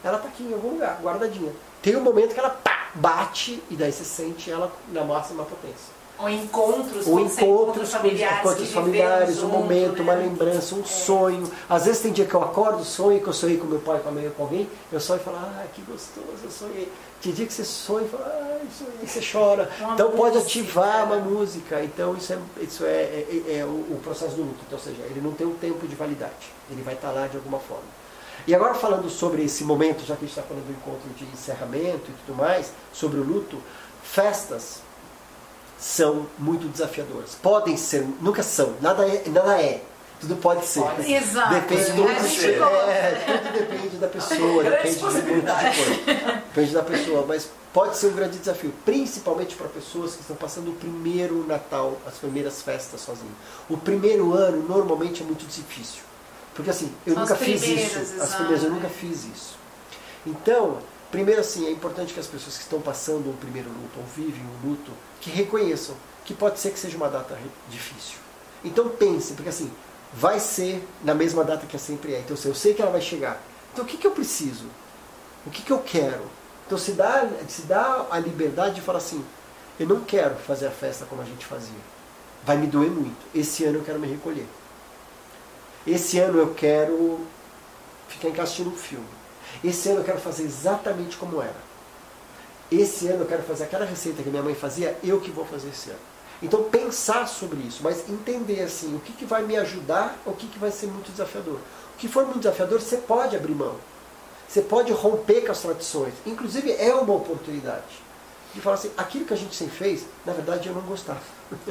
[0.04, 1.52] Ela está aqui em algum lugar, guardadinha.
[1.80, 5.97] Tem um momento que ela pá, bate e daí você sente ela na máxima potência.
[6.20, 10.02] Ou encontros, ou encontros, encontros familiares, encontros familiares um momento, né?
[10.02, 10.84] uma lembrança, um É.
[10.84, 11.50] sonho.
[11.68, 14.08] Às vezes tem dia que eu acordo, sonho, que eu sonhei com meu pai, com
[14.08, 16.90] a mãe, com alguém, eu sonho e falo, ah, que gostoso, eu sonhei.
[17.22, 19.70] Tem dia que você sonha e fala, ah, sonhei, você chora.
[19.80, 20.60] Uma então pode música.
[20.60, 21.84] ativar uma música.
[21.84, 24.58] Então isso é, isso é, é- é o, o processo do luto.
[24.66, 26.52] Então, ou seja, ele não tem um tempo de validade.
[26.70, 27.84] Ele vai estar lá de alguma forma.
[28.46, 31.24] E agora falando sobre esse momento, já que a gente está falando do encontro de
[31.32, 33.58] encerramento e tudo mais, sobre o luto,
[34.02, 34.80] festas
[35.78, 37.36] são muito desafiadoras.
[37.42, 39.82] Podem ser, nunca são, nada é, nada é.
[40.20, 40.82] Tudo pode ser.
[41.08, 41.54] Exato.
[41.54, 42.90] Depende É, muito a de, gente gosta.
[42.90, 46.42] é, tudo depende da pessoa, depende de coisa.
[46.48, 50.70] Depende da pessoa, mas pode ser um grande desafio, principalmente para pessoas que estão passando
[50.70, 53.34] o primeiro Natal, as primeiras festas sozinhos.
[53.70, 56.02] O primeiro ano normalmente é muito difícil.
[56.52, 57.98] Porque assim, eu São nunca fiz isso.
[58.20, 58.72] As primeiras eu é.
[58.72, 59.56] nunca fiz isso.
[60.26, 60.78] Então,
[61.10, 64.42] primeiro assim, é importante que as pessoas que estão passando um primeiro luto ou vivem
[64.42, 64.90] um luto,
[65.20, 67.38] que reconheçam que pode ser que seja uma data
[67.70, 68.18] difícil.
[68.62, 69.72] Então pense, porque assim,
[70.12, 72.18] vai ser na mesma data que sempre é.
[72.20, 73.40] Então assim, eu sei que ela vai chegar.
[73.72, 74.66] Então o que, que eu preciso?
[75.46, 76.24] O que, que eu quero?
[76.66, 79.24] Então se dá, se dá a liberdade de falar assim,
[79.80, 81.80] eu não quero fazer a festa como a gente fazia.
[82.44, 83.16] Vai me doer muito.
[83.34, 84.46] Esse ano eu quero me recolher.
[85.86, 87.20] Esse ano eu quero
[88.08, 89.17] ficar em casa assistindo um filme.
[89.62, 91.68] Esse ano eu quero fazer exatamente como era.
[92.70, 95.68] Esse ano eu quero fazer aquela receita que minha mãe fazia, eu que vou fazer
[95.68, 95.98] esse ano.
[96.42, 100.46] Então pensar sobre isso, mas entender assim, o que, que vai me ajudar, o que,
[100.46, 101.58] que vai ser muito desafiador.
[101.94, 103.74] O que for muito desafiador, você pode abrir mão.
[104.48, 106.14] Você pode romper com as tradições.
[106.24, 108.08] Inclusive é uma oportunidade.
[108.54, 111.20] De falar assim, aquilo que a gente sempre fez, na verdade eu não gostava.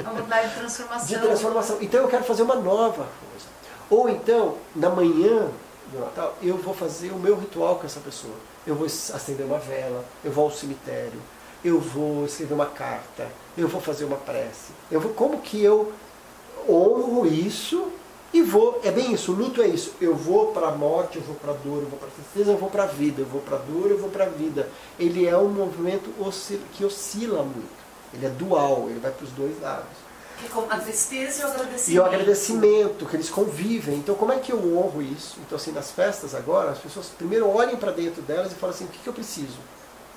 [0.04, 1.06] A vontade de transformação.
[1.06, 1.78] De transformação.
[1.80, 3.46] Então eu quero fazer uma nova coisa.
[3.90, 5.48] Ou então, na manhã
[6.42, 8.34] Eu vou fazer o meu ritual com essa pessoa.
[8.66, 11.20] Eu vou acender uma vela, eu vou ao cemitério,
[11.64, 14.72] eu vou escrever uma carta, eu vou fazer uma prece.
[14.90, 15.92] Eu vou, como que eu
[16.68, 17.90] honro isso
[18.32, 19.94] e vou, é bem isso, o luto é isso.
[20.00, 22.50] Eu vou para a morte, eu vou para a dor, eu vou para a tristeza,
[22.52, 24.68] eu vou para a vida, eu vou para a dor, eu vou para a vida.
[24.98, 26.10] Ele é um movimento
[26.72, 27.78] que oscila muito.
[28.12, 30.07] Ele é dual, ele vai para os dois lados.
[30.70, 31.90] A tristeza e o agradecimento.
[31.90, 33.96] E o agradecimento, que eles convivem.
[33.96, 35.38] Então, como é que eu honro isso?
[35.44, 38.84] Então, assim, nas festas agora, as pessoas primeiro olhem para dentro delas e falam assim:
[38.84, 39.58] o que, que eu preciso?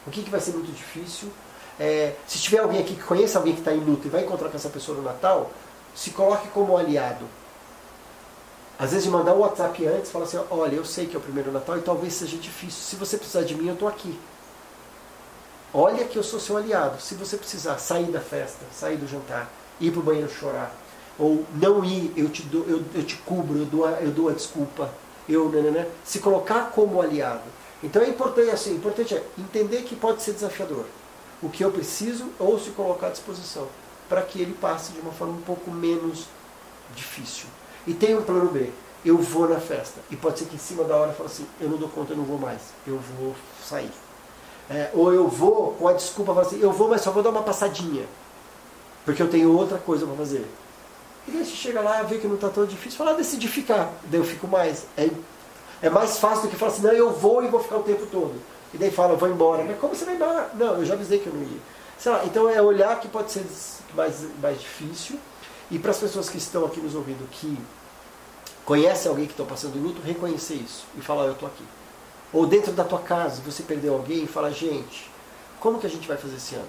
[0.06, 1.30] O que, que vai ser muito difícil?
[1.80, 4.49] É, se tiver alguém aqui que conheça alguém que está em luta e vai encontrar
[4.49, 5.52] com essa pessoa no Natal,
[5.95, 7.26] se coloque como um aliado.
[8.77, 11.52] Às vezes, mandar um WhatsApp antes, fala assim: olha, eu sei que é o primeiro
[11.52, 12.84] Natal e talvez seja difícil.
[12.84, 14.19] Se você precisar de mim, eu estou aqui.
[15.73, 17.02] Olha que eu sou seu aliado.
[17.02, 19.49] Se você precisar sair da festa, sair do jantar,
[19.82, 20.74] ir para o banheiro chorar,
[21.20, 24.30] ou não ir, eu te, dou, eu, eu te cubro, eu dou, a, eu dou
[24.30, 24.90] a desculpa,
[25.28, 27.44] eu, né, né, né, se colocar como aliado.
[27.84, 30.86] Então é importante, assim, importante é entender que pode ser desafiador.
[31.41, 33.68] O que eu preciso, ou se colocar à disposição,
[34.08, 36.28] para que ele passe de uma forma um pouco menos
[36.95, 37.45] difícil.
[37.88, 38.70] E tem um plano B.
[39.03, 39.99] Eu vou na festa.
[40.12, 42.14] E pode ser que em cima da hora eu fale assim, eu não dou conta,
[42.14, 42.62] eu não vou mais.
[42.86, 43.34] Eu vou
[43.64, 43.91] sair.
[44.70, 47.41] É, ou eu vou com a desculpa, assim, eu vou, mas só vou dar uma
[47.41, 48.06] passadinha.
[49.06, 50.45] Porque eu tenho outra coisa para fazer.
[51.28, 53.91] E daí você chega lá, vê que não está tão difícil, fala, ah, decidi ficar.
[54.06, 54.86] Daí eu fico mais.
[54.98, 55.10] É,
[55.82, 58.06] é mais fácil do que falar assim, não, eu vou e vou ficar o tempo
[58.07, 58.34] todo.
[58.73, 59.64] E daí fala, vou embora.
[59.64, 60.49] Mas como você vai embora?
[60.56, 61.60] Não, eu já avisei que eu não ia.
[61.98, 63.45] Sei lá, então é olhar que pode ser
[63.95, 65.19] mais, mais difícil.
[65.69, 67.57] E para as pessoas que estão aqui nos ouvindo, que
[68.65, 70.86] conhecem alguém que está passando luto, reconhecer isso.
[70.98, 71.64] E falar, eu estou aqui.
[72.34, 75.11] Ou dentro da tua casa, você perdeu alguém e fala, gente,
[75.60, 76.68] como que a gente vai fazer esse ano?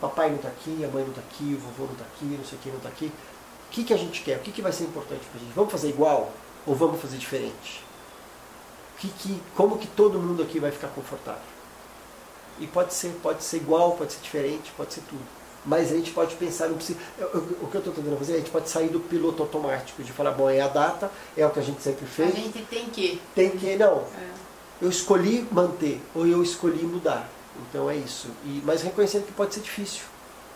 [0.00, 2.44] Papai não está aqui, a mãe não está aqui, o vovô não está aqui, não
[2.44, 3.06] sei quem não está aqui.
[3.06, 4.36] O que, que a gente quer?
[4.36, 5.54] O que, que vai ser importante para a gente?
[5.54, 6.30] Vamos fazer igual
[6.66, 7.82] ou vamos fazer diferente?
[8.98, 11.40] Que, que, como que todo mundo aqui vai ficar confortável?
[12.60, 15.22] E pode ser, pode ser igual, pode ser diferente, pode ser tudo.
[15.64, 18.34] Mas a gente pode pensar, não precisa, eu- eu- o que eu estou tentando fazer,
[18.34, 21.50] a gente pode sair do piloto automático, de falar, bom, é a data, é o
[21.50, 23.20] que a gente sempre A fez, gente tem que.
[23.34, 24.30] tem que, não, é,
[24.80, 27.28] eu escolhi manter ou eu escolhi mudar.
[27.58, 28.28] Então é isso.
[28.44, 30.02] E, mas reconhecendo que pode ser difícil.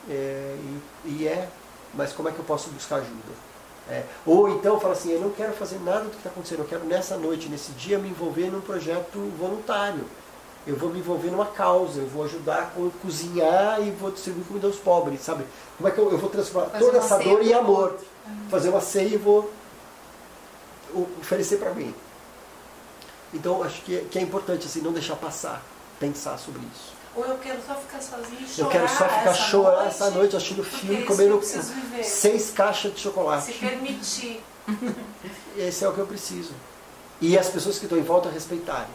[0.09, 0.57] É,
[1.05, 1.49] e, e é,
[1.95, 3.53] mas como é que eu posso buscar ajuda?
[3.89, 6.65] É, ou então fala assim, eu não quero fazer nada do que está acontecendo, eu
[6.67, 10.05] quero nessa noite, nesse dia, me envolver num projeto voluntário.
[10.65, 14.47] Eu vou me envolver numa causa, eu vou ajudar a co- cozinhar e vou distribuir
[14.47, 15.45] comida aos pobres, sabe?
[15.77, 17.91] Como é que eu, eu vou transformar Fazer toda essa dor em amor?
[17.91, 18.07] outro.
[18.49, 19.53] Fazer uma ceia e vou
[21.21, 21.93] oferecer para mim.
[23.35, 25.63] Então acho que, que é importante assim, não deixar passar,
[26.03, 26.93] pensar sobre isso.
[27.15, 29.89] Ou eu quero só ficar sozinho e chorar Eu quero só ficar essa chorar noite,
[29.89, 31.41] essa noite assistindo filme, comendo
[32.03, 33.53] seis caixas de Se chocolate.
[33.53, 34.43] permitir.
[35.57, 36.53] Esse é o que eu preciso.
[37.21, 38.91] E as pessoas que estão em volta respeitarem.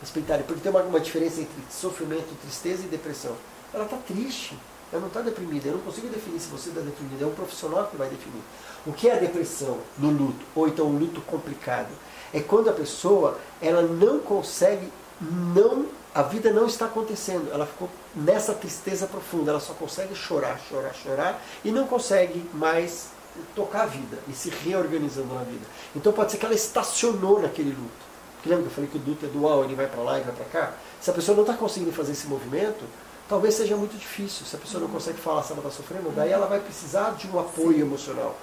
[0.00, 0.44] Respeitarem.
[0.46, 3.36] Porque tem uma, uma diferença entre sofrimento, tristeza e depressão.
[3.74, 4.56] Ela está triste.
[4.92, 5.68] Ela não está deprimida.
[5.68, 7.24] Eu não consigo definir se você está deprimida.
[7.24, 8.42] É um profissional que vai definir.
[8.86, 10.46] O que é a depressão no luto?
[10.54, 11.90] Ou então um luto complicado?
[12.32, 14.90] É quando a pessoa ela não consegue,
[15.20, 17.50] não, a vida não está acontecendo.
[17.52, 19.50] Ela ficou nessa tristeza profunda.
[19.50, 23.08] Ela só consegue chorar, chorar, chorar e não consegue mais
[23.54, 25.66] tocar a vida e se reorganizando na vida.
[25.94, 28.08] Então pode ser que ela estacionou naquele luto.
[28.36, 30.22] Porque lembra que eu falei que o luto é dual, ele vai para lá e
[30.22, 30.72] vai para cá?
[31.00, 32.84] Se a pessoa não está conseguindo fazer esse movimento,
[33.28, 34.46] talvez seja muito difícil.
[34.46, 37.28] Se a pessoa não consegue falar se ela está sofrendo, daí ela vai precisar de
[37.28, 37.80] um apoio Sim.
[37.82, 38.36] emocional.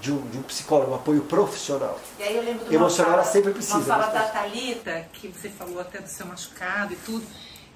[0.00, 1.98] De um, de um, psicólogo, um apoio profissional.
[2.18, 3.76] E aí eu lembro Emocional fala, ela sempre precisa.
[3.76, 7.26] Uma fala da Thalita, que você falou até do seu machucado e tudo,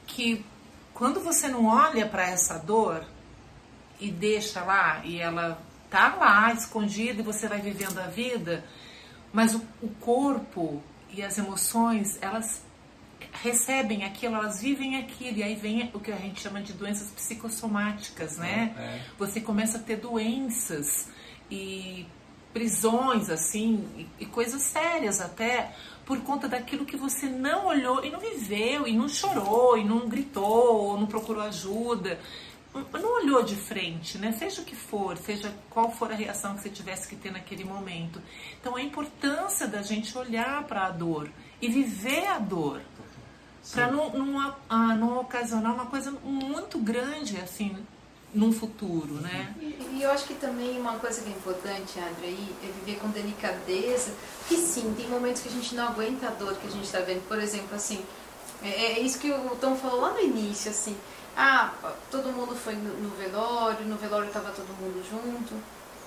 [0.07, 0.45] que
[0.93, 3.05] quando você não olha para essa dor
[3.99, 8.65] e deixa lá, e ela tá lá escondida e você vai vivendo a vida,
[9.33, 12.63] mas o, o corpo e as emoções, elas
[13.43, 17.11] recebem aquilo, elas vivem aquilo, e aí vem o que a gente chama de doenças
[17.11, 18.75] psicossomáticas, né?
[18.77, 18.83] É.
[18.83, 19.03] é.
[19.19, 21.09] Você começa a ter doenças
[21.51, 22.07] e
[22.53, 25.75] prisões, assim, e, e, coisas sérias até,
[26.05, 30.09] por conta daquilo que você não olhou e não viveu, e não chorou, e não
[30.09, 32.19] gritou, ou não procurou ajuda,
[32.75, 34.33] não olhou de frente, né?
[34.33, 37.65] Seja o que for, seja qual for a reação que você tivesse que ter naquele
[37.65, 38.21] momento.
[38.61, 41.29] Então a importância da gente olhar para a dor
[41.61, 42.81] e viver a dor
[43.73, 47.77] para não, não, ah, não ocasionar uma coisa muito grande assim
[48.33, 49.55] num futuro, né?
[49.61, 52.99] E, e, eu acho que também uma coisa que é importante, André, aí, é viver
[53.01, 54.13] com delicadeza,
[54.49, 57.01] que sim, tem momentos que a gente não aguenta a dor que a gente está
[57.01, 57.27] vendo.
[57.27, 58.05] Por exemplo, assim,
[58.63, 60.97] é, é, isso que o Tom falou lá no início, assim,
[61.37, 61.73] ah,
[62.11, 65.55] todo mundo foi no, no velório, no velório estava todo mundo junto,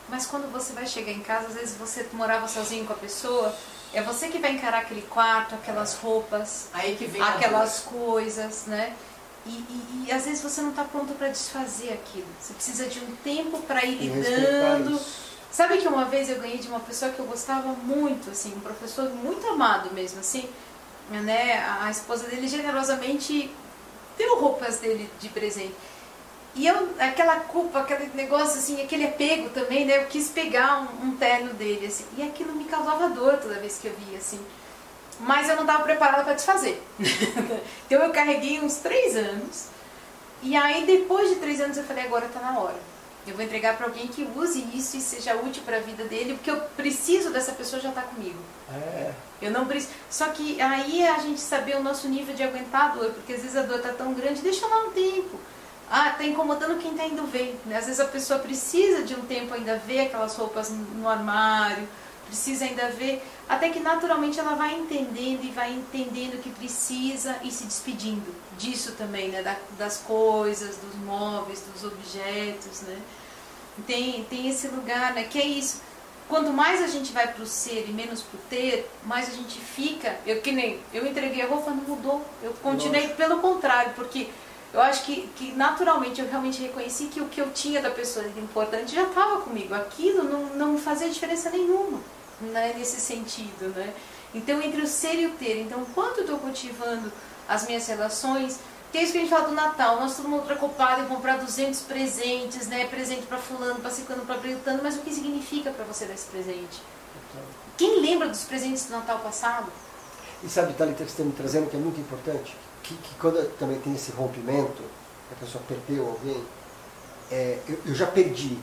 [0.09, 3.53] mas quando você vai chegar em casa, às vezes você morava sozinho com a pessoa,
[3.93, 8.95] é você que vai encarar aquele quarto, aquelas roupas, Aí que vem aquelas coisas, né?
[9.45, 12.27] E, e, e, às vezes você não está pronto para desfazer aquilo.
[12.39, 14.99] Você precisa de um tempo para ir lidando.
[15.51, 18.59] Sabe que uma vez eu ganhei de uma pessoa que eu gostava muito, assim, um
[18.61, 20.49] professor muito amado mesmo, assim,
[21.09, 21.63] né?
[21.81, 23.51] A esposa dele generosamente
[24.17, 25.75] deu roupas dele de presente.
[26.55, 29.97] E eu, aquela culpa, aquele negócio assim, aquele apego também, né?
[29.97, 32.05] Eu quis pegar um, um terno dele, assim.
[32.17, 34.39] E aquilo me causava dor toda vez que eu via, assim.
[35.19, 36.81] Mas eu não estava preparada para desfazer.
[37.85, 39.67] então eu carreguei uns três anos.
[40.41, 42.93] E aí, depois de três anos, eu falei: agora está na hora.
[43.25, 46.33] Eu vou entregar para alguém que use isso e seja útil para a vida dele,
[46.33, 48.37] porque eu preciso dessa pessoa já estar tá comigo.
[48.69, 49.13] É.
[49.41, 49.93] Eu não preciso.
[50.09, 53.33] Só que aí é a gente saber o nosso nível de aguentar a dor, porque
[53.33, 55.39] às vezes a dor está tão grande, deixa lá um tempo.
[55.89, 57.57] Ah, está incomodando quem está indo ver.
[57.65, 57.77] Né?
[57.77, 61.87] Às vezes a pessoa precisa de um tempo ainda ver aquelas roupas no armário,
[62.27, 67.51] precisa ainda ver, até que naturalmente ela vai entendendo e vai entendendo que precisa e
[67.51, 69.41] se despedindo disso também, né?
[69.41, 72.97] Da, das coisas, dos móveis, dos objetos, né?
[73.85, 75.23] Tem, tem esse lugar, né?
[75.23, 75.81] Que é isso.
[76.29, 79.33] Quanto mais a gente vai para o ser e menos para o ter, mais a
[79.33, 80.17] gente fica.
[80.25, 82.25] Eu que nem eu entreguei a roupa, não mudou.
[82.41, 83.15] Eu continuei Nossa.
[83.15, 84.29] pelo contrário, porque
[84.73, 88.25] eu acho que, que naturalmente eu realmente reconheci que o que eu tinha da pessoa
[88.37, 89.75] importante já estava comigo.
[89.75, 91.99] Aquilo não, não fazia diferença nenhuma
[92.41, 93.93] né, nesse sentido, né?
[94.33, 95.61] Então, entre o ser e o ter.
[95.61, 97.11] Então, quanto eu estou cultivando
[97.47, 98.59] as minhas relações,
[98.91, 101.81] tem isso que a gente fala do Natal, nós todo mundo preocupado em comprar 200
[101.81, 102.85] presentes, né?
[102.87, 106.27] Presente para fulano, para ciclano, para brilhantando, mas o que significa para você dar esse
[106.27, 106.81] presente?
[107.77, 109.71] Quem lembra dos presentes do Natal passado?
[110.43, 113.43] E sabe, Thalita, que você está me trazendo, que é muito importante, que, que quando
[113.57, 114.83] também tem esse rompimento,
[115.31, 116.43] a pessoa perdeu alguém,
[117.31, 118.59] é, eu, eu já perdi,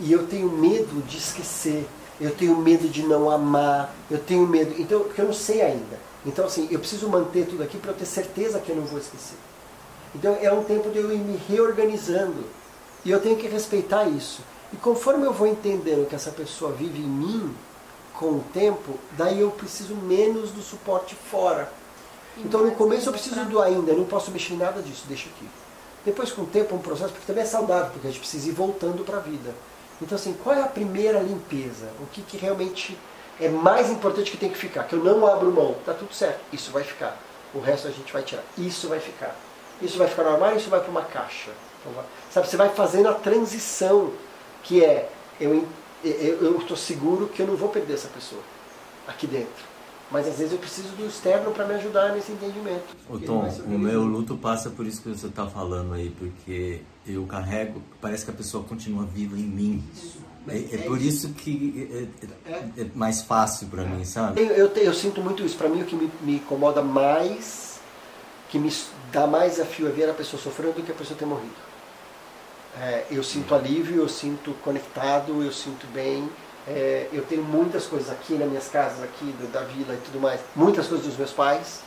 [0.00, 1.86] e eu tenho medo de esquecer,
[2.22, 5.98] eu tenho medo de não amar, eu tenho medo, então, porque eu não sei ainda.
[6.24, 8.98] Então, assim, eu preciso manter tudo aqui para eu ter certeza que eu não vou
[8.98, 9.36] esquecer.
[10.14, 12.44] Então, é um tempo de eu ir me reorganizando.
[13.04, 14.42] E eu tenho que respeitar isso.
[14.72, 17.54] E conforme eu vou entendendo que essa pessoa vive em mim,
[18.14, 21.72] com o tempo, daí eu preciso menos do suporte fora.
[22.38, 25.28] Então, no começo eu preciso do ainda, eu não posso mexer em nada disso, deixa
[25.28, 25.48] aqui.
[26.04, 28.48] Depois, com o tempo, é um processo, porque também é saudável, porque a gente precisa
[28.48, 29.54] ir voltando para a vida.
[30.02, 31.88] Então, assim, qual é a primeira limpeza?
[32.00, 32.98] O que, que realmente
[33.40, 34.82] é mais importante que tem que ficar?
[34.84, 35.76] Que eu não abro mão.
[35.86, 36.40] Tá tudo certo.
[36.52, 37.16] Isso vai ficar.
[37.54, 38.42] O resto a gente vai tirar.
[38.58, 39.34] Isso vai ficar.
[39.80, 41.50] Isso vai ficar no armário, isso vai para uma caixa.
[41.80, 44.12] Então, sabe, você vai fazendo a transição,
[44.62, 45.08] que é,
[45.40, 48.42] eu estou seguro que eu não vou perder essa pessoa
[49.06, 49.71] aqui dentro.
[50.12, 52.84] Mas às vezes eu preciso do externo para me ajudar nesse entendimento.
[53.08, 57.24] Ô Tom, o meu luto passa por isso que você está falando aí, porque eu
[57.24, 59.82] carrego, parece que a pessoa continua viva em mim.
[60.46, 62.08] É, é, por isso que
[62.46, 64.40] é, é, é mais fácil para mim, sabe?
[64.40, 65.56] Eu, eu, eu, sinto muito isso.
[65.56, 67.80] Para mim, o que me, me, incomoda mais,
[68.50, 68.70] que me
[69.12, 71.54] dá mais desafio é ver a pessoa sofrendo do que a pessoa ter morrido.
[72.78, 76.28] É, eu sinto alívio, eu sinto conectado, eu sinto bem.
[76.66, 80.20] É, eu tenho muitas coisas aqui nas minhas casas, aqui do, da vila e tudo
[80.20, 80.40] mais.
[80.54, 81.80] Muitas coisas dos meus pais.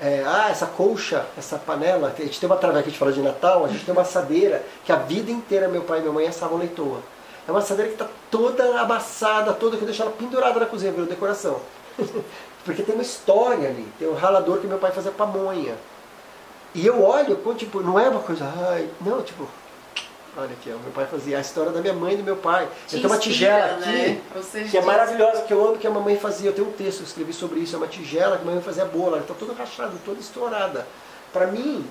[0.00, 2.12] É, ah, essa colcha, essa panela.
[2.16, 4.02] A gente tem uma trave aqui, a gente fala de Natal, a gente tem uma
[4.02, 7.00] assadeira que a vida inteira meu pai e minha mãe assavam leitoa.
[7.46, 10.90] É uma assadeira que está toda amassada, toda, que eu deixo ela pendurada na cozinha,
[10.90, 11.60] virou decoração.
[12.64, 13.86] Porque tem uma história ali.
[13.98, 15.74] Tem um ralador que meu pai fazia pamonha.
[16.74, 19.46] E eu olho, tipo, não é uma coisa, ai, não, tipo,
[20.36, 22.68] olha aqui, ó, meu pai fazia a história da minha mãe e do meu pai.
[22.86, 24.20] Te eu tenho uma tigela aqui, né?
[24.42, 26.50] seja, que é maravilhosa, que eu amo que a mamãe fazia.
[26.50, 28.84] Eu tenho um texto, eu escrevi sobre isso, é uma tigela que a mamãe fazia
[28.84, 30.86] boa, ela está toda rachada, toda estourada.
[31.32, 31.86] Para mim,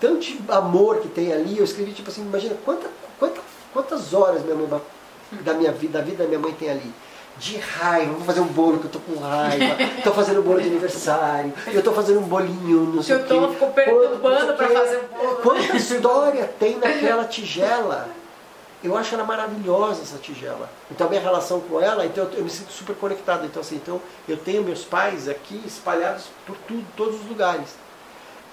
[0.00, 2.88] tanto amor que tem ali, eu escrevi tipo assim, imagina quanta,
[3.18, 3.40] quanta,
[3.72, 4.68] quantas horas minha mãe
[5.42, 6.92] da minha vida, da vida da minha mãe tem ali
[7.38, 10.60] de raiva, vou fazer um bolo que eu tô com raiva, tô fazendo um bolo
[10.60, 13.32] de aniversário, eu tô fazendo um bolinho, não sei o que.
[13.32, 15.36] Eu tô ficou perturbando para fazer um bolo.
[15.36, 18.08] Quanta história tem naquela tigela.
[18.84, 20.68] Eu acho ela maravilhosa essa tigela.
[20.90, 23.44] Então a minha relação com ela, então eu, me sinto super conectado.
[23.44, 27.74] Então assim, então eu tenho meus pais aqui espalhados por tudo, todos os lugares.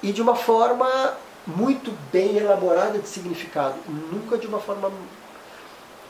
[0.01, 1.14] E de uma forma
[1.45, 4.91] muito bem elaborada de significado, nunca de uma forma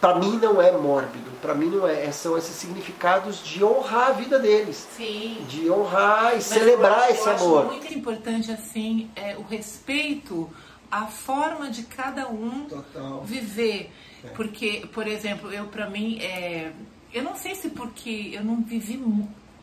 [0.04, 4.10] para mim não é mórbido, para mim não é, é, são esses significados de honrar
[4.10, 5.38] a vida deles, Sim.
[5.48, 7.60] de honrar e Mas celebrar eu, esse eu amor.
[7.60, 10.50] Acho muito importante assim é o respeito
[10.92, 13.24] à forma de cada um Total.
[13.24, 14.28] viver, é.
[14.32, 16.74] porque por exemplo eu para mim é,
[17.14, 19.02] eu não sei se porque eu não vivi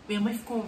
[0.08, 0.64] minha mãe ficou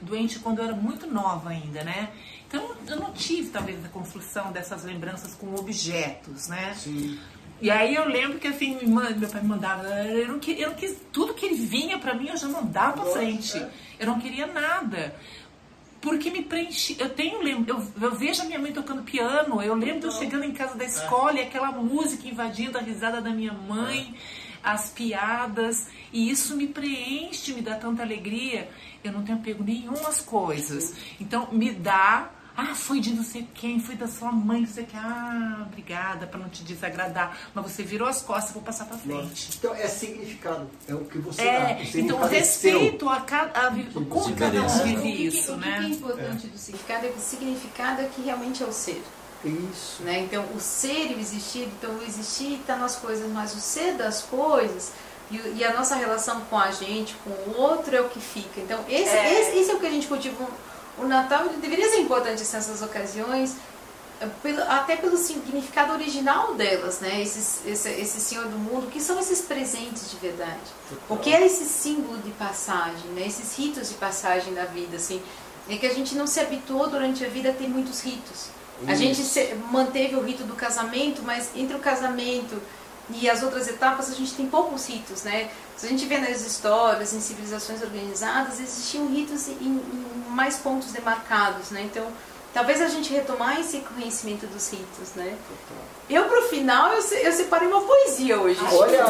[0.00, 2.10] doente quando eu era muito nova ainda, né?
[2.48, 6.74] Então eu não tive talvez a construção dessas lembranças com objetos, né?
[6.74, 7.18] Sim.
[7.60, 10.76] E aí eu lembro que assim, meu pai me mandava, eu não, queria, eu não
[10.76, 13.56] quis, tudo que ele vinha para mim eu já mandava pra frente.
[13.56, 13.70] É.
[13.98, 15.14] Eu não queria nada.
[16.00, 16.96] Porque me preenchi.
[17.00, 20.44] Eu tenho eu, eu vejo a minha mãe tocando piano, eu lembro de eu chegando
[20.44, 20.86] em casa da é.
[20.86, 24.58] escola e aquela música invadindo a risada da minha mãe, é.
[24.62, 28.68] as piadas, e isso me preenche, me dá tanta alegria.
[29.02, 30.94] Eu não tenho apego nenhum às coisas.
[31.18, 34.84] Então me dá ah, foi de não sei quem, foi da sua mãe, não sei
[34.84, 34.96] o que.
[34.96, 37.36] Ah, obrigada para não te desagradar.
[37.54, 39.50] Mas você virou as costas, vou passar para frente.
[39.58, 41.82] Então é significado, é o que você é, dá.
[41.82, 43.70] O então respeito a, cada,
[44.08, 45.76] como cada um vive isso, o que, né?
[45.76, 46.48] O que é importante é.
[46.48, 49.02] do significado é que o significado é que realmente é o ser.
[49.44, 50.02] Isso.
[50.02, 50.20] Né?
[50.20, 53.94] Então o ser e o existir, então o existir está nas coisas, mas o ser
[53.94, 54.92] das coisas
[55.30, 58.60] e, e, a nossa relação com a gente, com o outro é o que fica.
[58.60, 60.48] Então esse é, esse, esse é o que a gente cultiva
[60.98, 63.56] o Natal deveria ser importante nessas ocasiões,
[64.20, 64.28] eh,
[64.68, 67.20] até pelo significado original delas, né?
[67.20, 70.60] Esse, esse, esse Senhor do Mundo, que são esses presentes de verdade?
[71.08, 73.26] O que é esse símbolo de passagem, né?
[73.26, 75.22] Esses ritos de passagem da vida, assim,
[75.68, 78.48] é que a gente não se habituou durante a vida a ter muitos ritos.
[78.80, 78.90] Isso.
[78.90, 82.60] A gente se, manteve o rito do casamento, mas entre o casamento
[83.10, 85.50] e as outras etapas a gente tem poucos ritos, né?
[85.76, 90.92] Se a gente vê nas histórias, em civilizações organizadas, existiam ritos em, em mais pontos
[90.92, 91.82] demarcados, né?
[91.82, 92.06] Então,
[92.52, 95.36] talvez a gente retomar esse conhecimento dos ritos, né?
[96.08, 98.60] Eu, pro final, eu, eu separei uma poesia hoje.
[98.72, 99.04] Olha!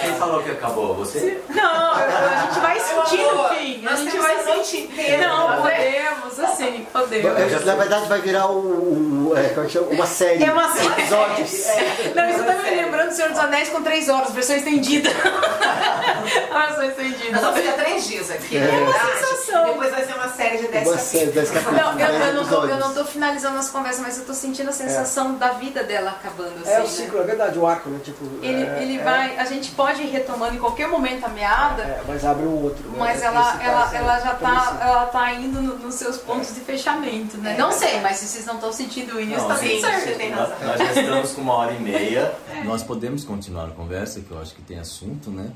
[0.00, 0.94] Quem falou que acabou?
[0.94, 1.38] Você?
[1.50, 3.86] Não, a gente vai sentir no fim.
[3.86, 5.18] A gente vai sentir.
[5.18, 7.64] Não, podemos, assim, podemos.
[7.66, 10.42] Na verdade, vai virar um, um é, é uma série.
[10.42, 10.88] É uma série.
[10.88, 11.66] Episódios.
[11.66, 12.12] É.
[12.14, 15.10] Não, isso tá me lembrando do Senhor dos Anéis com três horas, versão estendida.
[15.10, 17.32] a versão estendida.
[17.32, 18.56] Nós vamos ficar três dias aqui.
[18.56, 19.66] É, é uma sensação.
[19.66, 21.82] Depois vai ser uma série de dez capítulos.
[21.82, 24.70] Não, eu, eu, não tô, eu não tô finalizando as conversas, mas eu tô sentindo
[24.70, 26.70] a sensação da vida dela acabando acabando assim.
[26.70, 27.24] É o ciclo, né?
[27.24, 28.00] é verdade, o arco, né?
[28.02, 31.28] Tipo, ele é, ele é, vai, a gente pode ir retomando em qualquer momento a
[31.28, 31.82] meada.
[31.82, 32.88] É, mas abre um outro.
[32.88, 32.96] Né?
[32.98, 37.36] Mas ela, ela, ela já tá, ela tá indo no, nos seus pontos de fechamento,
[37.38, 37.56] né?
[37.58, 40.16] não sei, mas se vocês não estão sentindo isso, não, tá bem certo.
[40.16, 40.56] Tem razão.
[40.60, 42.32] Nós já estamos com uma hora e meia.
[42.64, 45.50] Nós podemos continuar a conversa, que eu acho que tem assunto, né?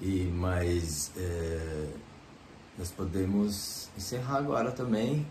[0.00, 1.86] E, mas é,
[2.76, 5.26] nós podemos encerrar agora também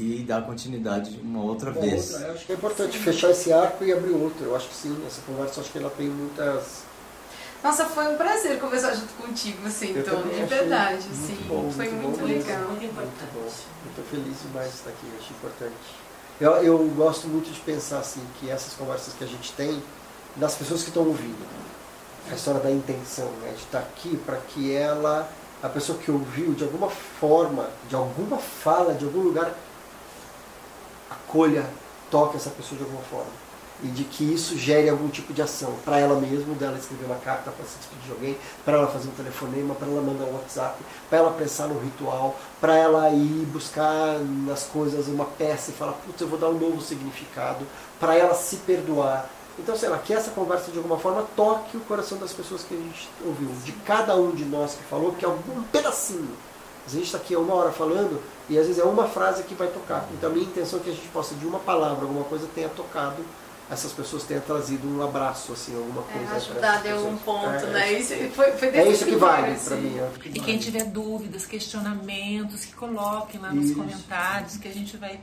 [0.00, 2.12] e dar continuidade uma outra uma vez.
[2.12, 2.28] Outra.
[2.28, 3.04] Eu acho que é importante sim.
[3.04, 4.44] fechar esse arco e abrir outro.
[4.46, 6.84] Eu acho que sim, essa conversa acho que ela tem muitas.
[7.62, 11.36] Nossa, foi um prazer conversar junto contigo, assim, então, de verdade, sim.
[11.46, 12.62] Bom, foi muito, muito legal.
[12.68, 13.50] Muito, muito bom.
[13.84, 15.74] Muito feliz demais de estar aqui, acho importante.
[16.40, 19.82] Eu, eu gosto muito de pensar assim, que essas conversas que a gente tem,
[20.36, 21.46] das pessoas que estão ouvindo,
[22.30, 25.28] a história da intenção, né, de estar aqui para que ela,
[25.62, 29.54] a pessoa que ouviu, de alguma forma, de alguma fala, de algum lugar,
[31.30, 31.64] acolha,
[32.10, 33.30] toque essa pessoa de alguma forma.
[33.82, 37.16] E de que isso gere algum tipo de ação para ela mesma, dela escrever uma
[37.16, 40.34] carta para se despedir de alguém, para ela fazer um telefonema, para ela mandar um
[40.34, 40.76] WhatsApp,
[41.08, 45.92] para ela pensar no ritual, para ela ir buscar nas coisas uma peça e falar,
[45.92, 47.66] putz, eu vou dar um novo significado,
[47.98, 49.30] para ela se perdoar.
[49.58, 52.74] Então, sei lá, que essa conversa de alguma forma toque o coração das pessoas que
[52.74, 56.36] a gente ouviu, de cada um de nós que falou, porque é um pedacinho.
[56.90, 59.68] A gente está aqui uma hora falando e às vezes é uma frase que vai
[59.68, 60.06] tocar.
[60.12, 62.68] Então, a minha intenção é que a gente possa, de uma palavra, alguma coisa, tenha
[62.68, 63.24] tocado
[63.70, 66.34] essas pessoas tenham trazido um abraço, assim, alguma É, coisa.
[66.34, 67.92] ajudar deu um ponto, É, né?
[67.92, 69.64] é Isso foi, foi É isso que vale assim.
[69.68, 69.96] para mim.
[69.96, 70.40] é que E vale.
[70.40, 73.74] quem tiver dúvidas, questionamentos, que coloquem lá nos Isso.
[73.76, 75.20] comentários, que a gente vai,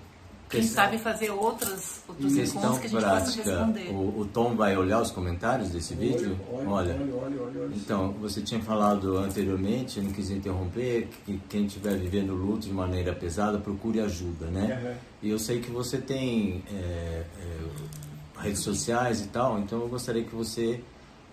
[0.50, 3.90] quem Questão- sabe, fazer outras, outros Questão encontros que a gente possa prática, responder.
[3.92, 6.40] o, o Tom vai olhar os comentários desse vídeo?
[6.52, 7.70] Olha, olha, olha, olha.
[7.76, 12.74] Então, você tinha falado anteriormente, eu não quis interromper, que quem estiver vivendo luto de
[12.74, 14.80] maneira pesada, procure ajuda, né?
[14.82, 14.96] Aham.
[15.24, 20.24] E eu sei que você tem é, é, redes sociais e tal, então eu gostaria
[20.24, 20.80] que você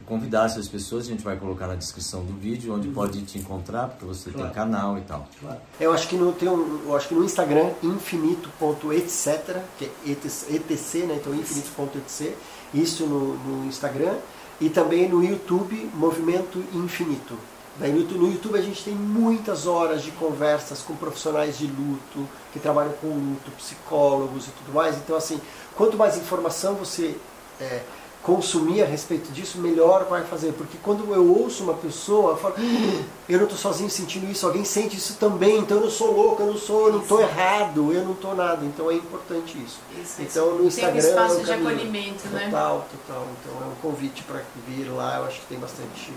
[0.06, 3.88] convidasse as pessoas, a gente vai colocar na descrição do vídeo, onde pode te encontrar,
[3.88, 4.46] porque você Claro.
[4.48, 5.26] tem canal e tal.
[5.40, 5.58] Claro.
[5.80, 11.06] Eu acho que no, tem um, eu acho que no Instagram, infinito.etc, que é etc,
[11.06, 11.16] né?
[11.20, 12.34] Então infinito.etc,
[12.72, 14.14] isso no, no Instagram.
[14.60, 17.36] E também no YouTube, Movimento Infinito.
[17.76, 21.66] Daí no, YouTube- no YouTube a gente tem muitas horas de conversas com profissionais de
[21.66, 24.94] luto, que trabalham com luto, psicólogos e tudo mais.
[24.96, 25.40] Então, assim,
[25.74, 27.16] quanto mais informação você
[27.60, 27.82] é,
[28.24, 30.52] consumir a respeito disso, melhor vai fazer.
[30.52, 34.46] Porque quando eu ouço uma pessoa, eu falo, "Ah, eu não estou sozinho sentindo isso,
[34.46, 37.20] alguém sente isso também, então eu não sou louco, eu não sou, eu não estou
[37.20, 38.64] errado, eu não estou nada.
[38.64, 39.78] Então é importante isso.
[40.02, 41.68] Isso, Então no Tem um Instagram espaço é o de caminho.
[41.68, 42.44] acolhimento, né?
[42.46, 43.26] Total, total.
[43.40, 46.10] Então é um convite para vir lá, eu acho que tem bastante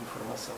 [0.00, 0.54] informação.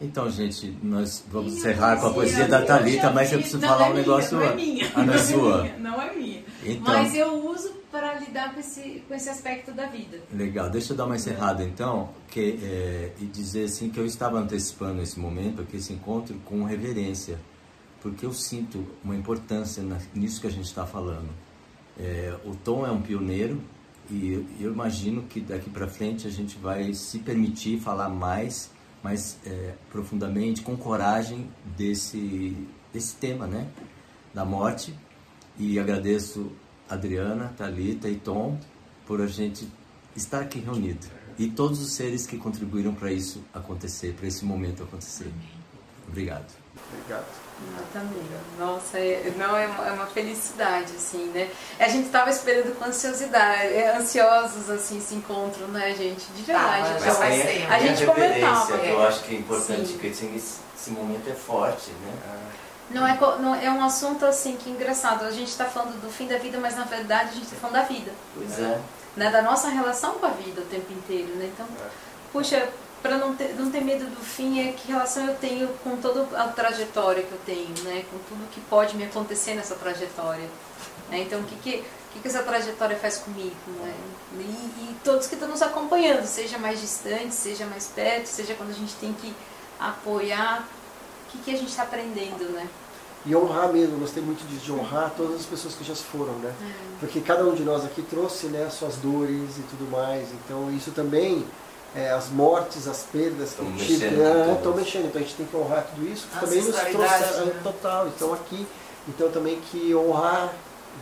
[0.00, 3.86] Então, gente, nós vamos encerrar com a poesia, da Thalita, mas eu preciso Não, falar
[3.86, 4.36] é um minha, negócio.
[4.36, 4.92] Não é minha.
[4.96, 5.62] Ah, não é sua.
[5.62, 6.44] minha, Não é minha.
[6.64, 10.18] Então, Mas eu uso para lidar com esse, com esse aspecto da vida.
[10.32, 14.38] Legal, deixa eu dar uma encerrada então que, é, e dizer assim que eu estava
[14.38, 17.38] antecipando esse momento, aqui, esse encontro, com reverência,
[18.00, 21.28] porque eu sinto uma importância na- nisso que a gente está falando.
[21.98, 23.60] É, o Tom é um pioneiro
[24.10, 28.70] e eu imagino que daqui para frente a gente vai se permitir falar mais,
[29.04, 31.46] mais é, profundamente, com coragem
[31.76, 32.56] desse,
[32.92, 33.68] desse tema, né?
[34.32, 34.94] Da morte.
[35.58, 36.50] E agradeço
[36.92, 38.58] Adriana, Talita e Tom
[39.06, 39.68] por a gente
[40.14, 41.06] estar aqui reunido
[41.38, 45.32] e todos os seres que contribuíram para isso acontecer, para esse momento acontecer.
[46.06, 46.46] Obrigado.
[46.92, 47.24] Obrigado.
[47.78, 48.22] Eu também.
[48.58, 51.48] Nossa, é, não, é uma, é uma felicidade, assim, né?
[51.78, 56.26] A gente tava esperando com ansiosidade, é, ansiosos, assim, esse encontro, né, gente?
[56.32, 56.88] De verdade.
[56.88, 57.72] Tá, mas então, vai ser.
[57.72, 58.76] a gente comentava.
[58.76, 59.98] eu acho que é importante, Sim.
[59.98, 62.38] que esse, esse momento é forte, né?
[62.90, 65.24] Não é, não, é um assunto, assim, que engraçado.
[65.24, 67.76] A gente tá falando do fim da vida, mas na verdade a gente tá falando
[67.76, 68.12] da vida.
[68.34, 68.80] Pois é.
[69.16, 69.30] Né?
[69.30, 71.50] Da nossa relação com a vida o tempo inteiro, né?
[71.54, 71.66] Então,
[72.32, 72.68] puxa,
[73.02, 76.26] para não ter, não ter medo do fim, é que relação eu tenho com toda
[76.38, 78.04] a trajetória que eu tenho, né?
[78.10, 80.48] Com tudo que pode me acontecer nessa trajetória.
[81.08, 81.20] né?
[81.20, 83.54] Então, o que, que, o que, que essa trajetória faz comigo?
[83.82, 83.94] Né?
[84.38, 88.70] E, e todos que estão nos acompanhando, seja mais distante, seja mais perto, seja quando
[88.70, 89.34] a gente tem que
[89.80, 90.66] apoiar,
[91.32, 92.68] o que, que a gente está aprendendo, né?
[93.24, 96.32] E honrar mesmo, gostei muito disso, de honrar todas as pessoas que já se foram,
[96.34, 96.52] né?
[96.98, 100.28] Porque cada um de nós aqui trouxe né, as suas dores e tudo mais.
[100.32, 101.46] Então isso também,
[101.94, 105.06] é, as mortes, as perdas que Tão eu tive, mexendo né, estão mexendo.
[105.06, 106.26] Então a gente tem que honrar tudo isso.
[106.26, 107.60] que também nos trouxe é, né?
[107.62, 108.08] total.
[108.08, 108.66] Então aqui,
[109.08, 110.52] então também que honrar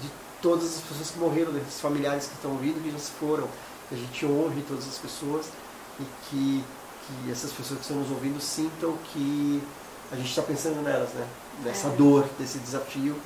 [0.03, 0.11] de
[0.43, 3.49] todas as pessoas que morreram, desses familiares que estão vindo, que já se foram.
[3.89, 5.47] Que a gente honre todas as pessoas
[5.99, 6.65] e que,
[7.07, 9.63] que essas pessoas que estão nos ouvindo sintam que
[10.13, 11.27] a gente está pensando nelas, né?
[11.65, 11.91] Nessa É.
[11.91, 13.17] dor, desse desafio,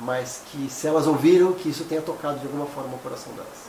[0.00, 3.66] mas que se elas ouviram, que isso tenha tocado de alguma forma o coração delas.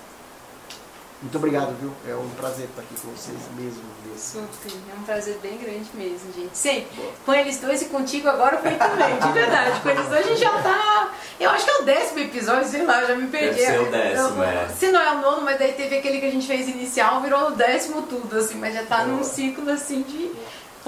[1.20, 1.92] Muito obrigado, viu?
[2.08, 3.82] É um prazer estar aqui com vocês mesmo.
[4.06, 4.18] mesmo.
[4.20, 6.56] Super, é um prazer bem grande mesmo, gente.
[6.56, 7.10] Sempre.
[7.26, 9.80] Com eles dois e contigo agora foi também, de verdade.
[9.82, 11.12] Com eles dois a gente já tá.
[11.40, 13.60] Eu acho que é o décimo episódio, sei lá, eu já me perdi.
[13.60, 14.68] Deve ser o décimo, Eu- é.
[14.78, 17.48] Se não é o nono, mas daí teve aquele que a gente fez inicial, virou
[17.48, 19.08] o décimo tudo, assim, mas já tá Boa.
[19.08, 20.32] num ciclo assim de.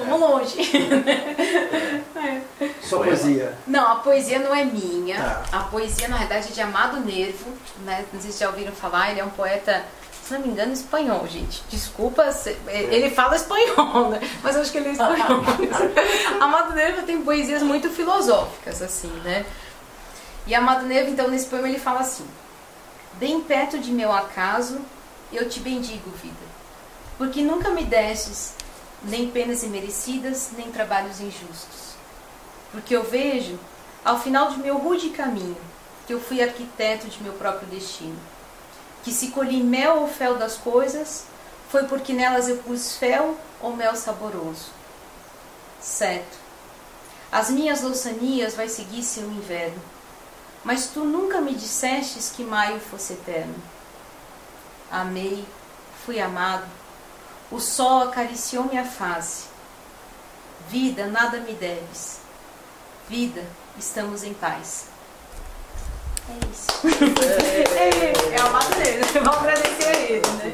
[0.06, 0.58] Vamos longe.
[2.16, 2.42] É.
[2.84, 3.54] Sua poesia.
[3.66, 5.16] Não, a poesia não é minha.
[5.18, 5.44] Tá.
[5.60, 7.52] A poesia, na verdade, é de Amado Nervo.
[7.86, 8.04] Né?
[8.12, 9.86] Não sei se já ouviram falar, ele é um poeta,
[10.24, 11.64] se não me engano, espanhol, gente.
[11.70, 14.20] Desculpa, se- ele fala espanhol, né?
[14.44, 15.44] Mas eu acho que ele é espanhol.
[16.42, 19.46] Amado Nervo tem poesias muito filosóficas, assim, né?
[20.46, 22.26] E Amado Nervo, então, nesse poema, ele fala assim:
[23.14, 24.80] Bem perto de meu acaso,
[25.32, 26.36] eu te bendigo, vida,
[27.18, 28.54] porque nunca me destes
[29.04, 31.96] nem penas imerecidas, nem trabalhos injustos.
[32.72, 33.58] Porque eu vejo,
[34.04, 35.58] ao final de meu rude caminho,
[36.06, 38.20] que eu fui arquiteto de meu próprio destino.
[39.04, 41.26] Que se colhi mel ou fel das coisas,
[41.70, 44.72] foi porque nelas eu pus fel ou mel saboroso.
[45.80, 46.38] Certo.
[47.32, 49.80] As minhas louçanias vai seguir seu inverno,
[50.64, 53.56] mas tu nunca me dissestes que maio fosse eterno.
[54.92, 55.46] amei,
[56.06, 56.79] fui amado.
[57.52, 59.46] O sol acariciou minha face.
[60.70, 62.20] Vida, nada me deves.
[63.08, 63.44] Vida,
[63.78, 64.86] estamos em paz.
[66.30, 66.68] É isso.
[67.80, 69.04] É, é uma dele.
[69.14, 70.54] Vamos agradecer a ele, né?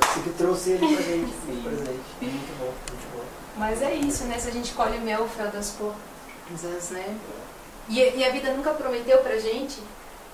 [0.00, 2.00] Você que trouxe ele pra gente, esse presente.
[2.20, 3.24] Muito bom, muito bom.
[3.56, 4.38] Mas é isso, né?
[4.38, 7.16] Se a gente colhe o mel, o fel das coisas, né?
[7.88, 9.82] E, e a vida nunca prometeu pra gente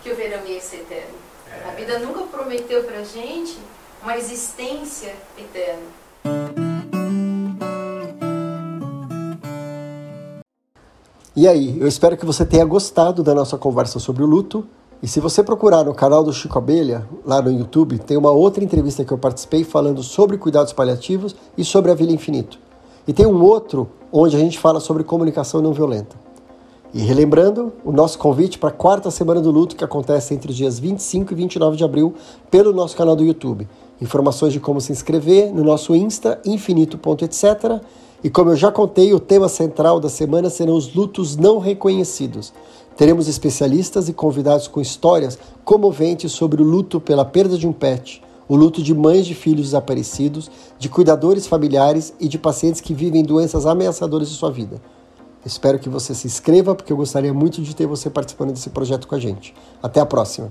[0.02, 1.14] que o verão ia ser eterno.
[1.66, 3.58] A vida nunca prometeu pra gente
[4.02, 5.82] uma existência eterna.
[11.34, 14.66] E aí, eu espero que você tenha gostado da nossa conversa sobre o luto.
[15.00, 18.64] E se você procurar no canal do Chico Abelha, lá no YouTube, tem uma outra
[18.64, 22.58] entrevista que eu participei falando sobre cuidados paliativos e sobre a Vila Infinito.
[23.06, 26.16] E tem um outro onde a gente fala sobre comunicação não violenta.
[26.92, 30.56] E relembrando o nosso convite para a quarta semana do luto que acontece entre os
[30.56, 32.14] dias 25 e 29 de abril
[32.50, 33.68] pelo nosso canal do YouTube.
[34.00, 37.80] Informações de como se inscrever no nosso Insta, infinito.etc.
[38.22, 42.52] E como eu já contei, o tema central da semana serão os lutos não reconhecidos.
[42.96, 48.22] Teremos especialistas e convidados com histórias comoventes sobre o luto pela perda de um pet,
[48.48, 53.22] o luto de mães de filhos desaparecidos, de cuidadores familiares e de pacientes que vivem
[53.22, 54.80] doenças ameaçadoras de sua vida.
[55.44, 59.06] Espero que você se inscreva, porque eu gostaria muito de ter você participando desse projeto
[59.06, 59.54] com a gente.
[59.82, 60.50] Até a próxima!